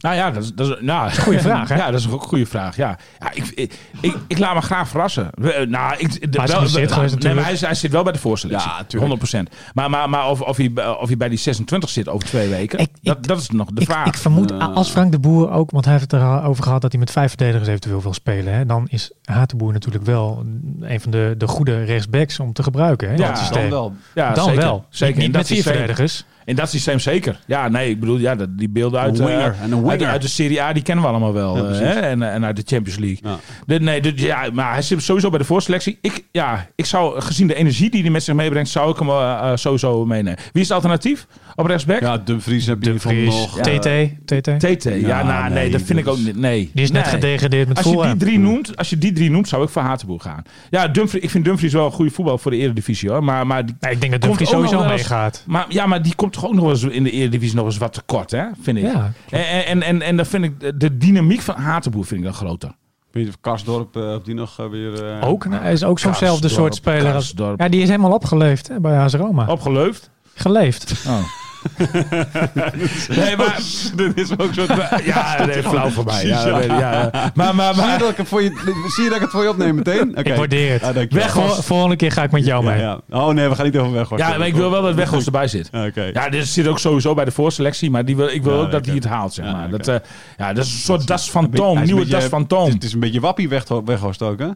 Nou 0.00 0.14
ja, 0.16 0.30
dat 0.30 0.42
is, 0.42 0.52
dat 0.54 0.68
is, 0.68 0.76
nou, 0.80 1.10
Goeie 1.12 1.40
vraag, 1.48 1.68
hè? 1.68 1.74
Ja, 1.76 1.90
dat 1.90 2.00
is 2.00 2.06
ook 2.10 2.22
een 2.22 2.28
goede 2.28 2.46
vraag. 2.46 2.76
Ja, 2.76 2.98
ja 3.18 3.30
ik, 3.34 3.44
ik, 3.54 3.78
ik, 4.00 4.16
ik 4.26 4.38
laat 4.38 4.54
me 4.54 4.60
graag 4.60 4.88
verrassen. 4.88 5.30
We, 5.34 5.52
eh, 5.52 5.66
nou, 5.68 5.94
ik, 5.98 6.32
de- 6.32 6.38
hij 6.38 6.46
is 6.48 6.52
geblesseerd 6.52 6.88
nee, 6.90 6.98
maar 6.98 7.10
natuurlijk. 7.10 7.46
hij, 7.46 7.56
hij 7.60 7.74
zit 7.74 7.90
wel 7.90 8.02
bij 8.02 8.12
de 8.12 8.18
voorselectie. 8.18 8.70
Ja, 8.70 8.84
tuurlijk. 8.84 9.50
100%. 9.50 9.52
Maar, 9.74 9.90
maar, 9.90 10.08
maar 10.10 10.28
of, 10.28 10.40
of, 10.40 10.56
hij, 10.56 10.70
of 11.00 11.06
hij 11.06 11.16
bij 11.16 11.28
die 11.28 11.38
26 11.38 11.90
zit 11.90 12.08
over 12.08 12.28
twee 12.28 12.48
weken, 12.48 12.78
Ik- 12.78 12.88
ik- 12.94 13.04
dat, 13.04 13.26
dat 13.26 13.38
is 13.40 13.50
nog 13.50 13.68
de 13.70 13.80
Ik, 13.80 13.86
vraag. 13.90 14.06
ik 14.06 14.14
vermoed, 14.14 14.50
Eh. 14.50 14.74
als 14.74 14.90
Frank 14.90 15.12
de 15.12 15.18
Boer 15.20 15.50
ook, 15.50 15.70
want 15.70 15.84
hij 15.84 15.94
heeft 15.94 16.10
het 16.10 16.20
erover 16.20 16.62
gehad 16.64 16.80
dat 16.80 16.90
hij 16.90 17.00
met 17.00 17.10
vijf 17.10 17.28
verdedigers 17.28 17.68
eventueel 17.68 18.02
wil 18.02 18.14
spelen. 18.14 18.54
Hè, 18.54 18.66
dan 18.66 18.86
is 18.90 19.12
Hatenboer 19.24 19.72
natuurlijk 19.72 20.04
wel 20.04 20.44
een 20.80 21.00
van 21.00 21.10
de, 21.10 21.34
de 21.38 21.46
goede 21.46 21.84
rechtsbacks 21.84 22.40
om 22.40 22.52
te 22.52 22.62
gebruiken. 22.62 23.08
Hè, 23.08 23.14
Ja, 23.14 23.32
het 23.32 23.52
dan 23.52 23.70
wel. 23.70 23.92
ja, 24.14 24.32
dan 24.34 24.44
zeker, 24.44 24.60
wel. 24.62 24.84
Zeker. 24.88 25.16
Niet 25.16 25.24
In 25.24 25.30
met 25.30 25.40
dat 25.40 25.50
vier 25.50 25.62
verdedigers. 25.62 26.24
In 26.44 26.56
dat 26.56 26.70
systeem 26.70 26.98
zeker. 26.98 27.40
Ja, 27.46 27.68
nee, 27.68 27.90
ik 27.90 28.00
bedoel, 28.00 28.18
ja, 28.18 28.36
die 28.48 28.68
beelden 28.68 29.00
uit, 29.00 29.18
winger 29.18 29.32
eh, 29.32 29.62
een 29.62 29.74
uit, 29.74 29.98
winger. 29.98 30.12
uit 30.12 30.22
de 30.22 30.28
Serie 30.28 30.62
A, 30.62 30.72
die 30.72 30.82
kennen 30.82 31.04
we 31.04 31.10
allemaal 31.10 31.32
wel. 31.32 31.56
Ja, 31.56 31.72
eh, 31.72 31.78
hè, 31.78 31.92
en, 31.92 32.22
en 32.22 32.44
uit 32.44 32.56
de 32.56 32.62
Champions 32.66 32.98
League. 32.98 33.18
Ja. 33.22 33.38
De, 33.66 33.80
nee, 33.80 34.00
de, 34.00 34.12
ja, 34.16 34.48
maar 34.52 34.72
hij 34.72 34.82
zit 34.82 35.02
sowieso 35.02 35.30
bij 35.30 35.38
de 35.38 35.44
voorselectie. 35.44 35.98
Ik, 36.00 36.24
ja, 36.32 36.66
ik 36.74 36.86
zou, 36.86 37.20
gezien 37.20 37.46
de 37.46 37.54
energie 37.54 37.90
die 37.90 38.02
hij 38.02 38.10
met 38.10 38.22
zich 38.22 38.34
meebrengt, 38.34 38.70
zou 38.70 38.90
ik 38.90 38.98
hem 38.98 39.08
eh, 39.08 39.50
sowieso 39.54 40.06
meenemen. 40.06 40.38
Wie 40.52 40.62
is 40.62 40.68
het 40.68 40.76
alternatief 40.76 41.26
op 41.54 41.66
rechtsback? 41.66 42.00
Ja, 42.00 42.18
Dumfries 42.18 42.66
heb 42.66 42.82
je 42.82 42.98
Vries, 43.00 43.26
nog. 43.34 43.56
Ja. 43.56 43.62
TT, 43.62 43.88
TT. 44.26 44.58
TT. 44.60 44.84
Ja, 44.84 44.90
Ja, 44.94 45.22
nou, 45.22 45.42
nee, 45.44 45.52
nee, 45.52 45.70
dat 45.70 45.82
vind 45.82 45.98
ik 45.98 46.08
ook 46.08 46.18
niet. 46.18 46.36
Nee. 46.36 46.70
Die 46.74 46.82
is 46.84 46.90
net 46.90 47.02
Nee. 47.04 47.12
gedegradeerd 47.14 47.68
met 47.68 47.76
Als 47.76 47.86
je 47.86 48.02
die 48.02 48.16
drie 48.16 48.38
noemt, 48.38 48.76
als 48.76 48.90
je 48.90 48.98
die 48.98 49.12
drie 49.12 49.30
noemt, 49.30 49.48
zou 49.48 49.62
ik 49.62 49.68
voor 49.68 49.82
Hatenboer 49.82 50.20
gaan. 50.20 50.42
Ja, 50.70 50.88
Dumfries, 50.88 51.22
ik 51.22 51.30
vind 51.30 51.44
Dumfries 51.44 51.72
wel 51.72 51.84
een 51.86 51.92
goede 51.92 52.10
voetbal 52.10 52.38
voor 52.38 52.50
de 52.50 52.56
Eredivisie 52.56 53.10
hoor. 53.10 53.24
Maar, 53.24 53.46
maar, 53.46 53.66
die, 53.66 53.74
Nee, 53.80 53.92
ik 53.92 54.00
denk 54.00 54.12
dat 54.12 54.20
Komt 54.20 54.38
Dumfries 54.38 54.56
ook 54.58 54.62
nog 54.62 54.70
sowieso 54.70 54.94
meegaat. 54.96 55.44
maar, 55.46 55.66
ja, 55.68 55.86
maar 55.86 56.02
die 56.02 56.14
komt 56.14 56.32
toch 56.32 56.46
ook 56.46 56.52
nog 56.54 56.62
wel 56.62 56.70
eens 56.72 56.82
in 56.82 57.02
de 57.02 57.10
Eredivisie 57.10 57.56
nog 57.56 57.64
eens 57.64 57.78
wat 57.78 57.92
tekort, 57.92 58.30
hè? 58.30 58.44
Vind 58.62 58.76
ik. 58.78 58.82
Ja, 58.84 59.12
En, 59.30 59.64
en, 59.66 59.82
en, 59.82 60.02
en 60.02 60.16
dan 60.16 60.26
vind 60.26 60.44
ik 60.44 60.80
de- 60.80 60.96
dynamiek 60.96 61.40
van 61.40 61.54
Hatenboer 61.54 62.04
vind 62.04 62.20
ik 62.20 62.26
dan 62.26 62.34
groter. 62.34 62.70
Weet 63.10 63.24
je 63.24 63.28
of 63.30 63.36
Karsdorp, 63.40 63.96
eh, 63.96 64.14
of 64.14 64.22
die 64.22 64.34
nog 64.34 64.58
eh, 64.60 64.66
weer... 64.70 65.04
eh, 65.18 65.28
Ook, 65.28 65.46
nou, 65.48 65.62
hij 65.62 65.72
is 65.72 65.84
ook 65.84 65.98
zo'nzelfde 65.98 66.48
soort 66.48 66.74
speler. 66.74 67.04
Als, 67.04 67.12
Karsdorp. 67.12 67.60
ja, 67.60 67.68
die 67.68 67.80
is 67.82 67.88
helemaal 67.88 68.12
opgeleefd 68.12 68.68
hè, 68.68 68.80
bij 68.80 68.98
AS 68.98 69.14
Roma. 69.14 69.46
Opgeleefd? 69.46 70.10
Geleefd. 70.34 71.04
Oh. 71.06 71.18
nee, 73.16 73.36
maar... 73.36 73.60
Dit 73.96 74.18
is 74.18 74.38
ook 74.38 74.54
zo... 74.54 74.64
Ja, 75.04 75.36
nee, 75.46 75.62
flauw 75.62 75.88
voor 75.88 76.04
mij. 76.04 76.26
Ja. 76.26 77.10
Maar, 77.34 77.54
maar, 77.54 77.74
Zie 77.74 77.84
je, 77.84 77.98
dat 77.98 78.10
ik 78.10 78.16
het 78.16 78.28
voor 78.28 78.42
je, 78.42 78.82
zie 78.88 79.02
je 79.02 79.08
dat 79.08 79.16
ik 79.16 79.22
het 79.22 79.30
voor 79.30 79.42
je 79.42 79.48
opneem 79.48 79.74
meteen? 79.74 80.10
Oké. 80.10 80.30
Ik 80.30 80.36
waardeer 80.36 80.80
het. 80.80 81.12
Ah, 81.36 81.50
volgende 81.50 81.96
keer 81.96 82.12
ga 82.12 82.22
ik 82.22 82.30
met 82.30 82.44
jou 82.44 82.64
mee. 82.64 82.78
ja. 82.78 83.00
Oh 83.10 83.28
nee, 83.28 83.48
we 83.48 83.54
gaan 83.54 83.64
niet 83.64 83.78
over 83.78 83.92
weg. 83.92 84.18
ja, 84.18 84.38
maar 84.38 84.46
ik 84.46 84.54
wil 84.54 84.70
wel 84.70 84.82
dat 84.82 84.94
Weghorst 84.94 85.26
erbij 85.26 85.48
zit. 85.48 85.70
Oké. 85.72 86.10
Ja, 86.12 86.28
dit 86.28 86.46
zit 86.46 86.66
ook 86.66 86.78
sowieso 86.78 87.14
bij 87.14 87.24
de 87.24 87.30
voorselectie, 87.30 87.90
maar 87.90 88.04
die 88.04 88.16
wil, 88.16 88.28
ik 88.28 88.42
wil 88.42 88.60
ook 88.60 88.70
dat 88.70 88.86
hij 88.86 88.94
het 88.94 89.04
haalt, 89.04 89.34
zeg 89.34 89.44
maar. 89.44 89.70
Dat, 89.70 89.88
eh, 89.88 89.96
ja, 90.36 90.52
dat 90.52 90.64
is 90.64 90.72
een 90.72 90.78
soort 90.78 91.06
das 91.06 91.30
van 91.30 91.50
Toom, 91.50 91.82
nieuwe 91.82 92.06
das 92.06 92.24
van 92.24 92.46
Toom. 92.46 92.66
is, 92.66 92.72
het 92.74 92.84
is 92.84 92.92
een 92.92 93.00
beetje 93.00 93.20
wappie 93.20 93.48
weg, 93.48 93.64
weghorst 93.84 94.22
ook, 94.22 94.38
hè? 94.38 94.48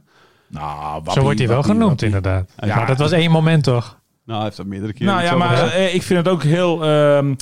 Nou, 0.49 0.93
wappie, 0.93 1.13
Zo 1.13 1.21
wordt 1.21 1.39
hij 1.39 1.49
wel 1.49 1.57
wappie, 1.57 1.73
genoemd, 1.73 1.89
wappie. 2.01 2.07
inderdaad. 2.07 2.51
Ja. 2.59 2.77
Maar 2.77 2.87
dat 2.87 2.99
was 2.99 3.13
één 3.13 3.31
moment 3.31 3.65
toch? 3.65 3.99
Nou, 4.27 4.39
hij 4.39 4.45
heeft 4.45 4.57
dat 4.57 4.67
meerdere 4.67 4.93
keren. 4.93 5.15
Nou 5.15 5.25
ja, 5.25 5.37
maar 5.37 5.57
gezegd. 5.57 5.75
eh, 5.75 5.95
ik 5.95 6.03
vind 6.03 6.19
het 6.25 6.29
ook 6.29 6.43
heel... 6.43 6.85
ehm, 6.85 7.35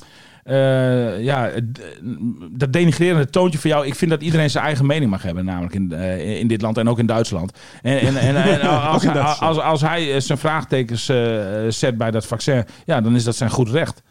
eh, 0.44 1.22
ja, 1.22 1.50
dat 2.50 2.72
denigrerende 2.72 3.30
toontje 3.30 3.58
voor 3.58 3.70
jou. 3.70 3.86
Ik 3.86 3.94
vind 3.94 4.10
dat 4.10 4.22
iedereen 4.22 4.50
zijn 4.50 4.64
eigen 4.64 4.86
mening 4.86 5.10
mag 5.10 5.22
hebben, 5.22 5.44
namelijk 5.44 5.74
in, 5.74 5.92
eh, 5.92 6.38
in 6.40 6.46
dit 6.48 6.62
land 6.62 6.78
en 6.78 6.88
ook 6.88 6.98
in 6.98 7.06
Duitsland. 7.06 7.58
En, 7.82 7.98
en, 7.98 8.16
en, 8.16 8.36
en 8.36 8.60
als, 8.70 9.02
Duitsland. 9.02 9.40
als, 9.40 9.58
als 9.58 9.80
hij 9.80 10.20
zijn 10.20 10.38
vraagtekens 10.38 11.04
zet 11.68 11.98
bij 11.98 12.10
dat 12.10 12.26
vaccin, 12.26 12.64
ja, 12.84 13.00
dan 13.00 13.14
is 13.14 13.24
dat 13.24 13.36
zijn 13.36 13.50
goed 13.50 13.70
recht. 13.70 14.02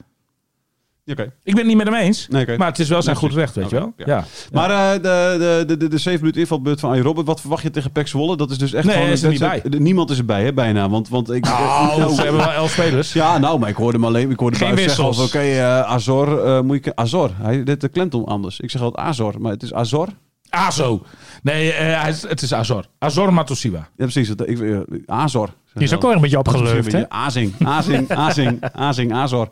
Oké. 1.06 1.22
Ik 1.24 1.32
ben 1.44 1.58
het 1.58 1.66
niet 1.66 1.78
met 1.78 1.86
hem 1.88 1.96
eens, 1.96 2.28
Nee, 2.28 2.58
maar 2.58 2.68
het 2.68 2.80
is 2.80 2.90
wel 2.90 3.02
zijn 3.02 3.16
Nee, 3.16 3.26
goed 3.30 3.38
recht, 3.38 3.56
weet 3.56 3.70
je 3.70 3.76
wel. 3.76 3.94
ja. 3.98 4.06
Ja. 4.06 4.26
Maar 4.52 4.70
eh, 4.70 4.94
de, 4.94 5.36
de, 5.40 5.64
de, 5.68 5.78
de, 5.78 5.88
de 5.88 5.98
7 5.98 6.20
minuten 6.20 6.42
invalbeurt 6.42 6.80
van 6.80 6.90
Arjen 6.90 7.06
Robben, 7.06 7.26
wat 7.26 7.40
verwacht 7.42 7.64
je 7.64 7.70
tegen 7.70 7.92
Pek 7.92 8.08
Zwolle? 8.08 8.38
Dat 8.38 8.52
is 8.52 8.58
dus 8.58 8.74
echt 8.74 8.86
Nee, 8.86 8.96
gewoon... 8.96 9.10
is 9.10 9.24
er 9.24 9.30
niet 9.30 9.40
bij. 9.40 9.64
Niemand 9.78 10.10
is 10.10 10.18
erbij, 10.18 10.44
hè, 10.44 10.54
bijna. 10.54 10.90
Want, 10.90 11.10
want 11.10 11.32
ik... 11.32 11.44
Nou, 11.98 12.14
ze 12.14 12.22
hebben 12.22 12.42
wel 12.42 12.52
elf 12.52 12.72
spelers. 12.72 13.14
Ja, 13.14 13.38
nou, 13.38 13.60
maar 13.60 13.70
ik 13.70 13.76
hoorde 13.76 13.98
hem 13.98 14.06
alleen. 14.06 14.32
Ik 14.32 14.40
hoorde 14.40 14.58
Geen 14.58 14.76
wissels. 14.76 15.20
oké, 15.24 15.40
eh, 15.40 15.80
Azor, 15.82 16.46
eh, 16.46 16.62
moet 16.62 16.86
je... 16.86 16.96
Azor, 16.96 17.32
hij 17.42 17.64
dit 17.64 17.82
de 17.82 17.90
klemtoon 17.90 18.26
anders. 18.26 18.60
Ik 18.60 18.72
zeg 18.72 18.82
altijd 18.82 19.08
Azor, 19.08 19.42
maar 19.42 19.52
het 19.52 19.64
is 19.64 19.74
Azor. 19.74 20.08
Azo. 20.50 21.02
Nee, 21.44 21.72
het 21.72 22.42
is 22.42 22.54
Azor. 22.54 22.86
Azor 23.00 23.34
Matosiwa. 23.34 23.78
Ja, 23.78 23.88
precies. 23.96 24.30
Ik, 24.30 24.84
Azor. 25.06 25.50
Die 25.74 25.84
is 25.84 25.94
ook 25.94 26.02
wel 26.02 26.14
een 26.14 26.22
beetje 26.22 26.38
opgeleufd, 26.38 26.92
hè? 26.92 27.10
Azing, 27.10 27.54
Azing, 27.64 28.12
Azing, 28.28 28.64
Azing, 28.72 29.14
Azor. 29.14 29.50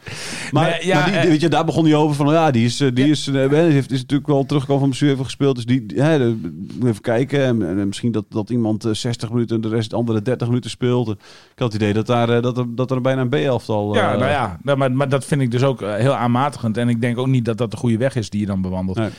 Maar, 0.51 0.85
ja, 0.85 0.99
maar 0.99 1.05
die, 1.05 1.19
eh, 1.19 1.27
weet 1.27 1.41
je, 1.41 1.49
daar 1.49 1.65
begon 1.65 1.85
hij 1.85 1.95
over 1.95 2.15
van, 2.15 2.33
ja, 2.33 2.51
die 2.51 2.65
is, 2.65 2.79
eh, 2.79 2.89
die 2.93 3.09
is, 3.09 3.27
eh, 3.27 3.49
heeft, 3.49 3.91
is 3.91 3.99
natuurlijk 3.99 4.29
wel 4.29 4.45
teruggekomen 4.45 4.81
van 4.81 4.89
blessure 4.89 5.11
even 5.11 5.25
gespeeld. 5.25 5.55
Dus 5.55 5.65
die, 5.65 5.85
hè, 5.95 6.35
even 6.83 7.01
kijken. 7.01 7.43
En, 7.43 7.67
en 7.67 7.87
misschien 7.87 8.11
dat, 8.11 8.25
dat 8.29 8.49
iemand 8.49 8.85
eh, 8.85 8.93
60 8.93 9.29
minuten 9.29 9.55
en 9.55 9.61
de 9.61 9.69
rest 9.69 9.89
de 9.89 9.95
andere 9.95 10.21
30 10.21 10.47
minuten 10.47 10.69
speelt. 10.69 11.09
Ik 11.09 11.17
had 11.55 11.73
het 11.73 11.81
idee 11.81 11.93
dat, 11.93 12.05
daar, 12.05 12.41
dat, 12.41 12.57
er, 12.57 12.75
dat 12.75 12.91
er 12.91 13.01
bijna 13.01 13.21
een 13.21 13.29
B-elftal... 13.29 13.95
Ja, 13.95 14.15
nou 14.15 14.31
ja, 14.31 14.59
nou, 14.63 14.77
maar, 14.77 14.91
maar 14.91 15.09
dat 15.09 15.25
vind 15.25 15.41
ik 15.41 15.51
dus 15.51 15.63
ook 15.63 15.81
heel 15.81 16.15
aanmatigend. 16.15 16.77
En 16.77 16.89
ik 16.89 17.01
denk 17.01 17.17
ook 17.17 17.27
niet 17.27 17.45
dat 17.45 17.57
dat 17.57 17.71
de 17.71 17.77
goede 17.77 17.97
weg 17.97 18.15
is 18.15 18.29
die 18.29 18.39
je 18.39 18.45
dan 18.45 18.61
bewandelt. 18.61 18.97
Nee. 18.97 19.09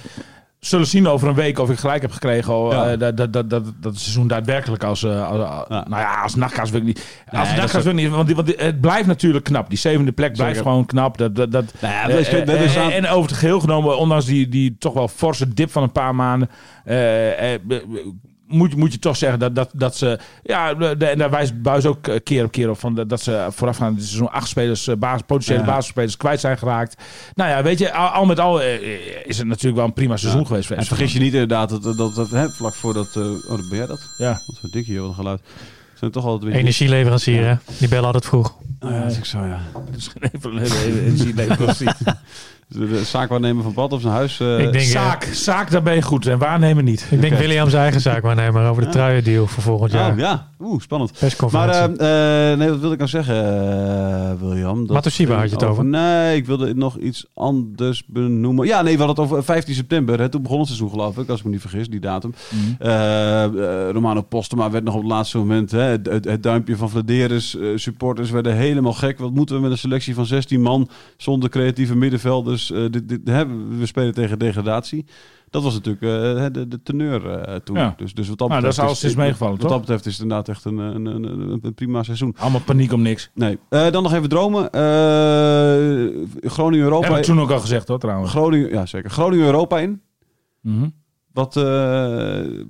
Zullen 0.62 0.86
zien 0.86 1.06
over 1.06 1.28
een 1.28 1.34
week 1.34 1.58
of 1.58 1.70
ik 1.70 1.78
gelijk 1.78 2.02
heb 2.02 2.12
gekregen. 2.12 2.54
oh, 2.56 2.72
Ja. 2.72 2.90
eh, 2.90 2.98
dat, 2.98 3.16
dat, 3.16 3.32
dat, 3.32 3.50
dat, 3.50 3.64
dat 3.80 3.98
seizoen 3.98 4.26
daadwerkelijk 4.26 4.84
als, 4.84 5.02
eh, 5.02 5.28
als, 5.28 5.38
Ja. 5.68 5.84
nou 5.88 6.02
ja, 6.02 6.22
als 6.22 6.34
nachtkaas 6.34 6.70
wil 6.70 6.80
ik 6.80 6.86
niet. 6.86 7.22
Als 7.30 7.48
is 7.50 7.56
nachtkaas 7.56 7.82
wil 7.82 7.92
ik 7.92 7.98
niet, 7.98 8.10
want, 8.10 8.26
die- 8.26 8.34
want 8.34 8.46
die- 8.46 8.56
het 8.58 8.80
blijft 8.80 9.06
natuurlijk 9.06 9.44
knap. 9.44 9.68
Die 9.68 9.78
zevende 9.78 10.12
plek 10.12 10.32
blijft 10.32 10.56
Zeker. 10.56 10.70
gewoon 10.70 10.86
knap. 10.86 11.18
Dat, 11.18 11.34
dat, 11.36 11.50
Nou 11.52 11.64
ja, 11.80 12.08
eh, 12.08 12.76
eh, 12.76 12.94
en 12.96 13.08
over 13.08 13.30
het 13.30 13.38
geheel 13.38 13.60
genomen, 13.60 13.98
ondanks 13.98 14.24
die, 14.24 14.48
die 14.48 14.76
toch 14.78 14.92
wel 14.94 15.08
forse 15.08 15.54
dip 15.54 15.70
van 15.70 15.82
een 15.82 15.92
paar 15.92 16.14
maanden, 16.14 16.48
eh, 16.84 17.54
eh, 17.54 17.60
moet, 18.52 18.76
moet 18.76 18.92
je 18.92 18.98
toch 18.98 19.16
zeggen 19.16 19.38
dat, 19.38 19.54
dat, 19.54 19.70
dat 19.74 19.96
ze, 19.96 20.18
ja, 20.42 20.74
de, 20.74 21.06
en 21.06 21.18
daar 21.18 21.30
wijst 21.30 21.62
Buis 21.62 21.86
ook 21.86 22.06
eh, 22.06 22.16
keer 22.24 22.44
op 22.44 22.52
keer 22.52 22.70
op 22.70 22.78
van 22.78 22.94
dat- 22.94 23.08
dat 23.08 23.20
ze 23.20 23.46
voorafgaand 23.50 23.96
dit 23.96 24.04
seizoen 24.06 24.30
acht 24.30 24.48
spelers, 24.48 24.86
eh, 24.86 24.96
basis, 24.96 25.22
potentiële 25.26 25.58
Ja. 25.60 25.64
basisspelers 25.66 26.16
kwijt 26.16 26.40
zijn 26.40 26.58
geraakt. 26.58 27.02
Nou 27.34 27.50
ja, 27.50 27.62
weet 27.62 27.78
je, 27.78 27.92
al, 27.92 28.08
al 28.08 28.24
met 28.24 28.40
al 28.40 28.62
eh, 28.62 29.26
is 29.26 29.38
het 29.38 29.46
natuurlijk 29.46 29.76
wel 29.76 29.84
een 29.84 29.92
prima 29.92 30.16
seizoen 30.16 30.40
Ja. 30.40 30.46
geweest. 30.46 30.66
voor 30.66 30.76
En 30.76 30.84
vergis 30.84 31.12
je 31.12 31.18
niet 31.20 31.32
inderdaad, 31.32 31.68
dat, 31.68 31.82
dat, 31.82 31.96
dat, 31.96 32.14
dat, 32.14 32.30
hè, 32.30 32.48
vlak 32.48 32.74
voordat... 32.74 33.16
eh 33.16 33.22
oh, 33.22 33.48
dat 33.48 33.68
ben 33.68 33.78
jij 33.78 33.86
dat? 33.86 34.00
Ja. 34.18 34.40
Wat 34.46 34.58
voor 34.60 34.70
dik 34.70 34.86
hier, 34.86 35.00
wat 35.00 35.08
een 35.08 35.14
geluid. 35.14 35.40
Zijn 35.94 36.10
toch 36.14 36.24
altijd 36.24 36.44
beetje... 36.44 36.58
Energieleverancier, 36.58 37.46
hè? 37.46 37.54
Die 37.78 37.88
bellen 37.88 38.04
altijd 38.04 38.24
vroeg. 38.24 38.54
Oh 38.80 38.90
ja, 38.90 39.00
dat 39.02 39.10
is 39.10 39.18
ook 39.18 39.24
zo, 39.24 39.44
ja. 39.44 39.60
Dat 39.72 39.96
is 39.96 40.08
geen 40.08 40.30
even- 40.32 40.58
De, 42.72 42.88
de 42.88 43.04
zaakwaarnemer 43.04 43.62
van 43.62 43.72
Pad 43.72 43.92
of 43.92 44.00
zijn 44.00 44.12
huis... 44.12 44.40
eh, 44.40 44.52
ik 44.58 44.72
denk, 44.72 44.74
eh, 44.74 44.80
Zaak, 44.90 45.24
zaak, 45.24 45.70
daar 45.70 45.82
ben 45.82 45.94
je 45.94 46.02
goed 46.02 46.26
en 46.26 46.38
waarnemen 46.38 46.84
niet. 46.84 47.06
ik 47.10 47.20
denk. 47.20 47.34
William 47.34 47.68
zijn 47.70 47.82
eigen 47.82 48.00
zaak 48.00 48.22
waarnemen 48.22 48.66
over 48.66 48.82
de 48.84 48.88
truiendeal 48.88 49.46
voor 49.46 49.62
volgend 49.62 49.92
jaar. 49.92 50.12
Oh, 50.12 50.18
ja, 50.18 50.48
oeh, 50.60 50.80
spannend. 50.80 51.10
Maar 51.10 51.20
Persconferentie. 51.20 52.06
eh, 52.06 52.58
nee, 52.58 52.68
wat 52.68 52.78
wilde 52.78 52.92
ik 52.92 52.98
nou 52.98 53.10
zeggen, 53.10 53.34
eh, 53.36 54.30
William? 54.40 54.86
Dat 54.86 54.94
Matosiba 54.96 55.34
had 55.38 55.48
je 55.48 55.54
het 55.54 55.64
over. 55.64 55.84
Nee, 55.84 56.36
ik 56.36 56.46
wilde 56.46 56.74
nog 56.74 56.98
iets 56.98 57.26
anders 57.34 58.02
benoemen. 58.06 58.66
Ja, 58.66 58.82
nee, 58.82 58.96
we 58.98 59.02
hadden 59.02 59.24
het 59.24 59.32
over 59.32 59.44
15 59.44 59.74
september. 59.74 60.20
Hè, 60.20 60.28
toen 60.28 60.42
begon 60.42 60.58
het 60.58 60.66
seizoen, 60.66 60.90
geloof 60.90 61.18
ik, 61.18 61.28
als 61.28 61.38
ik 61.38 61.44
me 61.44 61.50
niet 61.50 61.60
vergis, 61.60 61.88
die 61.88 62.00
datum. 62.00 62.34
Eh, 62.78 63.44
eh, 63.44 63.90
Romano 63.90 64.20
Postema 64.22 64.70
werd 64.70 64.84
nog 64.84 64.94
op 64.94 65.00
het 65.00 65.10
laatste 65.10 65.38
moment... 65.38 65.70
Hè, 65.70 65.80
het, 65.82 66.06
het, 66.06 66.24
het 66.24 66.42
duimpje 66.42 66.76
van 66.76 66.90
Vladeris. 66.90 67.56
eh, 67.58 67.66
supporters 67.74 68.30
werden 68.30 68.56
helemaal 68.56 68.92
gek. 68.92 69.18
Wat 69.18 69.32
moeten 69.34 69.54
we 69.56 69.62
met 69.62 69.70
een 69.70 69.78
selectie 69.78 70.14
van 70.14 70.26
16 70.26 70.60
man... 70.62 70.88
zonder 71.16 71.48
creatieve 71.48 71.96
middenvelders? 71.96 72.61
Eh, 72.70 72.84
dit, 72.90 73.08
dit, 73.08 73.20
hè, 73.24 73.46
we 73.78 73.86
spelen 73.86 74.14
tegen 74.14 74.38
degradatie. 74.38 75.04
Dat 75.50 75.62
was 75.62 75.74
natuurlijk 75.74 76.02
eh, 76.02 76.46
de, 76.52 76.68
de 76.68 76.82
teneur 76.82 77.30
eh, 77.30 77.56
toen. 77.56 77.76
Ja. 77.76 77.94
Dus, 77.96 78.14
dus 78.14 78.28
wat 78.28 78.38
dat 78.38 78.48
Nou, 78.48 78.60
dat 78.60 78.70
betreft 78.70 78.90
is 78.90 79.02
alles 79.02 79.12
is 79.12 79.16
meegevallen, 79.18 79.60
Wat 79.60 79.68
dat 79.68 79.80
betreft 79.80 80.06
is 80.06 80.12
het 80.12 80.22
inderdaad 80.22 80.48
echt 80.48 80.64
een, 80.64 80.78
een, 80.78 81.06
een, 81.06 81.60
een, 81.62 81.74
prima 81.74 82.02
seizoen. 82.02 82.34
Allemaal 82.38 82.60
paniek 82.60 82.92
om 82.92 83.02
niks. 83.02 83.30
Nee. 83.34 83.58
Eh, 83.68 83.90
dan 83.90 84.02
nog 84.02 84.12
even 84.12 84.28
dromen. 84.28 84.70
Eh, 84.70 86.50
Groningen 86.50 86.84
Europa. 86.84 87.04
Hebben 87.04 87.20
we 87.20 87.26
toen 87.26 87.40
ook 87.40 87.50
al 87.50 87.60
gezegd 87.60 87.88
hoor, 87.88 87.98
trouwens. 87.98 88.30
Groningen, 88.30 88.70
ja, 88.70 88.86
zeker. 88.86 89.10
Groningen 89.10 89.46
Europa 89.46 89.78
in. 89.78 90.02
Mhm. 90.60 90.88
Wat, 91.32 91.56
eh, 91.56 91.62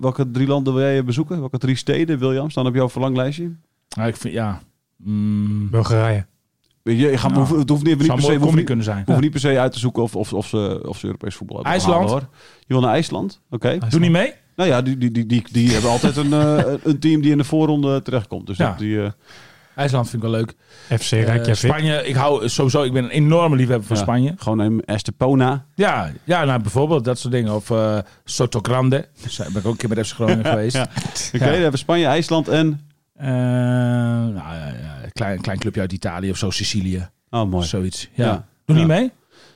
welke 0.00 0.30
drie 0.30 0.46
landen 0.46 0.74
wil 0.74 0.82
jij 0.82 1.04
bezoeken? 1.04 1.40
Welke 1.40 1.58
drie 1.58 1.76
steden, 1.76 2.18
William, 2.18 2.50
staan 2.50 2.66
op 2.66 2.74
jouw 2.74 2.88
verlanglijstje? 2.88 3.56
Nou, 3.96 4.08
ik 4.08 4.16
vind, 4.16 4.34
ja... 4.34 4.60
Mm, 4.96 5.70
Bulgarije. 5.70 6.26
Je, 6.84 6.96
je 6.96 7.18
gaat, 7.18 7.30
Nou, 7.32 7.46
hoeft, 7.46 7.58
het 7.60 7.68
hoeft 7.68 7.84
niet, 7.84 7.96
per 7.96 8.04
se, 8.22 8.38
combi 8.38 8.56
niet, 8.56 8.64
kunnen 8.64 8.84
zijn. 8.84 9.02
hoeft 9.06 9.20
niet 9.20 9.30
per 9.30 9.40
se 9.40 9.58
uit 9.58 9.72
te 9.72 9.78
zoeken 9.78 10.02
of, 10.02 10.16
of, 10.16 10.32
of, 10.32 10.46
ze, 10.46 10.82
of 10.86 10.98
ze 10.98 11.06
Europees 11.06 11.34
voetbal 11.34 11.56
hebben 11.56 11.74
IJsland? 11.74 12.10
hoor. 12.10 12.20
Je 12.58 12.64
wil 12.74 12.80
naar 12.80 12.92
IJsland? 12.92 13.40
Oké. 13.50 13.78
Doe 13.88 14.00
niet 14.00 14.10
mee? 14.10 14.32
Nou 14.56 14.68
ja, 14.68 14.82
die, 14.82 14.98
die, 14.98 15.10
die, 15.10 15.26
die, 15.26 15.44
die 15.52 15.72
hebben 15.72 15.90
altijd 15.96 16.16
een, 16.16 16.32
eh, 16.32 16.72
een 16.82 16.98
team 16.98 17.20
die 17.20 17.30
in 17.30 17.38
de 17.38 17.44
voorronde 17.44 18.02
terechtkomt. 18.02 18.46
Dus 18.46 18.56
Ja. 18.56 18.68
dat 18.68 18.78
die, 18.78 19.02
eh, 19.02 19.10
IJsland 19.76 20.08
vind 20.10 20.22
ik 20.22 20.28
wel 20.30 20.38
leuk. 20.38 20.54
FC 21.00 21.12
Eh, 21.12 21.24
Reykjavik. 21.24 21.54
Spanje, 21.70 22.06
ik 22.06 22.14
hou 22.14 22.48
sowieso, 22.48 22.82
ik 22.82 22.92
ben 22.92 23.04
een 23.04 23.10
enorme 23.10 23.56
liefhebber 23.56 23.86
van 23.86 23.96
Ja. 23.96 24.02
Spanje. 24.02 24.34
gewoon 24.36 24.58
een 24.58 24.84
Estepona. 24.84 25.64
Ja, 25.74 26.10
ja 26.24 26.44
nou, 26.44 26.60
bijvoorbeeld 26.62 27.04
dat 27.04 27.18
soort 27.18 27.32
dingen. 27.32 27.54
Of 27.54 27.70
eh 27.70 27.98
Soto 28.24 28.58
Grande. 28.62 29.08
Daar 29.36 29.46
ben 29.52 29.60
ik 29.60 29.66
ook 29.66 29.72
een 29.72 29.76
keer 29.88 29.88
met 29.96 30.06
FC 30.06 30.14
Groningen 30.14 30.44
geweest. 30.54 30.76
ja. 30.76 30.82
Oké, 31.26 31.38
dan 31.38 31.48
hebben 31.48 31.70
we 31.70 31.76
Spanje, 31.76 32.06
IJsland 32.06 32.48
en... 32.48 32.80
Eh, 33.22 33.28
nou, 33.28 34.36
een 35.02 35.12
klein, 35.12 35.40
klein 35.40 35.58
clubje 35.58 35.80
uit 35.80 35.92
Italië 35.92 36.30
of 36.30 36.36
zo, 36.36 36.50
Sicilië. 36.50 37.08
Oh, 37.30 37.50
mooi. 37.50 37.66
Zoiets. 37.66 38.08
Ja. 38.14 38.24
Ja. 38.24 38.46
Doe 38.64 38.76
niet 38.76 38.86
mee? 38.86 39.10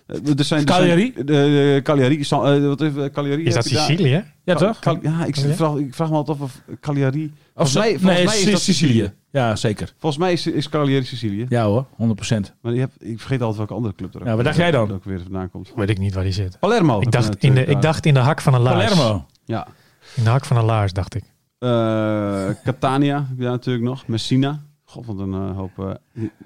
Eh, 0.07 0.17
Er 0.39 0.45
zijn, 0.45 0.61
er 0.61 0.67
Cagliari? 0.67 1.13
zijn- 1.15 1.27
De, 1.27 1.81
Cagliari. 1.83 2.21
Eh, 2.21 2.67
wat 2.67 2.81
is 2.81 2.97
eh, 2.97 3.05
Cagliari? 3.11 3.45
Is 3.45 3.55
dat 3.55 3.69
je 3.69 3.75
daar- 3.75 3.85
Sicilië? 3.87 4.25
Ja, 4.45 4.55
toch? 4.55 4.79
Cal- 4.79 4.99
ja, 5.03 5.25
ik, 5.25 5.37
vraag, 5.37 5.75
ik 5.77 5.95
vraag 5.95 6.11
me 6.11 6.15
altijd 6.17 6.37
af 6.39 6.43
of 6.45 6.63
Cagliari... 6.81 7.25
Of 7.25 7.33
Volgens 7.55 7.73
zo- 7.73 7.79
mij, 7.81 7.89
volgens 7.91 8.13
nee, 8.17 8.25
mij 8.25 8.39
is 8.41 8.51
dat 8.51 8.61
Sicilië. 8.61 9.13
Ja, 9.31 9.57
zeker. 9.57 9.93
Volgens 9.99 10.23
mij 10.23 10.33
is, 10.33 10.47
is 10.47 10.69
Cagliari 10.69 11.05
Sicilië. 11.05 11.47
Ja 11.49 11.65
hoor, 11.65 11.87
100%. 11.97 12.53
Maar 12.63 12.73
je 12.73 12.81
hebt, 12.81 12.95
ik 12.99 13.19
vergeet 13.21 13.41
altijd 13.41 13.57
welke 13.59 13.75
andere 13.75 13.95
club 13.95 14.15
er 14.15 14.21
ook, 14.21 14.27
Ja, 14.27 14.35
waar 14.35 14.45
dacht 14.45 14.57
jij 14.57 14.71
dan? 14.71 14.93
ook 14.93 15.05
weer 15.05 15.21
vandaan 15.23 15.51
komt. 15.51 15.73
Weet 15.77 15.91
ik 15.91 15.99
niet 15.99 16.15
waar 16.15 16.25
die 16.25 16.33
zit. 16.33 16.59
Palermo. 16.59 17.01
Ik 17.01 17.11
dacht, 17.13 17.37
in 17.37 17.55
de, 17.55 17.65
ik 17.65 17.83
dacht 17.83 18.07
in 18.07 18.15
de 18.15 18.21
hak 18.21 18.41
van 18.41 18.55
een 18.55 18.61
laars. 18.61 18.91
Palermo. 18.95 19.27
Ja. 19.45 19.67
In 20.15 20.25
de 20.25 20.31
hak 20.31 20.45
van 20.45 20.57
een 20.57 20.65
laars, 20.65 20.93
dacht 20.93 21.15
ik. 21.15 21.23
Eh, 21.59 22.49
Catania 22.65 23.19
heb 23.29 23.37
je 23.37 23.43
daar 23.43 23.51
natuurlijk 23.53 23.85
nog. 23.85 24.07
Messina. 24.07 24.65
God, 24.85 25.07
wat 25.07 25.19
een 25.19 25.33
eh, 25.35 25.57
hoop... 25.57 25.79
eh, 25.79 25.91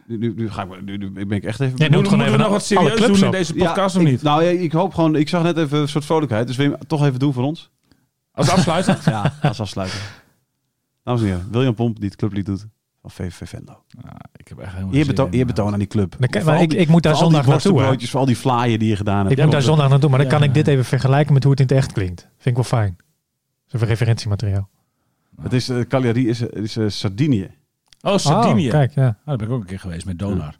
nu, 0.07 0.35
nu, 0.35 0.51
ga 0.51 0.63
ik, 0.63 0.83
nu, 0.85 0.97
nu 0.97 1.11
ben 1.11 1.31
ik 1.31 1.45
echt 1.45 1.61
even... 1.61 1.77
Ja, 1.79 1.89
Moeten 1.89 1.91
noem 1.91 1.91
moeten 1.91 2.11
gewoon 2.13 2.27
even 2.27 2.39
nog 2.39 2.49
wat 2.49 2.65
serieus 2.65 3.01
doen 3.07 3.17
in 3.17 3.27
op. 3.27 3.33
deze 3.33 3.55
Ja, 3.59 3.67
podcast 3.67 3.97
of 3.97 4.03
ik- 4.03 4.09
niet? 4.09 4.23
Nou, 4.23 4.43
ja, 4.45 4.51
ik 4.51 4.73
hoop 4.73 4.95
gewoon... 4.95 5.17
Ik 5.17 5.29
zag 5.29 5.43
net 5.43 5.57
even 5.57 5.79
een 5.79 5.89
soort 5.89 6.05
vrolijkheid. 6.05 6.47
Dus 6.47 6.57
wil 6.57 6.67
je 6.67 6.73
hem 6.73 6.87
toch 6.87 7.05
even 7.05 7.19
doen 7.19 7.33
voor 7.33 7.45
ons? 7.45 7.71
Als 8.33 8.51
afsluiter? 8.51 8.99
Ja, 9.11 9.33
als 9.43 9.61
afsluiter. 9.61 9.99
Dames 11.05 11.21
en 11.21 11.27
heren, 11.27 11.49
William 11.51 11.75
Pomp 11.75 11.97
die 12.01 12.05
het 12.09 12.17
clublied 12.17 12.47
doet 12.47 12.67
van 13.01 13.11
VVV 13.11 13.49
Venlo. 13.49 13.83
Nou, 14.03 14.17
ik 14.37 14.49
heb 14.49 14.59
echt 14.59 14.73
helemaal 14.73 14.95
Eerbetoon, 14.95 15.25
zin 15.27 15.35
in, 15.35 15.39
eerbetoon 15.41 15.73
aan 15.73 15.79
die 15.79 15.89
club. 15.89 16.17
Kan- 16.21 16.45
maar 16.45 16.57
al 16.57 16.63
ik- 16.63 16.71
die- 16.71 16.79
ik 16.79 16.89
moet 16.89 17.03
daar 17.03 17.13
voor 17.15 17.23
al 17.23 17.29
die 17.29 17.37
zondag 17.39 17.53
naartoe, 17.55 17.71
hè. 17.73 17.77
worstenbroodjes, 17.77 18.11
Voor 18.11 18.21
al 18.21 18.27
die 18.27 18.37
flaaien 18.37 18.79
die 18.79 18.89
je 18.89 18.97
gedaan 18.97 19.19
hebt. 19.27 19.31
Ik 19.39 19.43
moet 19.43 19.53
daar 19.53 19.63
zondag 19.63 19.89
naartoe, 19.89 20.09
maar 20.11 20.19
dan 20.19 20.29
Ja. 20.29 20.35
kan 20.35 20.43
ik 20.43 20.55
dit 20.55 20.67
even 20.67 20.85
vergelijken 20.85 21.33
met 21.33 21.43
hoe 21.43 21.53
het 21.53 21.61
in 21.61 21.67
het 21.67 21.77
echt 21.77 21.93
klinkt. 21.93 22.21
Vind 22.21 22.45
ik 22.45 22.55
wel 22.55 22.65
fijn. 22.81 22.97
Een 23.69 23.81
referentiemateriaal. 23.81 24.69
Het 25.43 25.53
is, 25.53 25.69
eh, 25.69 25.81
Cagliari 25.81 26.29
is, 26.29 26.41
is 26.41 26.77
eh, 26.77 26.89
Sardinië. 26.89 27.51
Oh, 28.01 28.17
Sardinië. 28.17 28.67
Oh, 28.67 28.73
kijk, 28.73 28.95
ja. 28.95 29.07
Ah, 29.07 29.27
daar 29.27 29.37
ben 29.37 29.47
ik 29.47 29.53
ook 29.53 29.61
een 29.61 29.67
keer 29.67 29.79
geweest 29.79 30.07
met 30.07 30.19
Donar. 30.19 30.60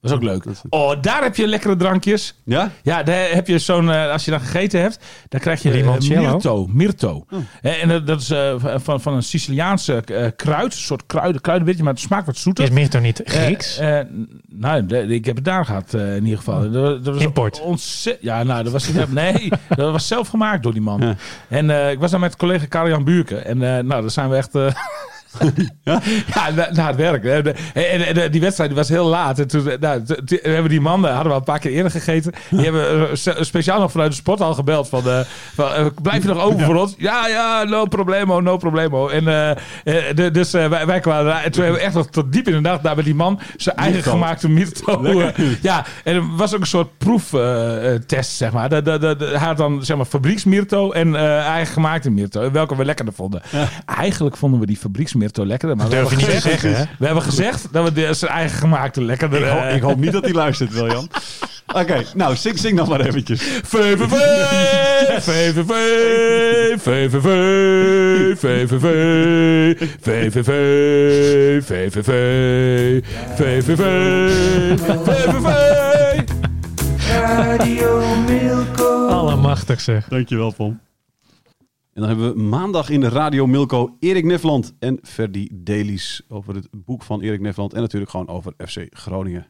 Dat 0.00 0.10
is 0.10 0.16
ook 0.16 0.22
leuk. 0.22 0.44
Oh, 0.68 1.02
daar 1.02 1.22
heb 1.22 1.36
je 1.36 1.46
lekkere 1.46 1.76
drankjes. 1.76 2.34
Ja? 2.44 2.70
Ja, 2.82 3.02
daar 3.02 3.28
heb 3.30 3.46
je 3.46 3.58
zo'n, 3.58 3.90
eh, 3.90 4.10
als 4.10 4.24
je 4.24 4.30
dan 4.30 4.40
gegeten 4.40 4.80
hebt, 4.80 4.98
dan 5.28 5.40
krijg 5.40 5.62
je 5.62 5.68
eh, 5.70 5.74
Limoncello? 5.74 6.30
Mirto. 6.32 6.66
Mirto. 6.70 7.26
Oh. 7.30 7.38
Eh, 7.62 7.82
En 7.82 7.88
dat, 7.88 8.06
dat 8.06 8.20
is 8.20 8.30
eh, 8.30 8.54
van, 8.76 9.00
van 9.00 9.14
een 9.14 9.22
Siciliaanse 9.22 9.94
eh, 10.04 10.26
kruid, 10.36 10.72
een 10.72 10.78
soort 10.78 11.06
kruiden, 11.06 11.40
kruidenwitje, 11.40 11.82
maar 11.82 11.92
het 11.92 12.02
smaakt 12.02 12.26
wat 12.26 12.36
zoeter. 12.36 12.64
Is 12.64 12.70
Mirto 12.70 12.98
niet 12.98 13.22
Eh, 13.22 13.42
Grieks? 13.42 13.78
eh, 13.78 14.00
nou, 14.48 14.86
de- 14.86 15.06
ik 15.06 15.24
heb 15.24 15.36
het 15.36 15.44
daar 15.44 15.64
gehad 15.64 15.94
eh, 15.94 16.16
in 16.16 16.22
ieder 16.22 16.38
geval. 16.38 16.70
Dat, 16.70 17.04
dat 17.04 17.14
was 17.14 17.22
Import. 17.22 17.60
Ontzettend. 17.60 18.24
Ja, 18.24 18.42
nou, 18.42 18.62
dat 18.62 18.72
was 18.72 18.88
nee, 19.08 19.48
dat 19.68 19.92
was 19.92 20.06
zelf 20.06 20.28
gemaakt 20.28 20.62
door 20.62 20.72
die 20.72 20.82
man. 20.82 21.00
Ja. 21.00 21.16
En 21.48 21.70
eh, 21.70 21.90
ik 21.90 21.98
was 21.98 22.10
daar 22.10 22.20
met 22.20 22.36
collega 22.36 22.66
Karel-Jan 22.66 23.04
Buurke. 23.04 23.36
En 23.36 23.62
eh, 23.62 23.82
nou, 23.84 24.00
daar 24.00 24.10
zijn 24.10 24.28
we 24.28 24.36
echt. 24.36 24.52
eh, 25.38 25.48
Ja? 25.84 26.00
ja, 26.34 26.50
na, 26.50 26.68
na 26.72 26.86
het 26.86 26.96
werk. 26.96 27.24
En, 27.24 27.54
en, 27.74 28.16
en 28.16 28.30
die 28.30 28.40
wedstrijd 28.40 28.72
was 28.72 28.88
heel 28.88 29.06
laat. 29.06 29.38
En 29.38 29.48
toen, 29.48 29.68
eh, 29.70 29.78
nou, 29.80 30.02
hebben 30.42 30.68
die 30.70 30.80
mannen 30.80 31.10
hadden 31.10 31.26
we 31.28 31.32
al 31.32 31.38
een 31.38 31.44
paar 31.44 31.58
keer 31.58 31.70
eerder 31.72 31.90
gegeten. 31.92 32.32
Die 32.50 32.60
hebben 32.64 33.10
eh, 33.10 33.14
speciaal 33.40 33.80
nog 33.80 33.90
vanuit 33.90 34.10
de 34.10 34.16
sporthal 34.16 34.54
gebeld. 34.54 34.88
Van, 34.88 35.08
eh, 35.08 35.20
van 35.54 35.72
eh, 35.72 35.86
blijf 36.02 36.22
je 36.22 36.28
nog 36.28 36.42
open 36.42 36.64
voor 36.64 36.76
ons? 36.76 36.94
Ja, 36.98 37.26
ja, 37.28 37.64
no 37.64 37.84
problemo, 37.84 38.40
no 38.40 38.56
problemo. 38.56 39.08
En 39.08 39.28
eh, 39.28 39.50
eh, 39.50 39.56
de- 40.14 40.30
dus 40.30 40.52
eh, 40.54 40.68
wij, 40.68 40.86
wij 40.86 41.00
kwamen 41.00 41.24
daar. 41.24 41.44
En 41.44 41.50
toen 41.52 41.62
hebben 41.62 41.80
we 41.80 41.86
echt 41.86 41.94
nog 41.96 42.06
tot 42.06 42.32
diep 42.32 42.46
in 42.48 42.52
de 42.54 42.60
nacht 42.60 42.82
daar 42.82 42.96
met 42.96 43.04
die 43.04 43.14
man 43.14 43.40
zijn 43.56 43.76
eigen 43.76 44.02
gemaakte 44.02 44.48
Mirto. 44.48 45.02
Eh, 45.02 45.62
ja, 45.62 45.84
en 46.04 46.14
er 46.14 46.36
was 46.36 46.54
ook 46.54 46.60
een 46.60 46.66
soort 46.66 46.98
proeftest, 46.98 48.30
zeg 48.36 48.52
maar. 48.52 48.68
De, 48.68 48.82
de, 48.82 48.98
de, 48.98 49.38
had 49.38 49.56
dan 49.56 49.84
zeg 49.84 49.96
maar 49.96 50.06
fabrieksmirto 50.06 50.92
en 50.92 51.14
eh, 51.14 51.46
eigen 51.46 51.72
gemaakte 51.72 52.10
mirto. 52.10 52.50
Welke 52.50 52.76
we 52.76 52.84
lekkerder 52.84 53.14
vonden. 53.14 53.42
Eigenlijk 53.86 54.36
vonden 54.36 54.60
we 54.60 54.66
die 54.66 54.78
fabrieksmirto 55.18 55.46
lekkerder. 55.46 55.76
Maar 55.76 55.88
we 55.88 55.94
Durf 55.94 56.10
je 56.10 56.16
hebben 56.16 56.32
niet 56.34 56.42
te 56.42 56.48
gezegd- 56.48 56.60
zeggen, 56.62 56.80
hè? 56.88 56.94
We 56.98 57.04
hebben 57.06 57.22
gezegd 57.24 57.68
dat 57.72 57.84
we 57.84 57.92
de, 57.92 58.14
zijn 58.14 58.30
eigen 58.30 58.58
gemaakte 58.58 59.02
lekkerder... 59.02 59.40
Ik, 59.40 59.48
ho- 59.48 59.58
eh, 59.58 59.76
ik 59.76 59.82
hoop 59.82 59.98
niet 59.98 60.12
dat 60.12 60.24
hij 60.24 60.32
luistert, 60.32 60.72
Wiljan. 60.72 61.08
Oké, 61.80 62.02
nou, 62.14 62.36
zing, 62.36 62.58
zing 62.58 62.76
nog 62.76 62.88
maar 62.88 63.00
eventjes. 63.00 63.40
VVV, 63.62 64.12
VVV, 65.20 65.72
VVV, 66.80 67.28
VVV, 68.40 68.86
VVV, 70.00 70.50
VVV, 71.62 72.02
VVV, 73.36 73.80
VVV. 74.96 75.40
Radio 77.08 78.14
Milko. 78.26 79.06
Allemachtig 79.08 79.80
zeg. 79.80 80.08
Dankjewel, 80.08 80.52
Pom. 80.56 80.80
En 81.98 82.04
dan 82.04 82.16
hebben 82.16 82.36
we 82.36 82.42
maandag 82.42 82.90
in 82.90 83.00
de 83.00 83.08
Radio 83.08 83.46
Milko 83.46 83.96
Erik 83.98 84.24
Nefland 84.24 84.74
en 84.78 84.98
Ferdi 85.02 85.48
Dailies 85.52 86.22
over 86.28 86.54
het 86.54 86.68
boek 86.72 87.02
van 87.02 87.20
Erik 87.20 87.40
Nefland. 87.40 87.72
En 87.72 87.80
natuurlijk 87.80 88.10
gewoon 88.10 88.28
over 88.28 88.52
FC 88.56 88.86
Groningen. 88.90 89.46